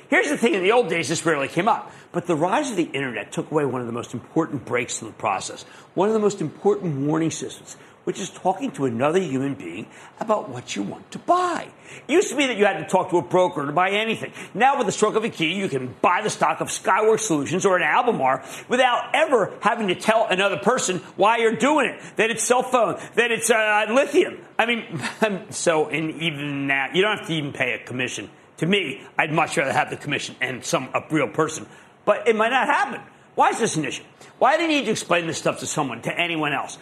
Here's 0.10 0.30
the 0.30 0.38
thing 0.38 0.54
in 0.54 0.64
the 0.64 0.72
old 0.72 0.90
days, 0.90 1.10
this 1.10 1.26
rarely 1.26 1.48
came 1.48 1.68
up. 1.68 1.92
But 2.12 2.28
the 2.28 2.36
rise 2.36 2.70
of 2.70 2.78
the 2.78 2.84
internet 2.84 3.32
took 3.32 3.52
away 3.52 3.66
one 3.66 3.82
of 3.82 3.88
the 3.88 3.94
most 3.94 4.14
important 4.14 4.66
breaks 4.66 5.02
in 5.02 5.08
the 5.08 5.14
process, 5.14 5.64
one 5.96 6.08
of 6.08 6.14
the 6.14 6.20
most 6.20 6.40
important 6.42 7.08
warning 7.08 7.32
systems, 7.32 7.76
which 8.06 8.20
is 8.20 8.30
talking 8.30 8.72
to 8.72 8.86
another 8.86 9.20
human 9.20 9.54
being 9.54 9.88
about 10.20 10.50
what 10.50 10.76
you 10.76 10.84
want 10.84 11.12
to 11.12 11.20
buy. 11.20 11.68
It 12.08 12.14
used 12.14 12.30
to 12.30 12.36
be 12.36 12.48
that 12.48 12.58
you 12.58 12.66
had 12.66 12.78
to 12.78 12.86
talk 12.86 13.10
to 13.10 13.18
a 13.18 13.22
broker 13.22 13.66
to 13.66 13.72
buy 13.72 13.92
anything. 13.92 14.32
Now, 14.54 14.78
with 14.78 14.86
the 14.86 14.92
stroke 14.92 15.16
of 15.16 15.24
a 15.24 15.30
key, 15.30 15.54
you 15.54 15.68
can 15.68 15.94
buy 16.02 16.22
the 16.22 16.30
stock 16.30 16.62
of 16.62 16.70
Skyworks 16.70 17.22
Solutions 17.22 17.66
or 17.66 17.78
an 17.78 17.84
Albemarle 17.84 18.44
without 18.70 19.10
ever 19.14 19.54
having 19.62 19.88
to 19.90 19.96
tell 19.96 20.28
another 20.28 20.58
person 20.58 21.00
why 21.16 21.38
you're 21.38 21.56
doing 21.56 21.90
it, 21.90 22.02
that 22.16 22.30
it's 22.30 22.44
cell 22.44 22.64
phone, 22.64 23.00
that 23.16 23.32
it's 23.32 23.50
uh, 23.50 23.86
lithium. 23.90 24.38
I 24.58 24.66
mean, 24.66 25.02
so, 25.50 25.90
and 25.90 26.12
even 26.22 26.68
now, 26.68 26.88
you 26.94 27.02
don't 27.02 27.18
have 27.18 27.28
to 27.28 27.34
even 27.34 27.54
pay 27.54 27.74
a 27.74 27.80
commission. 27.80 28.30
To 28.58 28.66
me, 28.66 29.02
I'd 29.18 29.34
much 29.34 29.58
rather 29.58 29.74
have 29.74 29.90
the 29.90 29.98
commission 29.98 30.36
and 30.40 30.64
some 30.64 30.90
a 30.94 31.04
real 31.12 31.28
person. 31.28 31.66
But 32.06 32.28
it 32.28 32.36
might 32.36 32.50
not 32.50 32.68
happen. 32.68 33.02
Why 33.36 33.50
is 33.50 33.60
this 33.60 33.76
an 33.76 33.84
issue? 33.84 34.04
Why 34.38 34.58
do 34.58 34.64
you 34.64 34.70
need 34.70 34.86
to 34.86 34.92
explain 34.92 35.28
this 35.28 35.38
stuff 35.38 35.60
to 35.60 35.68
someone, 35.68 36.02
to 36.04 36.18
anyone 36.18 36.54
else? 36.54 36.78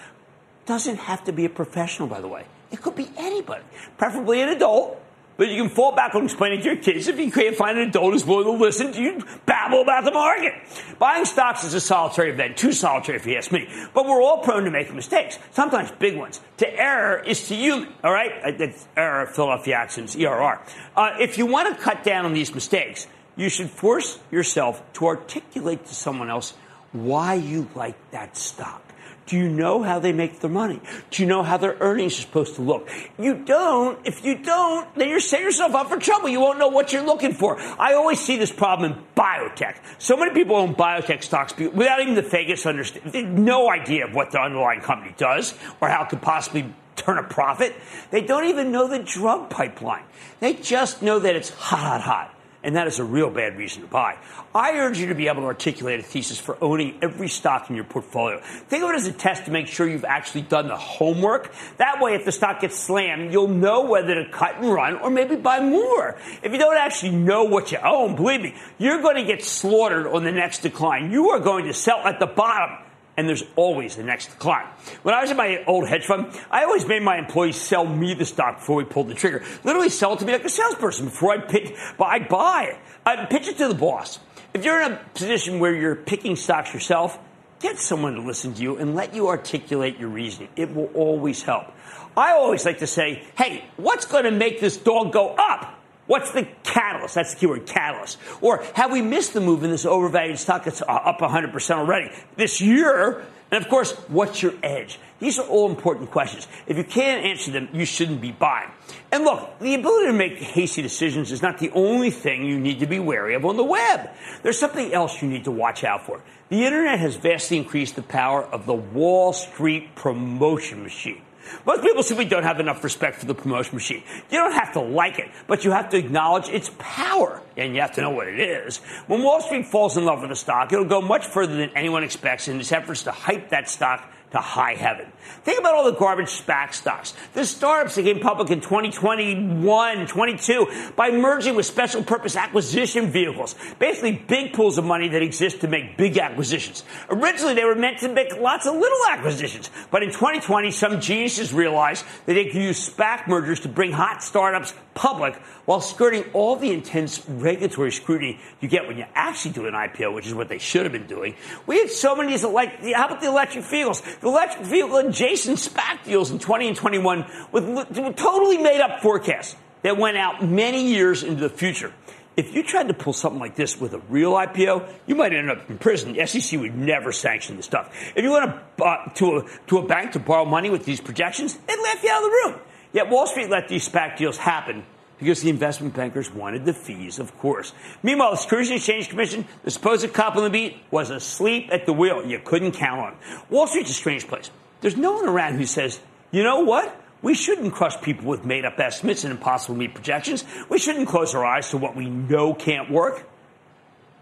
Doesn't 0.65 0.97
have 0.97 1.23
to 1.26 1.32
be 1.34 1.45
a 1.45 1.49
professional, 1.49 2.08
by 2.08 2.21
the 2.21 2.28
way. 2.28 2.45
It 2.71 2.82
could 2.82 2.95
be 2.95 3.10
anybody, 3.17 3.63
preferably 3.97 4.41
an 4.41 4.49
adult. 4.49 4.99
But 5.36 5.49
you 5.49 5.63
can 5.63 5.71
fall 5.71 5.95
back 5.95 6.13
on 6.13 6.26
explaining 6.26 6.60
to 6.60 6.65
your 6.65 6.76
kids 6.76 7.08
if 7.08 7.17
you 7.17 7.32
can't 7.32 7.56
find 7.56 7.78
an 7.78 7.89
adult 7.89 8.13
who's 8.13 8.26
willing 8.26 8.45
to 8.45 8.63
listen 8.63 8.93
to 8.93 9.02
you 9.02 9.19
babble 9.47 9.82
about 9.82 10.06
the 10.06 10.12
market. 10.12 10.54
Buying 10.99 11.26
stocks 11.26 11.63
is 11.63 11.73
a 11.73 11.82
solitary 11.82 12.30
event, 12.32 12.56
too 12.56 12.71
solitary 12.71 13.17
if 13.17 13.26
you 13.26 13.36
ask 13.36 13.52
me. 13.52 13.67
But 13.95 14.06
we're 14.06 14.21
all 14.21 14.39
prone 14.39 14.63
to 14.65 14.71
making 14.71 14.95
mistakes, 14.95 15.39
sometimes 15.52 15.91
big 15.91 16.17
ones. 16.17 16.39
To 16.58 16.80
err 16.80 17.19
is 17.19 17.47
to 17.47 17.56
human, 17.56 17.89
all 18.04 18.13
right? 18.13 18.58
That's 18.58 18.88
error, 18.95 19.26
Philadelphia 19.26 19.76
accents, 19.76 20.15
ERR. 20.15 20.62
Uh, 20.95 21.15
if 21.19 21.39
you 21.39 21.47
want 21.47 21.76
to 21.76 21.82
cut 21.82 22.04
down 22.04 22.26
on 22.26 22.34
these 22.34 22.54
mistakes, 22.54 23.08
you 23.36 23.49
should 23.49 23.71
force 23.71 24.19
yourself 24.30 24.84
to 24.93 25.08
articulate 25.08 25.86
to 25.88 25.95
someone 25.95 26.30
else 26.30 26.54
why 26.91 27.34
you 27.34 27.67
like 27.73 27.95
that 28.12 28.38
stock. 28.38 28.84
Do 29.26 29.38
you 29.38 29.48
know 29.48 29.84
how 29.84 30.00
they 30.00 30.12
make 30.12 30.40
their 30.40 30.50
money? 30.50 30.82
Do 31.10 31.22
you 31.24 31.28
know 31.28 31.44
how 31.44 31.58
their 31.58 31.78
earnings 31.80 32.18
are 32.18 32.22
supposed 32.22 32.56
to 32.56 32.62
look? 32.62 32.90
You 33.18 33.36
don't. 33.36 34.00
If 34.06 34.26
you 34.26 34.38
don't, 34.38 34.94
then 34.96 35.10
you're 35.10 35.20
setting 35.20 35.46
yourself 35.46 35.74
up 35.76 35.88
for 35.88 35.98
trouble. 35.98 36.30
You 36.30 36.42
won't 36.42 36.60
know 36.60 36.68
what 36.68 36.92
you're 36.92 37.06
looking 37.06 37.34
for. 37.34 37.60
I 37.60 37.94
always 37.94 38.20
see 38.20 38.38
this 38.38 38.52
problem 38.52 38.92
in 38.92 39.04
biotech. 39.16 39.78
So 39.98 40.18
many 40.18 40.34
people 40.34 40.56
own 40.56 40.76
biotech 40.76 41.24
stocks 41.24 41.56
without 41.58 42.02
even 42.02 42.16
the 42.16 42.22
vaguest 42.22 42.66
understanding, 42.66 43.46
no 43.46 43.70
idea 43.70 44.06
of 44.06 44.14
what 44.14 44.32
the 44.32 44.40
underlying 44.40 44.82
company 44.82 45.14
does 45.18 45.54
or 45.80 45.88
how 45.88 46.04
it 46.04 46.10
could 46.10 46.22
possibly 46.22 46.74
turn 46.96 47.18
a 47.18 47.24
profit. 47.24 47.74
They 48.12 48.22
don't 48.22 48.46
even 48.46 48.72
know 48.72 48.88
the 48.88 49.00
drug 49.00 49.50
pipeline. 49.50 50.04
They 50.40 50.54
just 50.54 51.02
know 51.02 51.20
that 51.20 51.36
it's 51.36 51.50
hot, 51.50 51.80
hot, 51.80 52.02
hot 52.02 52.33
and 52.63 52.76
that 52.76 52.88
is 52.88 52.99
a 52.99 53.04
real 53.04 53.30
bad 53.30 53.58
reason 53.58 53.82
to 53.82 53.88
buy. 53.88 54.17
I 54.56 54.73
urge 54.78 54.97
you 54.99 55.08
to 55.08 55.15
be 55.15 55.28
able 55.28 55.41
to 55.41 55.47
articulate 55.47 55.99
a 55.99 56.04
thesis 56.04 56.39
for 56.39 56.58
owning 56.62 56.97
every 57.02 57.28
stock 57.28 57.69
in 57.69 57.76
your 57.76 57.86
portfolio. 57.86 58.39
Think 58.41 58.84
of 58.84 58.91
it 58.91 58.95
as 58.95 59.08
a 59.08 59.12
test 59.12 59.45
to 59.45 59.52
make 59.52 59.67
sure 59.67 59.88
you've 59.88 60.06
actually 60.06 60.43
done 60.43 60.67
the 60.67 60.78
homework. 60.78 61.52
That 61.78 62.02
way, 62.02 62.15
if 62.15 62.26
the 62.26 62.32
stock 62.32 62.62
gets 62.62 62.80
slammed, 62.80 63.32
you'll 63.32 63.47
know 63.47 63.86
whether 63.86 64.15
to 64.15 64.30
cut 64.30 64.58
and 64.58 64.71
run 64.71 64.95
or 64.97 65.10
maybe 65.10 65.36
buy 65.36 65.60
more. 65.60 66.17
If 66.41 66.52
you 66.52 66.58
don't 66.58 66.78
actually 66.78 67.12
know 67.12 67.43
what 67.43 67.71
you 67.71 67.80
own, 67.80 68.15
believe 68.15 68.41
me, 68.41 68.56
you're 68.78 69.02
going 69.02 69.15
to 69.15 69.26
get 69.26 69.43
slaughtered 69.43 70.08
on 70.08 70.23
the 70.23 70.32
next 70.32 70.60
decline. 70.60 71.12
You 71.12 71.30
are 71.30 71.39
going 71.39 71.65
to 71.65 71.73
sell 71.73 71.99
at 71.99 72.19
the 72.19 72.28
bottom 72.28 72.78
and 73.17 73.28
there's 73.30 73.43
always 73.56 73.95
the 73.95 74.04
next 74.04 74.28
decline. 74.28 74.65
When 75.04 75.13
I 75.13 75.21
was 75.21 75.32
in 75.32 75.38
my 75.38 75.63
old 75.65 75.88
hedge 75.88 76.06
fund, 76.06 76.28
I 76.49 76.63
always 76.63 76.86
made 76.88 77.04
my 77.04 77.17
employees 77.17 77.58
sell 77.58 77.86
me 77.86 78.13
the 78.13 78.26
stock 78.26 78.60
before 78.60 78.78
we 78.78 78.84
pulled 78.84 79.08
the 79.08 79.13
trigger. 79.13 79.43
Literally 79.63 79.89
sell 79.89 80.13
it 80.13 80.19
to 80.19 80.26
me 80.26 80.34
like 80.34 80.45
a 80.45 80.49
salesperson 80.49 81.06
before 81.06 81.34
I 81.34 81.38
pitch, 81.39 81.73
I'd 81.99 82.28
buy 82.28 82.69
it. 82.71 82.80
I'd 83.06 83.30
pitch 83.30 83.47
it 83.47 83.58
to 83.58 83.67
the 83.67 83.76
boss. 83.76 84.19
If 84.54 84.63
you're 84.63 84.82
in 84.82 84.93
a 84.93 85.02
position 85.13 85.60
where 85.60 85.73
you're 85.73 85.95
picking 85.95 86.36
stocks 86.36 86.73
yourself, 86.73 87.17
get 87.60 87.80
someone 87.80 88.15
to 88.15 88.21
listen 88.21 88.54
to 88.54 88.62
you 88.62 88.78
and 88.78 88.95
let 88.95 89.15
you 89.15 89.28
articulate 89.28 89.99
your 89.99 90.10
reasoning. 90.10 90.49
It 90.56 90.73
will 90.76 90.91
always 90.93 91.41
help. 91.41 91.71
I 92.15 92.34
always 92.34 92.65
like 92.65 92.80
to 92.80 92.88
say, 92.88 93.23
hey, 93.36 93.65
what's 93.78 94.06
going 94.06 94.26
to 94.26 94.32
make 94.32 94.60
this 94.60 94.78
dog 94.78 95.12
go 95.12 95.36
up? 95.38 95.80
What's 96.06 96.32
the 96.32 96.48
catalyst? 96.63 97.16
That's 97.16 97.34
the 97.34 97.39
keyword, 97.39 97.66
catalyst. 97.66 98.18
Or 98.42 98.63
have 98.74 98.92
we 98.92 99.02
missed 99.02 99.34
the 99.34 99.42
move 99.42 99.63
in 99.63 99.72
this 99.72 99.86
overvalued 99.86 100.38
stock 100.38 100.66
that's 100.66 100.82
uh, 100.82 100.86
up 100.86 101.20
100% 101.20 101.72
already 101.72 102.12
this 102.36 102.60
year? 102.60 103.24
And 103.52 103.63
of 103.63 103.70
course, 103.70 103.94
what's 104.08 104.42
your 104.42 104.54
edge? 104.63 105.00
These 105.20 105.39
are 105.39 105.48
all 105.48 105.70
important 105.70 106.12
questions. 106.12 106.48
If 106.68 106.76
you 106.76 106.84
can't 106.84 107.24
answer 107.24 107.52
them, 107.52 107.70
you 107.72 107.86
shouldn't 107.86 108.20
be 108.20 108.32
buying. 108.32 108.70
And 109.12 109.24
look, 109.24 109.60
the 109.60 109.76
ability 109.76 110.08
to 110.08 110.13
make 110.13 110.34
hasty 110.39 110.82
decisions 110.82 111.32
is 111.32 111.42
not 111.42 111.60
the 111.60 111.70
only 111.70 112.10
thing 112.10 112.46
you 112.46 112.60
need 112.60 112.80
to 112.80 112.88
be 112.88 113.00
wary 113.00 113.36
of 113.36 113.46
on 113.46 113.56
the 113.56 113.63
web. 113.63 114.10
There's 114.42 114.60
something 114.60 114.92
else 114.92 115.22
you 115.22 115.30
need 115.30 115.44
to 115.44 115.52
watch 115.52 115.84
out 115.84 116.06
for. 116.06 116.22
The 116.50 116.66
internet 116.66 117.00
has 117.00 117.16
vastly 117.16 117.58
increased 117.58 117.96
the 117.96 118.02
power 118.02 118.44
of 118.44 118.66
the 118.66 118.74
Wall 118.74 119.34
Street 119.34 119.96
promotion 119.96 120.84
machine. 120.84 121.22
Most 121.66 121.84
people 121.84 122.04
simply 122.04 122.26
don't 122.26 122.44
have 122.44 122.60
enough 122.60 122.84
respect 122.84 123.18
for 123.18 123.26
the 123.26 123.36
promotion 123.36 123.76
machine. 123.76 124.04
You 124.30 124.38
don't 124.38 124.54
have 124.54 124.74
to 124.74 124.82
like 124.82 125.20
it, 125.20 125.30
but 125.48 125.64
you 125.64 125.72
have 125.72 125.90
to 125.90 125.98
acknowledge 125.98 126.50
its 126.50 126.72
power, 126.78 127.42
and 127.58 127.76
you 127.76 127.82
have 127.82 127.94
to 127.94 128.02
know 128.02 128.10
what 128.10 128.28
it 128.28 128.40
is. 128.40 128.78
When 129.08 129.24
Wall 129.24 129.42
Street 129.42 129.66
falls 129.66 129.98
in 129.98 130.06
love 130.06 130.22
with 130.22 130.32
a 130.32 130.36
stock, 130.36 130.72
it'll 130.72 130.86
go 130.86 131.02
much 131.02 131.26
further 131.26 131.56
than 131.56 131.70
anyone 131.76 132.04
expects 132.04 132.48
in 132.48 132.60
its 132.60 132.72
efforts 132.72 133.04
to 133.04 133.12
hype 133.12 133.50
that 133.50 133.70
stock 133.70 134.10
to 134.34 134.39
high 134.39 134.74
heaven. 134.74 135.08
Think 135.43 135.60
about 135.60 135.76
all 135.76 135.86
the 135.86 135.98
garbage 135.98 136.28
SPAC 136.28 136.74
stocks. 136.74 137.13
The 137.34 137.46
startups 137.46 137.96
that 137.96 138.04
came 138.04 138.19
public 138.19 138.50
in 138.50 138.62
2021, 138.62 140.08
22 140.08 140.91
by 140.96 141.12
merging 141.12 141.56
with 141.56 141.65
special 141.65 142.04
purpose 142.04 142.36
acquisition 142.36 143.10
vehicles. 143.10 143.56
Basically 143.80 144.12
big 144.13 144.54
pools 144.54 144.78
of 144.78 144.86
money 144.86 145.08
that 145.10 145.22
exist 145.22 145.62
to 145.62 145.67
make 145.67 145.98
big 145.98 146.17
acquisitions. 146.17 146.84
Originally, 147.10 147.54
they 147.54 147.63
were 147.63 147.76
meant 147.76 148.00
to 148.00 148.10
make 148.10 148.36
lots 148.38 148.65
of 148.65 148.76
little 148.76 149.06
acquisitions. 149.10 149.69
But 149.91 150.04
in 150.04 150.10
2020, 150.10 150.72
some 150.72 151.00
geniuses 151.00 151.54
realized 151.54 152.06
that 152.26 152.34
they 152.34 152.46
could 152.46 152.62
use 152.62 152.89
SPAC 152.89 153.28
mergers 153.28 153.60
to 153.62 153.69
bring 153.69 153.91
hot 153.91 154.24
startups 154.24 154.74
public 154.93 155.36
while 155.65 155.82
skirting 155.82 156.24
all 156.34 156.56
the 156.56 156.72
intense 156.72 157.28
regulatory 157.28 157.91
scrutiny 157.91 158.39
you 158.62 158.67
get 158.67 158.88
when 158.88 158.98
you 158.98 159.06
actually 159.15 159.52
do 159.52 159.65
an 159.65 159.74
IPO, 159.74 160.13
which 160.13 160.28
is 160.28 160.34
what 160.34 160.50
they 160.50 160.58
should 160.58 160.84
have 160.84 160.91
been 160.91 161.08
doing. 161.08 161.36
We 161.65 161.80
had 161.80 161.89
so 161.89 162.15
many, 162.15 162.38
like, 162.38 162.84
how 162.93 163.08
about 163.08 163.22
the 163.22 163.28
electric 163.28 163.65
vehicles? 163.65 164.02
The 164.24 164.30
electric 164.30 164.66
vehicle 164.66 164.96
adjacent 165.00 165.58
SPAC 165.58 166.06
deals 166.06 166.32
in 166.32 166.40
20 166.40 166.70
and 166.70 166.78
21 166.78 167.26
with, 167.52 168.16
totally 168.16 168.58
made 168.58 168.80
up 168.80 169.02
forecasts 169.02 169.54
that 169.82 169.98
went 169.98 170.16
out 170.16 170.42
many 170.42 170.88
years 170.88 171.24
into 171.24 171.42
the 171.42 171.50
future. 171.50 171.92
If 172.38 172.56
you 172.56 172.64
tried 172.64 172.88
to 172.88 172.94
pull 172.94 173.12
something 173.12 173.42
like 173.42 173.58
this 173.58 173.82
with 173.82 173.94
a 173.94 174.00
real 174.08 174.32
IPO, 174.32 174.88
you 175.08 175.16
might 175.16 175.34
end 175.34 175.52
up 175.52 175.70
in 175.70 175.78
prison. 175.78 176.14
The 176.14 176.26
SEC 176.26 176.58
would 176.58 176.74
never 176.74 177.12
sanction 177.12 177.58
this 177.58 177.66
stuff. 177.66 177.94
If 178.16 178.24
you 178.24 178.32
went 178.32 178.56
uh, 178.82 179.10
to, 179.16 179.40
a, 179.40 179.46
to 179.68 179.80
a 179.80 179.86
bank 179.86 180.14
to 180.14 180.20
borrow 180.20 180.46
money 180.46 180.70
with 180.70 180.86
these 180.86 181.02
projections, 181.02 181.58
they'd 181.58 181.84
laugh 181.84 182.02
you 182.02 182.10
out 182.10 182.24
of 182.24 182.24
the 182.24 182.30
room. 182.30 182.62
Yet 182.94 183.10
Wall 183.10 183.28
Street 183.28 183.50
let 183.50 183.68
these 183.68 183.90
SPAC 183.90 184.16
deals 184.16 184.38
happen 184.38 184.86
because 185.19 185.41
the 185.41 185.49
investment 185.49 185.93
bankers 185.93 186.32
wanted 186.32 186.65
the 186.65 186.73
fees, 186.73 187.19
of 187.19 187.38
course. 187.38 187.73
Meanwhile, 188.02 188.32
the 188.32 188.38
Securities 188.38 188.71
Exchange 188.71 189.10
Commission, 189.10 189.45
the 189.63 189.71
supposed 189.71 190.12
cop 190.13 190.36
on 190.36 190.43
the 190.43 190.49
beat, 190.49 190.78
was 190.91 191.10
asleep 191.10 191.69
at 191.71 191.86
the 191.86 191.93
wheel. 191.93 192.26
You 192.26 192.39
couldn't 192.39 192.73
count 192.73 192.99
on. 192.99 193.15
Wall 193.49 193.67
Street's 193.67 193.91
a 193.91 193.93
strange 193.93 194.28
place. 194.28 194.49
There's 194.82 194.97
no 194.97 195.13
one 195.13 195.28
around 195.28 195.56
who 195.56 195.65
says, 195.65 195.99
you 196.32 196.43
know 196.43 196.62
what? 196.62 196.99
We 197.21 197.36
shouldn't 197.36 197.73
crush 197.73 198.02
people 198.02 198.26
with 198.26 198.43
made 198.43 198.65
up 198.65 198.78
estimates 198.80 199.23
and 199.23 199.32
impossible 199.32 199.76
meet 199.76 199.93
projections. 199.93 200.43
We 200.67 200.78
shouldn't 200.78 201.08
close 201.08 201.34
our 201.34 201.45
eyes 201.45 201.69
to 201.69 201.78
what 201.78 201.95
we 201.95 202.10
know 202.10 202.54
can't 202.54 202.91
work. 202.91 203.26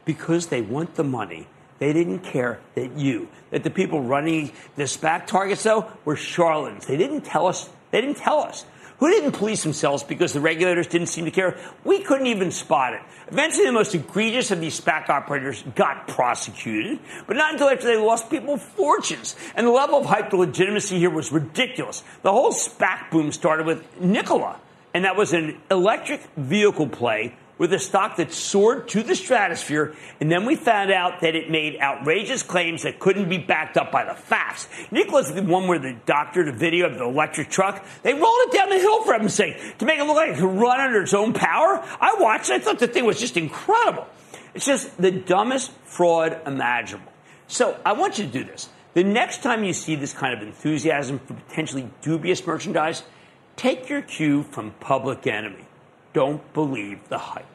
Because 0.05 0.47
they 0.47 0.61
want 0.61 0.95
the 0.95 1.03
money. 1.03 1.47
They 1.79 1.93
didn't 1.93 2.19
care 2.19 2.59
that 2.75 2.95
you, 2.95 3.27
that 3.49 3.63
the 3.63 3.71
people 3.71 4.01
running 4.01 4.51
the 4.75 4.83
SPAC 4.83 5.25
targets, 5.25 5.63
though, 5.63 5.91
were 6.05 6.15
charlatans. 6.15 6.85
They 6.85 6.97
didn't 6.97 7.21
tell 7.21 7.47
us. 7.47 7.69
They 7.89 8.01
didn't 8.01 8.17
tell 8.17 8.39
us 8.39 8.65
who 9.01 9.09
didn't 9.09 9.31
police 9.31 9.63
themselves 9.63 10.03
because 10.03 10.31
the 10.31 10.39
regulators 10.39 10.85
didn't 10.85 11.07
seem 11.07 11.25
to 11.25 11.31
care. 11.31 11.57
We 11.83 12.03
couldn't 12.03 12.27
even 12.27 12.51
spot 12.51 12.93
it. 12.93 13.01
Eventually, 13.29 13.65
the 13.65 13.71
most 13.71 13.95
egregious 13.95 14.51
of 14.51 14.61
these 14.61 14.79
SPAC 14.79 15.09
operators 15.09 15.63
got 15.75 16.07
prosecuted, 16.07 16.99
but 17.25 17.35
not 17.35 17.53
until 17.53 17.67
after 17.69 17.87
they 17.87 17.97
lost 17.97 18.29
people 18.29 18.57
fortunes. 18.57 19.35
And 19.55 19.65
the 19.65 19.71
level 19.71 19.97
of 19.97 20.05
hype 20.05 20.29
to 20.29 20.37
legitimacy 20.37 20.99
here 20.99 21.09
was 21.09 21.31
ridiculous. 21.31 22.03
The 22.21 22.31
whole 22.31 22.51
SPAC 22.51 23.09
boom 23.09 23.31
started 23.31 23.65
with 23.65 23.83
Nikola, 23.99 24.61
and 24.93 25.03
that 25.05 25.15
was 25.15 25.33
an 25.33 25.59
electric 25.71 26.21
vehicle 26.37 26.87
play 26.87 27.35
with 27.61 27.71
a 27.73 27.79
stock 27.79 28.15
that 28.15 28.33
soared 28.33 28.87
to 28.87 29.03
the 29.03 29.15
stratosphere, 29.15 29.93
and 30.19 30.31
then 30.31 30.45
we 30.47 30.55
found 30.55 30.91
out 30.91 31.21
that 31.21 31.35
it 31.35 31.47
made 31.47 31.79
outrageous 31.79 32.41
claims 32.41 32.81
that 32.81 32.97
couldn't 32.97 33.29
be 33.29 33.37
backed 33.37 33.77
up 33.77 33.91
by 33.91 34.03
the 34.03 34.15
facts. 34.15 34.67
Nikola's 34.89 35.31
the 35.31 35.43
one 35.43 35.67
where 35.67 35.77
the 35.77 35.95
doctor, 36.07 36.43
the 36.43 36.51
video 36.51 36.87
of 36.87 36.97
the 36.97 37.03
electric 37.03 37.51
truck, 37.51 37.85
they 38.01 38.15
rolled 38.15 38.39
it 38.47 38.51
down 38.51 38.69
the 38.69 38.79
hill 38.79 39.03
for 39.03 39.13
heaven's 39.13 39.35
sake 39.35 39.77
to 39.77 39.85
make 39.85 39.99
it 39.99 40.05
look 40.05 40.15
like 40.15 40.29
it 40.29 40.37
could 40.39 40.59
run 40.59 40.81
under 40.81 41.03
its 41.03 41.13
own 41.13 41.33
power. 41.33 41.85
I 42.01 42.15
watched 42.17 42.49
I 42.49 42.57
thought 42.57 42.79
the 42.79 42.87
thing 42.87 43.05
was 43.05 43.19
just 43.19 43.37
incredible. 43.37 44.07
It's 44.55 44.65
just 44.65 44.99
the 44.99 45.11
dumbest 45.11 45.71
fraud 45.83 46.41
imaginable. 46.47 47.11
So 47.45 47.79
I 47.85 47.93
want 47.93 48.17
you 48.17 48.25
to 48.25 48.31
do 48.31 48.43
this. 48.43 48.69
The 48.95 49.03
next 49.03 49.43
time 49.43 49.63
you 49.63 49.73
see 49.73 49.93
this 49.93 50.13
kind 50.13 50.33
of 50.33 50.41
enthusiasm 50.41 51.19
for 51.19 51.35
potentially 51.35 51.91
dubious 52.01 52.43
merchandise, 52.43 53.03
take 53.55 53.87
your 53.87 54.01
cue 54.01 54.41
from 54.41 54.71
Public 54.79 55.27
Enemy. 55.27 55.67
Don't 56.13 56.41
believe 56.53 57.07
the 57.07 57.19
hype. 57.19 57.45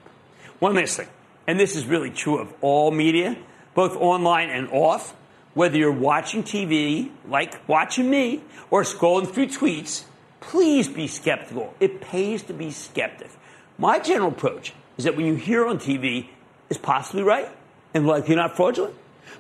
One 0.59 0.75
last 0.75 0.97
thing, 0.97 1.09
and 1.47 1.61
this 1.61 1.77
is 1.77 1.87
really 1.87 2.11
true 2.11 2.39
of 2.39 2.53
all 2.63 2.91
media, 2.91 3.37
both 3.75 3.95
online 3.97 4.51
and 4.51 4.69
off. 4.71 5.15
Whether 5.53 5.79
you're 5.79 5.93
watching 5.93 6.43
TV, 6.43 7.11
like 7.29 7.67
watching 7.69 8.11
me, 8.11 8.43
or 8.71 8.83
scrolling 8.83 9.27
through 9.27 9.47
tweets, 9.47 10.05
please 10.41 10.87
be 10.89 11.07
skeptical. 11.07 11.75
It 11.81 12.01
pays 12.01 12.43
to 12.45 12.53
be 12.53 12.71
skeptical. 12.71 13.35
My 13.79 13.99
general 13.99 14.29
approach 14.29 14.73
is 14.97 15.05
that 15.05 15.17
when 15.17 15.27
you 15.27 15.35
hear 15.35 15.67
on 15.67 15.79
TV 15.79 16.29
is 16.69 16.79
possibly 16.79 17.23
right 17.23 17.49
and 17.95 18.07
likely 18.07 18.35
not 18.35 18.57
fraudulent, 18.57 18.95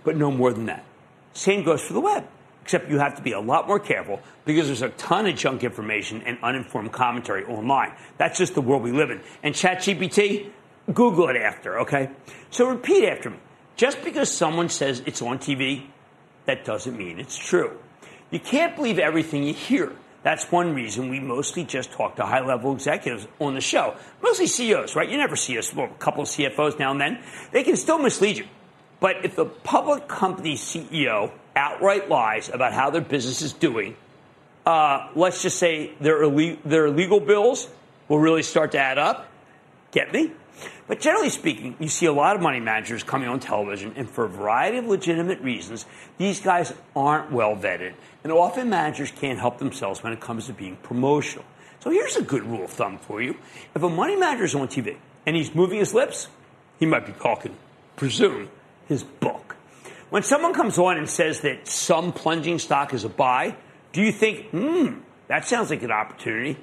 but 0.04 0.16
no 0.16 0.30
more 0.30 0.52
than 0.52 0.66
that. 0.66 0.84
Same 1.32 1.64
goes 1.64 1.82
for 1.82 1.92
the 1.92 2.00
web, 2.00 2.26
except 2.62 2.90
you 2.90 2.98
have 2.98 3.16
to 3.16 3.22
be 3.22 3.32
a 3.32 3.40
lot 3.40 3.66
more 3.66 3.78
careful 3.78 4.20
because 4.44 4.66
there's 4.66 4.82
a 4.82 4.88
ton 4.90 5.26
of 5.26 5.36
junk 5.36 5.64
information 5.64 6.22
and 6.22 6.38
uninformed 6.42 6.92
commentary 6.92 7.44
online. 7.44 7.92
That's 8.16 8.38
just 8.38 8.54
the 8.54 8.62
world 8.62 8.82
we 8.82 8.92
live 8.92 9.10
in. 9.10 9.20
And 9.42 9.54
ChatGPT, 9.54 10.50
Google 10.92 11.28
it 11.28 11.36
after, 11.36 11.80
okay? 11.80 12.10
So 12.50 12.68
repeat 12.68 13.04
after 13.08 13.30
me. 13.30 13.38
Just 13.76 14.02
because 14.02 14.30
someone 14.30 14.68
says 14.68 15.02
it's 15.04 15.20
on 15.20 15.38
TV, 15.38 15.86
that 16.46 16.64
doesn't 16.64 16.96
mean 16.96 17.18
it's 17.18 17.36
true. 17.36 17.78
You 18.30 18.40
can't 18.40 18.74
believe 18.74 18.98
everything 18.98 19.44
you 19.44 19.52
hear. 19.52 19.92
That's 20.22 20.50
one 20.50 20.74
reason 20.74 21.08
we 21.08 21.20
mostly 21.20 21.64
just 21.64 21.92
talk 21.92 22.16
to 22.16 22.24
high 22.24 22.44
level 22.44 22.72
executives 22.72 23.28
on 23.38 23.54
the 23.54 23.60
show. 23.60 23.94
Mostly 24.22 24.46
CEOs, 24.46 24.96
right? 24.96 25.08
You 25.08 25.18
never 25.18 25.36
see 25.36 25.56
us, 25.58 25.72
well, 25.72 25.86
a 25.86 25.98
couple 25.98 26.22
of 26.22 26.28
CFOs 26.28 26.78
now 26.78 26.90
and 26.90 27.00
then. 27.00 27.20
They 27.52 27.62
can 27.62 27.76
still 27.76 27.98
mislead 27.98 28.38
you. 28.38 28.46
But 28.98 29.24
if 29.24 29.36
the 29.36 29.44
public 29.44 30.08
company 30.08 30.54
CEO 30.54 31.30
outright 31.54 32.08
lies 32.08 32.48
about 32.48 32.72
how 32.72 32.90
their 32.90 33.02
business 33.02 33.42
is 33.42 33.52
doing, 33.52 33.94
uh, 34.64 35.10
let's 35.14 35.42
just 35.42 35.58
say 35.58 35.92
their, 36.00 36.28
their 36.64 36.90
legal 36.90 37.20
bills 37.20 37.68
will 38.08 38.18
really 38.18 38.42
start 38.42 38.72
to 38.72 38.78
add 38.78 38.98
up. 38.98 39.28
Get 39.92 40.12
me? 40.12 40.32
But 40.86 41.00
generally 41.00 41.30
speaking, 41.30 41.76
you 41.78 41.88
see 41.88 42.06
a 42.06 42.12
lot 42.12 42.36
of 42.36 42.42
money 42.42 42.60
managers 42.60 43.02
coming 43.02 43.28
on 43.28 43.40
television, 43.40 43.92
and 43.96 44.08
for 44.08 44.24
a 44.24 44.28
variety 44.28 44.78
of 44.78 44.86
legitimate 44.86 45.40
reasons, 45.40 45.86
these 46.18 46.40
guys 46.40 46.72
aren't 46.94 47.32
well 47.32 47.56
vetted, 47.56 47.94
and 48.22 48.32
often 48.32 48.70
managers 48.70 49.10
can't 49.10 49.38
help 49.38 49.58
themselves 49.58 50.02
when 50.02 50.12
it 50.12 50.20
comes 50.20 50.46
to 50.46 50.52
being 50.52 50.76
promotional. 50.76 51.44
So 51.80 51.90
here's 51.90 52.16
a 52.16 52.22
good 52.22 52.42
rule 52.44 52.64
of 52.64 52.70
thumb 52.70 52.98
for 52.98 53.22
you. 53.22 53.36
If 53.74 53.82
a 53.82 53.88
money 53.88 54.16
manager 54.16 54.44
is 54.44 54.54
on 54.54 54.68
TV 54.68 54.96
and 55.24 55.36
he's 55.36 55.54
moving 55.54 55.78
his 55.78 55.94
lips, 55.94 56.28
he 56.78 56.86
might 56.86 57.06
be 57.06 57.12
talking, 57.12 57.56
presume, 57.96 58.48
his 58.88 59.04
book. 59.04 59.56
When 60.10 60.22
someone 60.22 60.54
comes 60.54 60.78
on 60.78 60.98
and 60.98 61.08
says 61.08 61.40
that 61.40 61.66
some 61.68 62.12
plunging 62.12 62.58
stock 62.58 62.94
is 62.94 63.04
a 63.04 63.08
buy, 63.08 63.56
do 63.92 64.02
you 64.02 64.12
think, 64.12 64.50
hmm, 64.50 64.98
that 65.28 65.46
sounds 65.46 65.70
like 65.70 65.82
an 65.82 65.90
opportunity? 65.90 66.56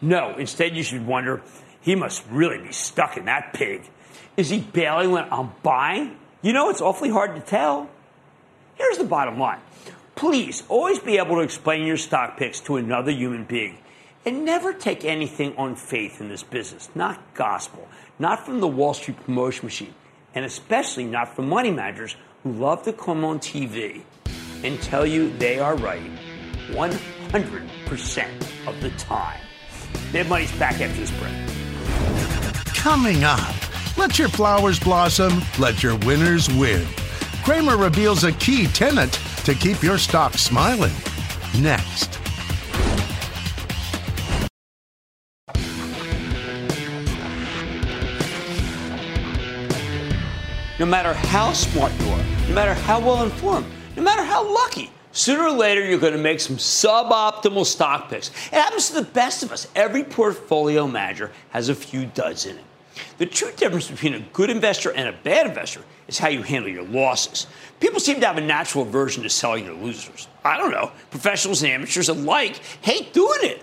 No. 0.00 0.36
Instead, 0.36 0.76
you 0.76 0.82
should 0.82 1.06
wonder, 1.06 1.42
he 1.86 1.94
must 1.94 2.24
really 2.28 2.58
be 2.58 2.72
stuck 2.72 3.16
in 3.16 3.26
that 3.26 3.52
pig. 3.52 3.88
Is 4.36 4.50
he 4.50 4.58
bailing 4.58 5.12
when 5.12 5.32
I'm 5.32 5.52
buying? 5.62 6.16
You 6.42 6.52
know, 6.52 6.68
it's 6.68 6.80
awfully 6.80 7.10
hard 7.10 7.36
to 7.36 7.40
tell. 7.40 7.88
Here's 8.74 8.98
the 8.98 9.04
bottom 9.04 9.38
line. 9.38 9.60
Please 10.16 10.64
always 10.68 10.98
be 10.98 11.16
able 11.16 11.36
to 11.36 11.42
explain 11.42 11.86
your 11.86 11.96
stock 11.96 12.36
picks 12.36 12.58
to 12.62 12.74
another 12.74 13.12
human 13.12 13.44
being. 13.44 13.78
And 14.24 14.44
never 14.44 14.72
take 14.72 15.04
anything 15.04 15.56
on 15.56 15.76
faith 15.76 16.20
in 16.20 16.28
this 16.28 16.42
business, 16.42 16.90
not 16.96 17.22
gospel, 17.34 17.86
not 18.18 18.44
from 18.44 18.58
the 18.58 18.66
Wall 18.66 18.92
Street 18.92 19.24
promotion 19.24 19.64
machine, 19.64 19.94
and 20.34 20.44
especially 20.44 21.04
not 21.04 21.36
from 21.36 21.48
money 21.48 21.70
managers 21.70 22.16
who 22.42 22.50
love 22.50 22.82
to 22.82 22.92
come 22.92 23.24
on 23.24 23.38
TV 23.38 24.02
and 24.64 24.82
tell 24.82 25.06
you 25.06 25.30
they 25.38 25.60
are 25.60 25.76
right 25.76 26.02
100% 26.70 28.66
of 28.66 28.80
the 28.80 28.90
time. 28.98 29.40
Their 30.10 30.24
Money's 30.24 30.50
back 30.58 30.80
after 30.80 30.98
this 30.98 31.12
break. 31.20 31.65
Coming 32.86 33.24
up, 33.24 33.98
let 33.98 34.16
your 34.16 34.28
flowers 34.28 34.78
blossom, 34.78 35.42
let 35.58 35.82
your 35.82 35.96
winners 36.06 36.48
win. 36.48 36.86
Cramer 37.42 37.76
reveals 37.76 38.22
a 38.22 38.30
key 38.30 38.68
tenet 38.68 39.10
to 39.44 39.54
keep 39.54 39.82
your 39.82 39.98
stock 39.98 40.34
smiling. 40.34 40.92
Next. 41.58 42.20
No 50.78 50.86
matter 50.86 51.12
how 51.12 51.52
smart 51.54 51.92
you 51.98 52.08
are, 52.10 52.24
no 52.48 52.54
matter 52.54 52.74
how 52.74 53.00
well 53.00 53.24
informed, 53.24 53.66
no 53.96 54.02
matter 54.04 54.22
how 54.22 54.48
lucky, 54.48 54.92
sooner 55.10 55.42
or 55.42 55.50
later 55.50 55.84
you're 55.84 55.98
going 55.98 56.12
to 56.12 56.20
make 56.20 56.38
some 56.38 56.56
suboptimal 56.56 57.66
stock 57.66 58.10
picks. 58.10 58.28
It 58.28 58.54
happens 58.54 58.90
to 58.90 58.94
the 58.94 59.06
best 59.10 59.42
of 59.42 59.50
us. 59.50 59.66
Every 59.74 60.04
portfolio 60.04 60.86
manager 60.86 61.32
has 61.50 61.68
a 61.68 61.74
few 61.74 62.06
duds 62.06 62.46
in 62.46 62.56
it. 62.56 62.62
The 63.18 63.26
true 63.26 63.52
difference 63.56 63.90
between 63.90 64.14
a 64.14 64.20
good 64.32 64.50
investor 64.50 64.92
and 64.92 65.08
a 65.08 65.12
bad 65.12 65.46
investor 65.46 65.82
is 66.08 66.18
how 66.18 66.28
you 66.28 66.42
handle 66.42 66.70
your 66.70 66.84
losses. 66.84 67.46
People 67.80 68.00
seem 68.00 68.20
to 68.20 68.26
have 68.26 68.38
a 68.38 68.42
natural 68.42 68.84
aversion 68.84 69.22
to 69.22 69.30
selling 69.30 69.64
their 69.64 69.74
losers. 69.74 70.28
I 70.44 70.56
don't 70.56 70.70
know. 70.70 70.92
Professionals 71.10 71.62
and 71.62 71.72
amateurs 71.72 72.08
alike 72.08 72.56
hate 72.82 73.12
doing 73.12 73.40
it. 73.42 73.62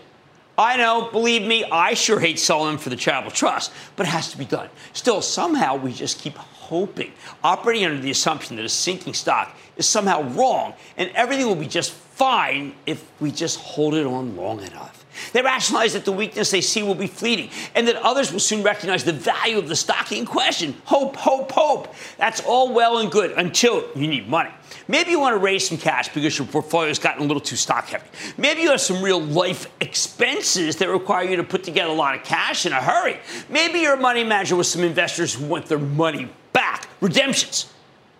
I 0.58 0.78
know, 0.78 1.10
believe 1.12 1.42
me, 1.48 1.64
I 1.64 1.96
sure 1.96 2.20
hate 2.20 2.38
selling 2.38 2.78
for 2.78 2.90
the 2.90 2.96
charitable 2.96 3.32
trust, 3.32 3.72
but 3.96 4.06
it 4.06 4.10
has 4.10 4.30
to 4.32 4.38
be 4.38 4.46
done. 4.46 4.70
Still, 4.94 5.22
somehow 5.22 5.76
we 5.78 5.92
just 5.92 6.20
keep 6.20 6.38
hoping, 6.38 7.12
operating 7.44 7.86
under 7.86 8.00
the 8.00 8.12
assumption 8.12 8.56
that 8.58 8.66
a 8.66 8.70
sinking 8.70 9.16
stock 9.16 9.56
is 9.78 9.88
somehow 9.88 10.22
wrong 10.30 10.74
and 10.98 11.10
everything 11.16 11.48
will 11.48 11.56
be 11.56 11.68
just 11.68 11.92
fine 11.92 12.76
if 12.86 13.04
we 13.20 13.32
just 13.32 13.60
hold 13.60 13.96
it 13.96 14.06
on 14.06 14.36
long 14.36 14.62
enough. 14.62 15.03
They 15.32 15.42
rationalize 15.42 15.94
that 15.94 16.06
the 16.06 16.12
weakness 16.12 16.52
they 16.52 16.62
see 16.62 16.84
will 16.84 16.96
be 16.96 17.08
fleeting 17.08 17.50
and 17.76 17.88
that 17.88 17.96
others 17.98 18.32
will 18.32 18.40
soon 18.40 18.64
recognize 18.64 19.04
the 19.04 19.14
value 19.14 19.58
of 19.58 19.68
the 19.68 19.76
stock 19.76 20.12
in 20.12 20.26
question. 20.26 20.76
Hope, 20.86 21.16
hope, 21.16 21.52
hope. 21.52 21.94
That's 22.18 22.42
all 22.42 22.74
well 22.74 23.00
and 23.00 23.12
good 23.12 23.32
until 23.32 23.88
you 23.96 24.08
need 24.08 24.28
money. 24.28 24.52
Maybe 24.88 25.12
you 25.12 25.20
want 25.20 25.34
to 25.34 25.40
raise 25.40 25.68
some 25.68 25.78
cash 25.78 26.10
because 26.10 26.38
your 26.38 26.48
portfolio 26.48 26.90
has 26.90 27.00
gotten 27.00 27.24
a 27.24 27.26
little 27.26 27.42
too 27.42 27.56
stock 27.56 27.88
heavy. 27.88 28.06
Maybe 28.38 28.62
you 28.62 28.72
have 28.72 28.82
some 28.82 29.02
real 29.02 29.22
life 29.22 29.68
expenses 29.80 30.76
that 30.78 30.90
require 30.90 31.24
you 31.24 31.36
to 31.38 31.44
put 31.44 31.64
together 31.64 31.92
a 31.92 31.96
lot 31.96 32.16
of 32.16 32.24
cash 32.24 32.66
in 32.66 32.74
a 32.74 32.82
hurry. 32.82 33.18
Maybe 33.50 33.80
you're 33.80 33.96
a 33.96 34.02
money 34.02 34.24
manager 34.24 34.56
with 34.56 34.68
some 34.68 34.84
investors 34.84 35.34
who 35.34 35.46
want 35.46 35.68
their 35.68 35.80
money 35.80 36.28
back, 36.52 36.90
redemptions. 37.00 37.72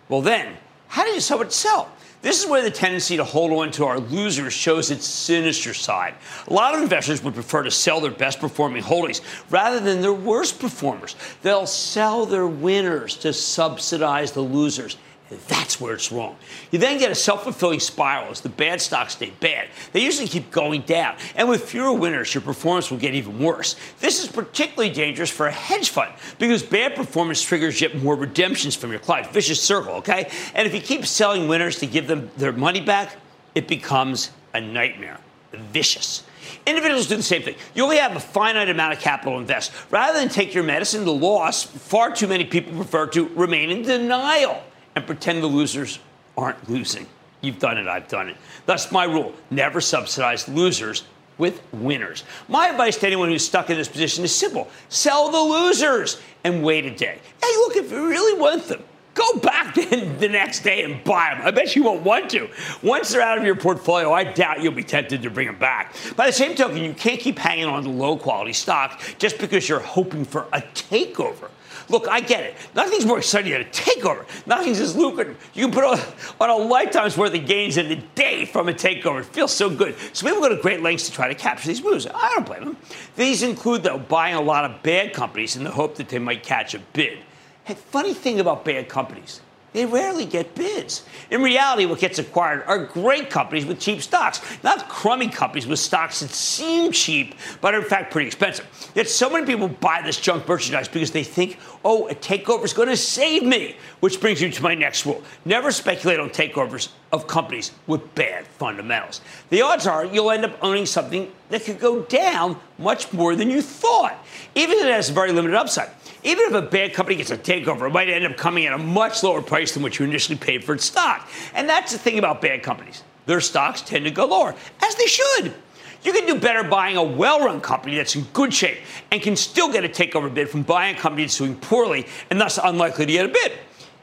Well, 0.08 0.22
then, 0.22 0.56
how 0.88 1.04
do 1.04 1.10
you 1.10 1.20
sell 1.20 1.38
to 1.38 1.50
sell? 1.50 1.90
This 2.24 2.42
is 2.42 2.48
where 2.48 2.62
the 2.62 2.70
tendency 2.70 3.18
to 3.18 3.24
hold 3.24 3.52
on 3.52 3.70
to 3.72 3.84
our 3.84 4.00
losers 4.00 4.54
shows 4.54 4.90
its 4.90 5.06
sinister 5.06 5.74
side. 5.74 6.14
A 6.48 6.52
lot 6.54 6.74
of 6.74 6.80
investors 6.80 7.22
would 7.22 7.34
prefer 7.34 7.62
to 7.62 7.70
sell 7.70 8.00
their 8.00 8.10
best 8.10 8.40
performing 8.40 8.82
holdings 8.82 9.20
rather 9.50 9.78
than 9.78 10.00
their 10.00 10.14
worst 10.14 10.58
performers. 10.58 11.16
They'll 11.42 11.66
sell 11.66 12.24
their 12.24 12.46
winners 12.46 13.14
to 13.18 13.34
subsidize 13.34 14.32
the 14.32 14.40
losers. 14.40 14.96
That's 15.30 15.80
where 15.80 15.94
it's 15.94 16.12
wrong. 16.12 16.36
You 16.70 16.78
then 16.78 16.98
get 16.98 17.10
a 17.10 17.14
self 17.14 17.44
fulfilling 17.44 17.80
spiral 17.80 18.30
as 18.30 18.42
the 18.42 18.50
bad 18.50 18.80
stocks 18.80 19.14
stay 19.14 19.32
bad. 19.40 19.68
They 19.92 20.00
usually 20.00 20.28
keep 20.28 20.50
going 20.50 20.82
down. 20.82 21.16
And 21.34 21.48
with 21.48 21.64
fewer 21.64 21.92
winners, 21.92 22.34
your 22.34 22.42
performance 22.42 22.90
will 22.90 22.98
get 22.98 23.14
even 23.14 23.38
worse. 23.38 23.76
This 24.00 24.22
is 24.22 24.30
particularly 24.30 24.92
dangerous 24.92 25.30
for 25.30 25.46
a 25.46 25.50
hedge 25.50 25.88
fund 25.88 26.12
because 26.38 26.62
bad 26.62 26.94
performance 26.94 27.40
triggers 27.42 27.80
yet 27.80 27.96
more 28.02 28.16
redemptions 28.16 28.76
from 28.76 28.90
your 28.90 29.00
clients. 29.00 29.30
Vicious 29.30 29.62
circle, 29.62 29.94
okay? 29.94 30.30
And 30.54 30.66
if 30.66 30.74
you 30.74 30.80
keep 30.80 31.06
selling 31.06 31.48
winners 31.48 31.78
to 31.78 31.86
give 31.86 32.06
them 32.06 32.30
their 32.36 32.52
money 32.52 32.80
back, 32.82 33.16
it 33.54 33.66
becomes 33.66 34.30
a 34.52 34.60
nightmare. 34.60 35.18
Vicious. 35.52 36.24
Individuals 36.66 37.06
do 37.06 37.16
the 37.16 37.22
same 37.22 37.42
thing. 37.42 37.54
You 37.74 37.84
only 37.84 37.96
have 37.96 38.14
a 38.14 38.20
finite 38.20 38.68
amount 38.68 38.92
of 38.92 39.00
capital 39.00 39.34
to 39.34 39.38
invest. 39.38 39.72
Rather 39.90 40.18
than 40.18 40.28
take 40.28 40.52
your 40.52 40.64
medicine 40.64 41.04
the 41.04 41.12
loss, 41.12 41.62
far 41.62 42.14
too 42.14 42.26
many 42.26 42.44
people 42.44 42.74
prefer 42.74 43.06
to 43.08 43.28
remain 43.28 43.70
in 43.70 43.82
denial 43.82 44.62
and 44.96 45.06
pretend 45.06 45.42
the 45.42 45.48
losers 45.48 45.98
aren't 46.36 46.68
losing. 46.68 47.06
You've 47.40 47.58
done 47.58 47.78
it, 47.78 47.86
I've 47.86 48.08
done 48.08 48.28
it. 48.28 48.36
Thus, 48.66 48.90
my 48.90 49.04
rule 49.04 49.34
never 49.50 49.80
subsidize 49.80 50.48
losers 50.48 51.04
with 51.36 51.62
winners. 51.72 52.24
My 52.48 52.68
advice 52.68 52.96
to 52.98 53.06
anyone 53.06 53.28
who's 53.28 53.44
stuck 53.44 53.68
in 53.68 53.76
this 53.76 53.88
position 53.88 54.24
is 54.24 54.34
simple 54.34 54.68
sell 54.88 55.30
the 55.30 55.40
losers 55.40 56.20
and 56.44 56.62
wait 56.62 56.86
a 56.86 56.94
day. 56.94 57.18
Hey, 57.42 57.56
look, 57.56 57.76
if 57.76 57.90
you 57.90 58.08
really 58.08 58.40
want 58.40 58.64
them, 58.64 58.82
Go 59.14 59.38
back 59.38 59.78
in 59.92 60.18
the 60.18 60.28
next 60.28 60.60
day 60.60 60.82
and 60.82 61.02
buy 61.04 61.34
them. 61.34 61.46
I 61.46 61.50
bet 61.50 61.74
you 61.76 61.84
won't 61.84 62.02
want 62.02 62.30
to. 62.30 62.48
Once 62.82 63.12
they're 63.12 63.22
out 63.22 63.38
of 63.38 63.44
your 63.44 63.56
portfolio, 63.56 64.12
I 64.12 64.24
doubt 64.24 64.60
you'll 64.60 64.72
be 64.72 64.82
tempted 64.82 65.22
to 65.22 65.30
bring 65.30 65.46
them 65.46 65.58
back. 65.58 65.94
By 66.16 66.26
the 66.26 66.32
same 66.32 66.54
token, 66.54 66.78
you 66.78 66.92
can't 66.92 67.20
keep 67.20 67.38
hanging 67.38 67.66
on 67.66 67.84
to 67.84 67.90
low 67.90 68.16
quality 68.16 68.52
stocks 68.52 69.14
just 69.18 69.38
because 69.38 69.68
you're 69.68 69.80
hoping 69.80 70.24
for 70.24 70.46
a 70.52 70.60
takeover. 70.60 71.48
Look, 71.88 72.08
I 72.08 72.20
get 72.20 72.42
it. 72.44 72.56
Nothing's 72.74 73.06
more 73.06 73.18
exciting 73.18 73.52
than 73.52 73.62
a 73.62 73.64
takeover. 73.66 74.26
Nothing's 74.46 74.80
as 74.80 74.96
lucrative. 74.96 75.36
You 75.54 75.68
can 75.68 75.74
put 75.74 75.84
on, 75.84 76.50
a 76.50 76.56
lifetime's 76.56 77.16
worth 77.16 77.34
of 77.34 77.46
gains 77.46 77.76
in 77.76 77.90
a 77.90 77.96
day 77.96 78.44
from 78.46 78.68
a 78.68 78.72
takeover. 78.72 79.20
It 79.20 79.26
feels 79.26 79.52
so 79.52 79.68
good. 79.68 79.96
So 80.12 80.26
people 80.26 80.40
go 80.42 80.48
to 80.48 80.60
great 80.60 80.82
lengths 80.82 81.06
to 81.06 81.12
try 81.12 81.28
to 81.28 81.34
capture 81.34 81.68
these 81.68 81.82
moves. 81.82 82.06
I 82.06 82.34
don't 82.34 82.46
blame 82.46 82.64
them. 82.64 82.76
These 83.16 83.42
include, 83.42 83.82
though, 83.82 83.98
buying 83.98 84.34
a 84.34 84.40
lot 84.40 84.64
of 84.64 84.82
bad 84.82 85.12
companies 85.12 85.56
in 85.56 85.64
the 85.64 85.70
hope 85.70 85.96
that 85.96 86.08
they 86.08 86.18
might 86.18 86.42
catch 86.42 86.74
a 86.74 86.78
bid. 86.78 87.18
Hey, 87.64 87.74
funny 87.74 88.14
thing 88.14 88.40
about 88.40 88.64
bad 88.64 88.88
companies, 88.88 89.40
they 89.74 89.84
rarely 89.84 90.24
get 90.24 90.54
bids. 90.54 91.04
In 91.30 91.42
reality, 91.42 91.84
what 91.84 91.98
gets 91.98 92.20
acquired 92.20 92.62
are 92.66 92.86
great 92.86 93.28
companies 93.28 93.66
with 93.66 93.80
cheap 93.80 94.00
stocks, 94.00 94.40
not 94.62 94.88
crummy 94.88 95.28
companies 95.28 95.66
with 95.66 95.80
stocks 95.80 96.20
that 96.20 96.30
seem 96.30 96.92
cheap, 96.92 97.34
but 97.60 97.74
are 97.74 97.80
in 97.80 97.84
fact 97.84 98.12
pretty 98.12 98.28
expensive. 98.28 98.66
Yet 98.94 99.08
so 99.10 99.28
many 99.28 99.44
people 99.44 99.66
buy 99.66 100.00
this 100.02 100.18
junk 100.18 100.48
merchandise 100.48 100.86
because 100.86 101.10
they 101.10 101.24
think, 101.24 101.58
oh, 101.84 102.08
a 102.08 102.14
takeover 102.14 102.64
is 102.64 102.72
going 102.72 102.88
to 102.88 102.96
save 102.96 103.42
me. 103.42 103.76
Which 103.98 104.20
brings 104.20 104.40
you 104.40 104.48
to 104.50 104.62
my 104.62 104.74
next 104.74 105.04
rule 105.04 105.22
never 105.44 105.72
speculate 105.72 106.20
on 106.20 106.30
takeovers 106.30 106.88
of 107.12 107.26
companies 107.26 107.72
with 107.88 108.14
bad 108.14 108.46
fundamentals. 108.46 109.20
The 109.50 109.62
odds 109.62 109.88
are 109.88 110.06
you'll 110.06 110.30
end 110.30 110.44
up 110.44 110.56
owning 110.62 110.86
something 110.86 111.32
that 111.48 111.64
could 111.64 111.80
go 111.80 112.02
down 112.02 112.60
much 112.78 113.12
more 113.12 113.34
than 113.34 113.50
you 113.50 113.60
thought, 113.60 114.24
even 114.54 114.78
if 114.78 114.84
it 114.84 114.92
has 114.92 115.10
very 115.10 115.32
limited 115.32 115.56
upside. 115.56 115.90
Even 116.24 116.46
if 116.46 116.54
a 116.54 116.62
bad 116.62 116.94
company 116.94 117.16
gets 117.16 117.30
a 117.30 117.36
takeover, 117.36 117.86
it 117.86 117.92
might 117.92 118.08
end 118.08 118.24
up 118.24 118.36
coming 118.36 118.64
at 118.64 118.72
a 118.72 118.78
much 118.78 119.22
lower 119.22 119.42
price 119.42 119.74
than 119.74 119.82
what 119.82 119.98
you 119.98 120.06
initially 120.06 120.38
paid 120.38 120.64
for 120.64 120.74
its 120.74 120.86
stock. 120.86 121.28
And 121.54 121.68
that's 121.68 121.92
the 121.92 121.98
thing 121.98 122.18
about 122.18 122.40
bad 122.40 122.62
companies. 122.62 123.04
Their 123.26 123.42
stocks 123.42 123.82
tend 123.82 124.06
to 124.06 124.10
go 124.10 124.24
lower, 124.26 124.54
as 124.82 124.94
they 124.94 125.06
should. 125.06 125.54
You 126.02 126.12
can 126.12 126.26
do 126.26 126.38
better 126.38 126.64
buying 126.64 126.96
a 126.96 127.02
well 127.02 127.40
run 127.40 127.60
company 127.60 127.96
that's 127.96 128.16
in 128.16 128.24
good 128.32 128.52
shape 128.52 128.78
and 129.10 129.20
can 129.22 129.36
still 129.36 129.70
get 129.70 129.84
a 129.84 129.88
takeover 129.88 130.32
bid 130.32 130.48
from 130.48 130.62
buying 130.62 130.96
a 130.96 130.98
company 130.98 131.24
that's 131.24 131.38
doing 131.38 131.56
poorly 131.56 132.06
and 132.30 132.40
thus 132.40 132.58
unlikely 132.62 133.06
to 133.06 133.12
get 133.12 133.26
a 133.26 133.28
bid. 133.28 133.52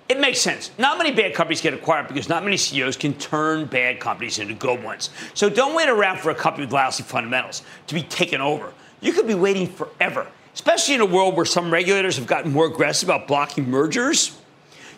It 0.10 0.20
makes 0.20 0.42
sense. 0.42 0.72
Not 0.78 0.98
many 0.98 1.12
bad 1.12 1.34
companies 1.34 1.62
get 1.62 1.74
acquired 1.74 2.08
because 2.08 2.28
not 2.28 2.44
many 2.44 2.58
CEOs 2.58 2.98
can 2.98 3.14
turn 3.14 3.66
bad 3.66 4.00
companies 4.00 4.40
into 4.40 4.54
good 4.56 4.84
ones. 4.84 5.10
So 5.34 5.50
don't 5.50 5.76
wait 5.76 5.90
around 5.90 6.20
for 6.20 6.32
a 6.32 6.36
company 6.36 6.66
with 6.66 6.74
lousy 6.74 7.04
fundamentals 7.04 7.64
to 7.88 7.94
be 7.94 8.04
taken 8.04 8.42
over. 8.42 8.74
You 9.00 9.14
could 9.14 9.28
be 9.28 9.36
waiting 9.36 9.68
forever 9.68 10.28
especially 10.54 10.96
in 10.96 11.02
a 11.02 11.06
world 11.06 11.36
where 11.36 11.46
some 11.46 11.72
regulators 11.72 12.18
have 12.18 12.28
gotten 12.28 12.52
more 12.52 12.66
aggressive 12.66 13.10
about 13.10 13.28
blocking 13.28 13.70
mergers. 13.70 14.38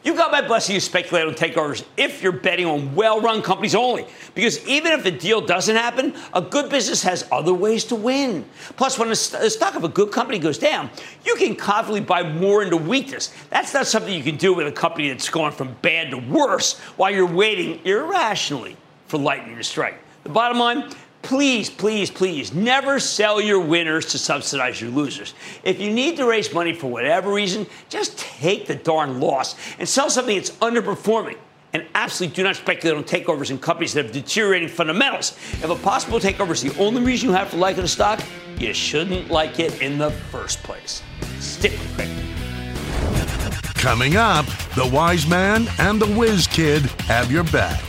You've 0.03 0.17
got 0.17 0.33
my 0.33 0.45
blessing 0.45 0.75
to 0.75 0.81
speculate 0.81 1.27
on 1.27 1.33
takeovers 1.33 1.85
if 1.95 2.21
you're 2.21 2.33
betting 2.33 2.65
on 2.65 2.93
well 2.93 3.21
run 3.21 3.41
companies 3.41 3.73
only. 3.73 4.05
Because 4.35 4.65
even 4.67 4.91
if 4.91 5.05
a 5.05 5.11
deal 5.11 5.39
doesn't 5.39 5.75
happen, 5.75 6.13
a 6.33 6.41
good 6.41 6.69
business 6.69 7.01
has 7.03 7.25
other 7.31 7.53
ways 7.53 7.85
to 7.85 7.95
win. 7.95 8.43
Plus, 8.75 8.99
when 8.99 9.07
the 9.07 9.15
stock 9.15 9.75
of 9.75 9.85
a 9.85 9.89
good 9.89 10.11
company 10.11 10.39
goes 10.39 10.57
down, 10.57 10.89
you 11.25 11.35
can 11.35 11.55
confidently 11.55 12.01
buy 12.01 12.21
more 12.21 12.63
into 12.63 12.75
weakness. 12.75 13.33
That's 13.49 13.73
not 13.73 13.87
something 13.87 14.13
you 14.13 14.23
can 14.23 14.35
do 14.35 14.53
with 14.53 14.67
a 14.67 14.73
company 14.73 15.07
that's 15.07 15.29
gone 15.29 15.53
from 15.53 15.73
bad 15.81 16.11
to 16.11 16.17
worse 16.17 16.77
while 16.97 17.11
you're 17.11 17.25
waiting 17.25 17.79
irrationally 17.85 18.75
for 19.07 19.17
lightning 19.17 19.55
to 19.55 19.63
strike. 19.63 19.95
The 20.23 20.29
bottom 20.29 20.57
line 20.57 20.89
please, 21.23 21.69
please, 21.69 22.11
please 22.11 22.53
never 22.53 22.99
sell 22.99 23.41
your 23.41 23.59
winners 23.59 24.05
to 24.07 24.19
subsidize 24.19 24.79
your 24.79 24.91
losers. 24.91 25.33
If 25.63 25.79
you 25.79 25.91
need 25.91 26.17
to 26.17 26.27
raise 26.27 26.53
money 26.53 26.73
for 26.73 26.87
whatever 26.87 27.33
reason, 27.33 27.65
just 27.89 28.19
take 28.19 28.67
the 28.67 28.75
darn 28.75 29.19
loss 29.19 29.55
and 29.79 29.89
sell 29.89 30.09
something 30.09 30.35
that's 30.35 30.51
underperforming. 30.51 31.37
And 31.73 31.87
absolutely 31.95 32.35
do 32.35 32.43
not 32.43 32.55
speculate 32.55 32.97
on 32.97 33.03
takeovers 33.03 33.49
in 33.49 33.57
companies 33.57 33.93
that 33.93 34.05
have 34.05 34.13
deteriorating 34.13 34.67
fundamentals. 34.67 35.31
If 35.53 35.71
a 35.71 35.75
possible 35.75 36.19
takeover 36.19 36.51
is 36.51 36.61
the 36.61 36.77
only 36.77 37.01
reason 37.01 37.29
you 37.29 37.35
have 37.35 37.49
to 37.49 37.57
like 37.57 37.77
a 37.77 37.87
stock, 37.87 38.21
you 38.59 38.73
shouldn't 38.75 39.31
like 39.31 39.59
it 39.59 39.81
in 39.81 39.97
the 39.97 40.11
first 40.11 40.61
place. 40.61 41.01
Stick 41.39 41.71
with 41.71 41.99
it. 41.99 43.73
Coming 43.75 44.17
up, 44.17 44.45
the 44.75 44.87
wise 44.93 45.25
man 45.25 45.67
and 45.79 45.99
the 45.99 46.07
whiz 46.13 46.45
kid 46.45 46.83
have 47.07 47.31
your 47.31 47.43
back 47.45 47.81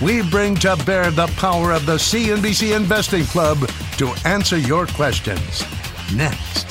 we 0.00 0.22
bring 0.30 0.54
to 0.54 0.76
bear 0.86 1.10
the 1.10 1.26
power 1.36 1.72
of 1.72 1.84
the 1.84 1.96
CNBC 1.96 2.76
Investing 2.76 3.24
Club 3.24 3.58
to 3.96 4.08
answer 4.24 4.56
your 4.56 4.86
questions. 4.86 5.64
Next. 6.14 6.66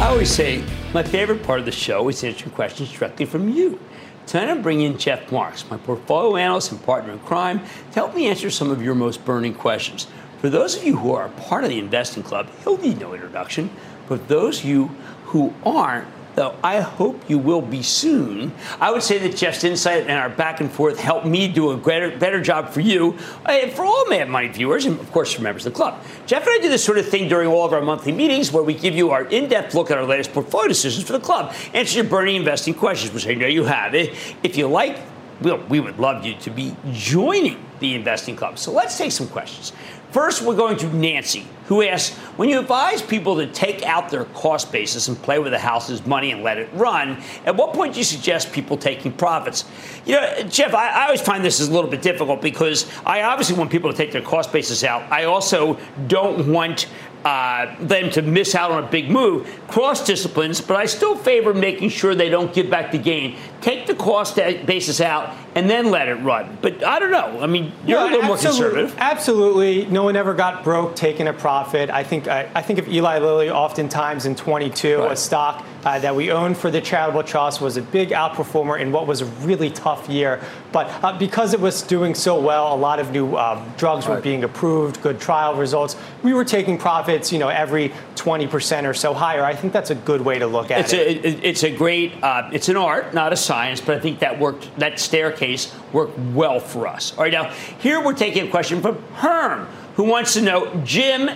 I 0.00 0.08
always 0.08 0.30
say 0.30 0.64
my 0.92 1.02
favorite 1.02 1.42
part 1.42 1.60
of 1.60 1.66
the 1.66 1.72
show 1.72 2.08
is 2.08 2.24
answering 2.24 2.50
questions 2.52 2.90
directly 2.92 3.26
from 3.26 3.48
you. 3.48 3.78
Tonight 4.26 4.50
I'm 4.50 4.62
bringing 4.62 4.92
in 4.92 4.98
Jeff 4.98 5.30
Marks, 5.30 5.68
my 5.70 5.76
portfolio 5.76 6.36
analyst 6.36 6.72
and 6.72 6.82
partner 6.82 7.12
in 7.12 7.18
crime, 7.20 7.60
to 7.60 7.94
help 7.94 8.14
me 8.14 8.28
answer 8.28 8.50
some 8.50 8.70
of 8.70 8.82
your 8.82 8.94
most 8.94 9.24
burning 9.24 9.54
questions. 9.54 10.06
For 10.42 10.50
those 10.50 10.76
of 10.76 10.82
you 10.82 10.96
who 10.96 11.14
are 11.14 11.28
part 11.28 11.62
of 11.62 11.70
the 11.70 11.78
investing 11.78 12.24
club, 12.24 12.48
he'll 12.64 12.76
need 12.76 12.98
no 12.98 13.14
introduction. 13.14 13.70
But 14.08 14.26
those 14.26 14.58
of 14.58 14.64
you 14.64 14.86
who 15.26 15.54
aren't, 15.64 16.08
though 16.34 16.56
I 16.64 16.80
hope 16.80 17.30
you 17.30 17.38
will 17.38 17.62
be 17.62 17.84
soon. 17.84 18.52
I 18.80 18.90
would 18.90 19.04
say 19.04 19.18
that 19.18 19.36
Jeff's 19.36 19.62
insight 19.62 20.08
and 20.08 20.18
our 20.18 20.28
back 20.28 20.60
and 20.60 20.68
forth 20.68 20.98
helped 20.98 21.26
me 21.26 21.46
do 21.46 21.70
a 21.70 21.76
better, 21.76 22.18
better 22.18 22.42
job 22.42 22.70
for 22.70 22.80
you, 22.80 23.16
and 23.46 23.70
for 23.70 23.84
all 23.84 24.04
Mad 24.08 24.28
Money 24.28 24.48
viewers, 24.48 24.84
and 24.84 24.98
of 24.98 25.12
course 25.12 25.32
for 25.32 25.42
members 25.42 25.64
of 25.64 25.74
the 25.74 25.76
club. 25.76 26.02
Jeff 26.26 26.42
and 26.44 26.50
I 26.50 26.58
do 26.60 26.68
this 26.68 26.82
sort 26.82 26.98
of 26.98 27.08
thing 27.08 27.28
during 27.28 27.46
all 27.46 27.64
of 27.64 27.72
our 27.72 27.80
monthly 27.80 28.10
meetings 28.10 28.50
where 28.50 28.64
we 28.64 28.74
give 28.74 28.96
you 28.96 29.12
our 29.12 29.24
in 29.26 29.48
depth 29.48 29.76
look 29.76 29.92
at 29.92 29.98
our 29.98 30.04
latest 30.04 30.32
portfolio 30.32 30.66
decisions 30.66 31.04
for 31.04 31.12
the 31.12 31.20
club, 31.20 31.54
answer 31.72 31.98
your 31.98 32.04
burning 32.10 32.34
investing 32.34 32.74
questions, 32.74 33.14
which 33.14 33.28
I 33.28 33.34
know 33.34 33.46
you 33.46 33.62
have. 33.62 33.94
Eh, 33.94 34.12
if 34.42 34.56
you 34.56 34.66
like, 34.66 34.98
we 35.40 35.80
would 35.80 35.98
love 36.00 36.26
you 36.26 36.34
to 36.34 36.50
be 36.50 36.74
joining 36.90 37.64
the 37.80 37.94
investing 37.94 38.36
club. 38.36 38.58
So 38.58 38.72
let's 38.72 38.96
take 38.96 39.12
some 39.12 39.28
questions. 39.28 39.72
First, 40.12 40.42
we're 40.42 40.56
going 40.56 40.76
to 40.76 40.94
Nancy, 40.94 41.46
who 41.68 41.80
asks 41.82 42.14
When 42.36 42.50
you 42.50 42.60
advise 42.60 43.00
people 43.00 43.36
to 43.36 43.46
take 43.46 43.82
out 43.82 44.10
their 44.10 44.26
cost 44.26 44.70
basis 44.70 45.08
and 45.08 45.16
play 45.22 45.38
with 45.38 45.52
the 45.52 45.58
house's 45.58 46.04
money 46.04 46.32
and 46.32 46.42
let 46.42 46.58
it 46.58 46.68
run, 46.74 47.22
at 47.46 47.56
what 47.56 47.72
point 47.72 47.94
do 47.94 47.98
you 47.98 48.04
suggest 48.04 48.52
people 48.52 48.76
taking 48.76 49.10
profits? 49.10 49.64
You 50.04 50.16
know, 50.16 50.42
Jeff, 50.50 50.74
I, 50.74 50.90
I 50.90 51.04
always 51.06 51.22
find 51.22 51.42
this 51.42 51.60
is 51.60 51.68
a 51.68 51.72
little 51.72 51.88
bit 51.88 52.02
difficult 52.02 52.42
because 52.42 52.92
I 53.06 53.22
obviously 53.22 53.56
want 53.56 53.70
people 53.70 53.90
to 53.90 53.96
take 53.96 54.12
their 54.12 54.20
cost 54.20 54.52
basis 54.52 54.84
out. 54.84 55.10
I 55.10 55.24
also 55.24 55.78
don't 56.08 56.52
want 56.52 56.88
uh, 57.24 57.74
them 57.80 58.10
to 58.10 58.20
miss 58.20 58.54
out 58.54 58.70
on 58.70 58.84
a 58.84 58.88
big 58.88 59.08
move. 59.08 59.48
Cross 59.68 60.06
disciplines, 60.06 60.60
but 60.60 60.76
I 60.76 60.86
still 60.86 61.16
favor 61.16 61.54
making 61.54 61.88
sure 61.88 62.14
they 62.14 62.28
don't 62.28 62.52
give 62.52 62.68
back 62.68 62.92
the 62.92 62.98
gain. 62.98 63.36
Take 63.62 63.86
the 63.86 63.94
cost 63.94 64.36
basis 64.36 65.00
out 65.00 65.34
and 65.54 65.68
then 65.68 65.90
let 65.90 66.08
it 66.08 66.14
run. 66.16 66.58
But 66.60 66.84
I 66.84 66.98
don't 66.98 67.10
know. 67.10 67.40
I 67.40 67.46
mean, 67.46 67.72
you're 67.86 68.00
a 68.00 68.04
little 68.04 68.22
more 68.22 68.36
conservative. 68.36 68.94
Absolutely. 68.98 69.86
No 69.86 70.04
one 70.04 70.16
ever 70.16 70.34
got 70.34 70.64
broke 70.64 70.96
taking 70.96 71.28
a 71.28 71.32
profit. 71.32 71.90
I 71.90 72.04
think 72.04 72.28
I, 72.28 72.48
I 72.54 72.62
think 72.62 72.78
of 72.78 72.88
Eli 72.88 73.18
Lilly 73.18 73.50
oftentimes 73.50 74.26
in 74.26 74.34
22, 74.34 74.98
right. 74.98 75.12
a 75.12 75.16
stock 75.16 75.64
uh, 75.84 75.98
that 75.98 76.14
we 76.14 76.30
owned 76.30 76.56
for 76.56 76.70
the 76.70 76.80
charitable 76.80 77.22
trust 77.22 77.60
was 77.60 77.76
a 77.76 77.82
big 77.82 78.10
outperformer 78.10 78.80
in 78.80 78.92
what 78.92 79.06
was 79.06 79.20
a 79.20 79.26
really 79.26 79.70
tough 79.70 80.08
year. 80.08 80.40
But 80.70 80.88
uh, 81.04 81.18
because 81.18 81.54
it 81.54 81.60
was 81.60 81.82
doing 81.82 82.14
so 82.14 82.40
well, 82.40 82.74
a 82.74 82.76
lot 82.76 82.98
of 82.98 83.12
new 83.12 83.36
um, 83.36 83.72
drugs 83.76 84.06
right. 84.06 84.16
were 84.16 84.20
being 84.20 84.44
approved, 84.44 85.02
good 85.02 85.20
trial 85.20 85.54
results. 85.54 85.96
We 86.22 86.34
were 86.34 86.44
taking 86.44 86.78
profits, 86.78 87.32
you 87.32 87.38
know, 87.38 87.48
every 87.48 87.92
20% 88.14 88.88
or 88.88 88.94
so 88.94 89.12
higher. 89.12 89.44
I 89.44 89.54
think 89.54 89.72
that's 89.72 89.90
a 89.90 89.94
good 89.94 90.20
way 90.22 90.38
to 90.38 90.46
look 90.46 90.70
at 90.70 90.80
it's 90.80 90.92
it. 90.92 91.24
A, 91.24 91.48
it's 91.48 91.62
a 91.64 91.70
great, 91.70 92.22
uh, 92.22 92.48
it's 92.52 92.68
an 92.68 92.76
art, 92.76 93.12
not 93.12 93.32
a 93.32 93.36
science, 93.36 93.51
but 93.52 93.96
I 93.96 94.00
think 94.00 94.20
that 94.20 94.38
worked, 94.38 94.76
that 94.78 94.98
staircase 94.98 95.74
worked 95.92 96.18
well 96.18 96.58
for 96.58 96.86
us. 96.86 97.12
All 97.16 97.24
right, 97.24 97.32
now 97.32 97.50
here 97.80 98.02
we're 98.02 98.14
taking 98.14 98.48
a 98.48 98.50
question 98.50 98.80
from 98.80 99.02
Herm, 99.14 99.66
who 99.96 100.04
wants 100.04 100.34
to 100.34 100.40
know 100.40 100.74
Jim 100.84 101.28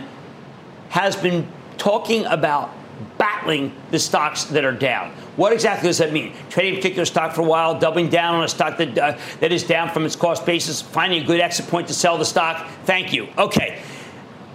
has 0.89 1.15
been 1.15 1.47
talking 1.77 2.25
about 2.25 2.73
battling 3.19 3.73
the 3.91 3.99
stocks 3.99 4.45
that 4.45 4.65
are 4.65 4.73
down. 4.73 5.11
What 5.37 5.53
exactly 5.53 5.89
does 5.89 5.99
that 5.99 6.13
mean? 6.13 6.35
Trading 6.49 6.75
a 6.75 6.77
particular 6.77 7.05
stock 7.05 7.35
for 7.35 7.43
a 7.43 7.45
while, 7.45 7.79
doubling 7.79 8.09
down 8.09 8.37
on 8.37 8.45
a 8.45 8.49
stock 8.49 8.79
that, 8.79 8.97
uh, 8.97 9.19
that 9.41 9.53
is 9.53 9.65
down 9.65 9.91
from 9.91 10.07
its 10.07 10.17
cost 10.17 10.47
basis, 10.47 10.81
finding 10.81 11.23
a 11.23 11.27
good 11.27 11.41
exit 11.41 11.67
point 11.67 11.89
to 11.89 11.95
sell 11.95 12.17
the 12.17 12.25
stock? 12.25 12.67
Thank 12.85 13.13
you. 13.13 13.29
Okay. 13.37 13.83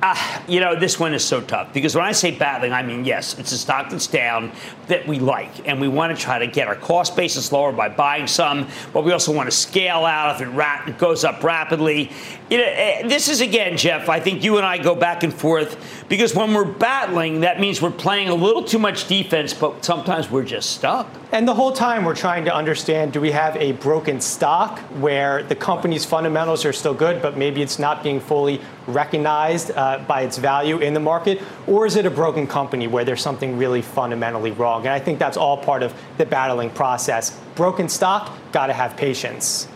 Uh, 0.04 0.16
you 0.48 0.60
know, 0.60 0.76
this 0.76 1.00
one 1.00 1.14
is 1.14 1.24
so 1.24 1.40
tough 1.42 1.72
because 1.74 1.96
when 1.96 2.04
I 2.04 2.12
say 2.12 2.32
battling, 2.32 2.74
I 2.74 2.82
mean, 2.82 3.06
yes, 3.06 3.38
it's 3.38 3.52
a 3.52 3.58
stock 3.58 3.92
that's 3.92 4.08
down 4.08 4.52
that 4.88 5.08
we 5.08 5.20
like, 5.20 5.68
and 5.68 5.80
we 5.80 5.88
want 5.88 6.16
to 6.16 6.20
try 6.20 6.40
to 6.40 6.48
get 6.48 6.68
our 6.68 6.76
cost 6.76 7.16
basis 7.16 7.52
lower 7.52 7.72
by 7.72 7.88
buying 7.88 8.26
some, 8.26 8.68
but 8.94 9.04
we 9.04 9.12
also 9.12 9.32
want 9.32 9.46
to 9.48 9.56
scale 9.56 10.06
out 10.06 10.36
if 10.36 10.42
it, 10.42 10.50
ra- 10.50 10.90
goes 10.98 11.24
up 11.24 11.44
rapidly. 11.44 12.12
You 12.50 12.58
know, 12.58 12.64
eh, 12.66 13.08
this 13.08 13.30
is, 13.30 13.42
again, 13.42 13.78
Jeff, 13.78 14.10
I 14.10 14.20
think 14.20 14.44
you 14.44 14.58
and 14.58 14.66
I 14.66 14.80
go 14.80 14.96
back 14.96 15.22
and 15.22 15.32
forth 15.32 16.01
because 16.12 16.36
when 16.36 16.54
we're 16.54 16.66
battling, 16.66 17.40
that 17.40 17.62
means 17.62 17.82
we're 17.82 17.90
playing 17.90 18.28
a 18.28 18.36
little 18.36 18.62
too 18.62 18.78
much 18.78 19.08
defense, 19.08 19.54
but 19.54 19.86
sometimes 19.86 20.30
we're 20.30 20.44
just 20.44 20.72
stuck. 20.72 21.08
And 21.32 21.48
the 21.48 21.54
whole 21.54 21.72
time 21.72 22.04
we're 22.04 22.18
trying 22.18 22.44
to 22.44 22.54
understand 22.54 23.14
do 23.14 23.22
we 23.22 23.32
have 23.32 23.56
a 23.56 23.72
broken 23.72 24.20
stock 24.20 24.80
where 25.00 25.42
the 25.42 25.56
company's 25.56 26.04
fundamentals 26.04 26.66
are 26.66 26.74
still 26.74 26.94
good, 26.94 27.22
but 27.22 27.38
maybe 27.38 27.62
it's 27.62 27.80
not 27.80 28.04
being 28.04 28.20
fully 28.20 28.60
recognized 28.88 29.72
uh, 29.72 30.00
by 30.06 30.24
its 30.24 30.38
value 30.38 30.80
in 30.80 30.94
the 30.94 31.00
market? 31.00 31.42
Or 31.66 31.86
is 31.86 31.96
it 31.96 32.06
a 32.06 32.12
broken 32.12 32.46
company 32.46 32.88
where 32.88 33.06
there's 33.06 33.22
something 33.22 33.58
really 33.58 33.82
fundamentally 33.82 34.52
wrong? 34.52 34.82
And 34.82 34.90
I 34.90 35.00
think 35.00 35.18
that's 35.18 35.38
all 35.38 35.64
part 35.64 35.82
of 35.82 35.94
the 36.18 36.26
battling 36.26 36.72
process. 36.72 37.40
Broken 37.56 37.88
stock, 37.88 38.38
got 38.52 38.68
to 38.68 38.74
have 38.74 38.98
patience. 38.98 39.70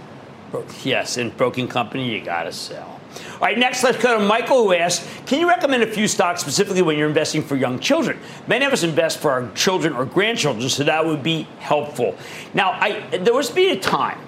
Yes, 0.83 1.15
in 1.15 1.29
broken 1.29 1.69
company, 1.69 2.13
you 2.13 2.19
got 2.19 2.43
to 2.43 2.51
sell. 2.51 2.94
All 3.33 3.39
right, 3.41 3.57
next 3.57 3.83
let's 3.83 4.01
go 4.01 4.19
to 4.19 4.25
Michael 4.25 4.63
who 4.63 4.73
asks, 4.73 5.07
can 5.25 5.39
you 5.39 5.47
recommend 5.47 5.83
a 5.83 5.91
few 5.91 6.07
stocks 6.07 6.41
specifically 6.41 6.81
when 6.81 6.97
you're 6.97 7.07
investing 7.07 7.41
for 7.41 7.55
young 7.55 7.79
children? 7.79 8.19
Many 8.47 8.65
of 8.65 8.73
us 8.73 8.83
invest 8.83 9.19
for 9.19 9.31
our 9.31 9.51
children 9.53 9.93
or 9.93 10.05
grandchildren, 10.05 10.69
so 10.69 10.83
that 10.83 11.05
would 11.05 11.23
be 11.23 11.47
helpful. 11.59 12.15
Now, 12.53 12.71
I, 12.71 13.17
there 13.17 13.33
was 13.33 13.49
be 13.49 13.69
a 13.69 13.79
time 13.79 14.19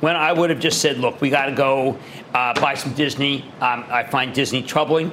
when 0.00 0.16
I 0.16 0.32
would 0.32 0.50
have 0.50 0.60
just 0.60 0.80
said, 0.80 0.98
look, 0.98 1.20
we 1.20 1.30
got 1.30 1.46
to 1.46 1.52
go 1.52 1.98
uh, 2.32 2.54
buy 2.60 2.74
some 2.74 2.92
Disney. 2.94 3.42
Um, 3.60 3.84
I 3.88 4.04
find 4.04 4.32
Disney 4.34 4.62
troubling. 4.62 5.10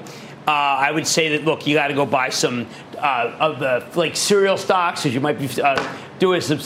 Uh, 0.48 0.52
I 0.52 0.92
would 0.92 1.08
say 1.08 1.30
that 1.30 1.44
look, 1.44 1.66
you 1.66 1.74
got 1.74 1.88
to 1.88 1.96
go 1.96 2.06
buy 2.06 2.30
some 2.30 2.68
uh, 3.00 3.36
of 3.40 3.60
the 3.60 3.84
like 4.00 4.16
cereal 4.16 4.58
stocks, 4.58 5.02
because 5.02 5.16
you 5.16 5.20
might 5.20 5.40
be 5.40 5.50
uh, 5.60 5.98
doing 6.20 6.42
some 6.42 6.60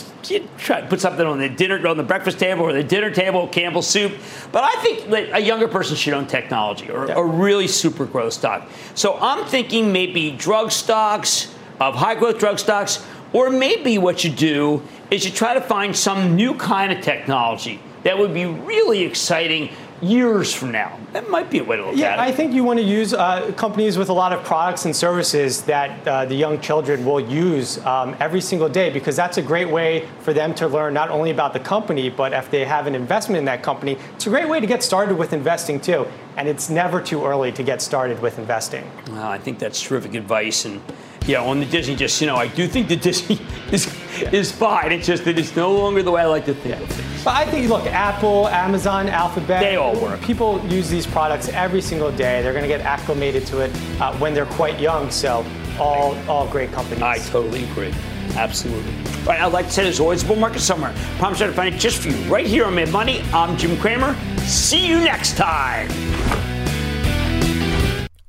try 0.57 0.81
to 0.81 0.87
put 0.87 1.01
something 1.01 1.25
on 1.25 1.39
the 1.39 1.49
dinner 1.49 1.87
on 1.87 1.97
the 1.97 2.03
breakfast 2.03 2.39
table 2.39 2.63
or 2.63 2.73
the 2.73 2.83
dinner 2.83 3.09
table, 3.09 3.47
Campbell 3.47 3.81
soup. 3.81 4.13
But 4.51 4.63
I 4.63 4.81
think 4.81 5.09
that 5.09 5.35
a 5.35 5.39
younger 5.39 5.67
person 5.67 5.95
should 5.95 6.13
own 6.13 6.27
technology 6.27 6.89
or 6.89 7.05
a 7.05 7.23
really 7.23 7.67
super 7.67 8.05
growth 8.05 8.33
stock. 8.33 8.69
So 8.95 9.17
I'm 9.19 9.45
thinking 9.45 9.91
maybe 9.91 10.31
drug 10.31 10.71
stocks 10.71 11.53
of 11.79 11.95
high 11.95 12.15
growth 12.15 12.39
drug 12.39 12.59
stocks, 12.59 13.05
or 13.33 13.49
maybe 13.49 13.97
what 13.97 14.23
you 14.23 14.29
do 14.29 14.83
is 15.09 15.25
you 15.25 15.31
try 15.31 15.53
to 15.53 15.61
find 15.61 15.95
some 15.95 16.35
new 16.35 16.53
kind 16.55 16.91
of 16.91 17.01
technology 17.01 17.79
that 18.03 18.17
would 18.17 18.33
be 18.33 18.45
really 18.45 19.01
exciting 19.03 19.69
years 20.01 20.53
from 20.53 20.71
now. 20.71 20.99
That 21.13 21.29
might 21.29 21.49
be 21.49 21.59
a 21.59 21.63
way 21.63 21.77
to 21.77 21.85
look 21.85 21.95
yeah, 21.95 22.13
at 22.13 22.19
it. 22.19 22.21
I 22.21 22.31
think 22.31 22.53
you 22.53 22.63
want 22.63 22.79
to 22.79 22.85
use 22.85 23.13
uh, 23.13 23.51
companies 23.53 23.97
with 23.97 24.09
a 24.09 24.13
lot 24.13 24.33
of 24.33 24.43
products 24.43 24.85
and 24.85 24.95
services 24.95 25.63
that 25.63 26.07
uh, 26.07 26.25
the 26.25 26.35
young 26.35 26.59
children 26.61 27.05
will 27.05 27.19
use 27.19 27.83
um, 27.85 28.15
every 28.19 28.41
single 28.41 28.69
day 28.69 28.89
because 28.89 29.15
that's 29.15 29.37
a 29.37 29.41
great 29.41 29.69
way 29.69 30.07
for 30.21 30.33
them 30.33 30.53
to 30.55 30.67
learn 30.67 30.93
not 30.93 31.09
only 31.09 31.31
about 31.31 31.53
the 31.53 31.59
company, 31.59 32.09
but 32.09 32.33
if 32.33 32.49
they 32.51 32.65
have 32.65 32.87
an 32.87 32.95
investment 32.95 33.37
in 33.37 33.45
that 33.45 33.63
company, 33.63 33.97
it's 34.15 34.27
a 34.27 34.29
great 34.29 34.47
way 34.47 34.59
to 34.59 34.67
get 34.67 34.83
started 34.83 35.17
with 35.17 35.33
investing 35.33 35.79
too. 35.79 36.07
And 36.37 36.47
it's 36.47 36.69
never 36.69 37.01
too 37.01 37.25
early 37.25 37.51
to 37.51 37.63
get 37.63 37.81
started 37.81 38.21
with 38.21 38.39
investing. 38.39 38.89
Well, 39.09 39.27
I 39.27 39.37
think 39.37 39.59
that's 39.59 39.81
terrific 39.81 40.13
advice. 40.13 40.65
And 40.65 40.81
yeah, 41.25 41.41
on 41.41 41.59
the 41.59 41.65
Disney, 41.65 41.95
just 41.95 42.21
you 42.21 42.27
know, 42.27 42.35
I 42.35 42.47
do 42.47 42.67
think 42.67 42.87
the 42.87 42.95
Disney 42.95 43.39
is 43.71 43.85
yeah. 44.17 44.29
is 44.33 44.51
fine. 44.51 44.91
It's 44.91 45.07
just 45.07 45.25
that 45.25 45.37
it's 45.37 45.55
no 45.55 45.71
longer 45.71 46.03
the 46.03 46.11
way 46.11 46.21
I 46.21 46.25
like 46.25 46.45
to 46.45 46.53
think 46.53 46.75
yeah. 46.75 46.81
of 46.81 46.89
things. 46.89 47.23
But 47.23 47.35
I 47.35 47.45
think, 47.45 47.69
look, 47.69 47.85
Apple, 47.87 48.47
Amazon, 48.47 49.09
Alphabet, 49.09 49.61
they 49.61 49.75
all 49.75 49.99
work. 50.01 50.21
People 50.21 50.65
use 50.67 50.89
these 50.89 51.05
products 51.05 51.49
every 51.49 51.81
single 51.81 52.11
day. 52.11 52.41
They're 52.41 52.53
going 52.53 52.63
to 52.63 52.69
get 52.69 52.81
acclimated 52.81 53.45
to 53.47 53.59
it 53.59 53.71
uh, 53.99 54.15
when 54.17 54.33
they're 54.33 54.45
quite 54.45 54.79
young. 54.79 55.11
So, 55.11 55.45
all 55.79 56.17
all 56.27 56.47
great 56.47 56.71
companies. 56.71 57.01
I 57.01 57.17
totally 57.19 57.63
agree. 57.65 57.93
Absolutely. 58.35 58.93
All 59.21 59.25
right, 59.25 59.41
I'd 59.41 59.53
like 59.53 59.65
to 59.67 59.71
say 59.71 59.83
there's 59.83 59.99
always 59.99 60.23
a 60.23 60.25
bull 60.25 60.35
market 60.35 60.59
somewhere. 60.59 60.93
Promise 61.17 61.39
to 61.39 61.51
find 61.51 61.73
it 61.73 61.77
just 61.77 62.01
for 62.01 62.09
you 62.09 62.17
right 62.31 62.45
here 62.45 62.65
on 62.65 62.75
Mad 62.75 62.91
Money. 62.91 63.21
I'm 63.33 63.57
Jim 63.57 63.77
Cramer. 63.77 64.15
See 64.39 64.87
you 64.87 64.99
next 64.99 65.35
time. 65.35 65.89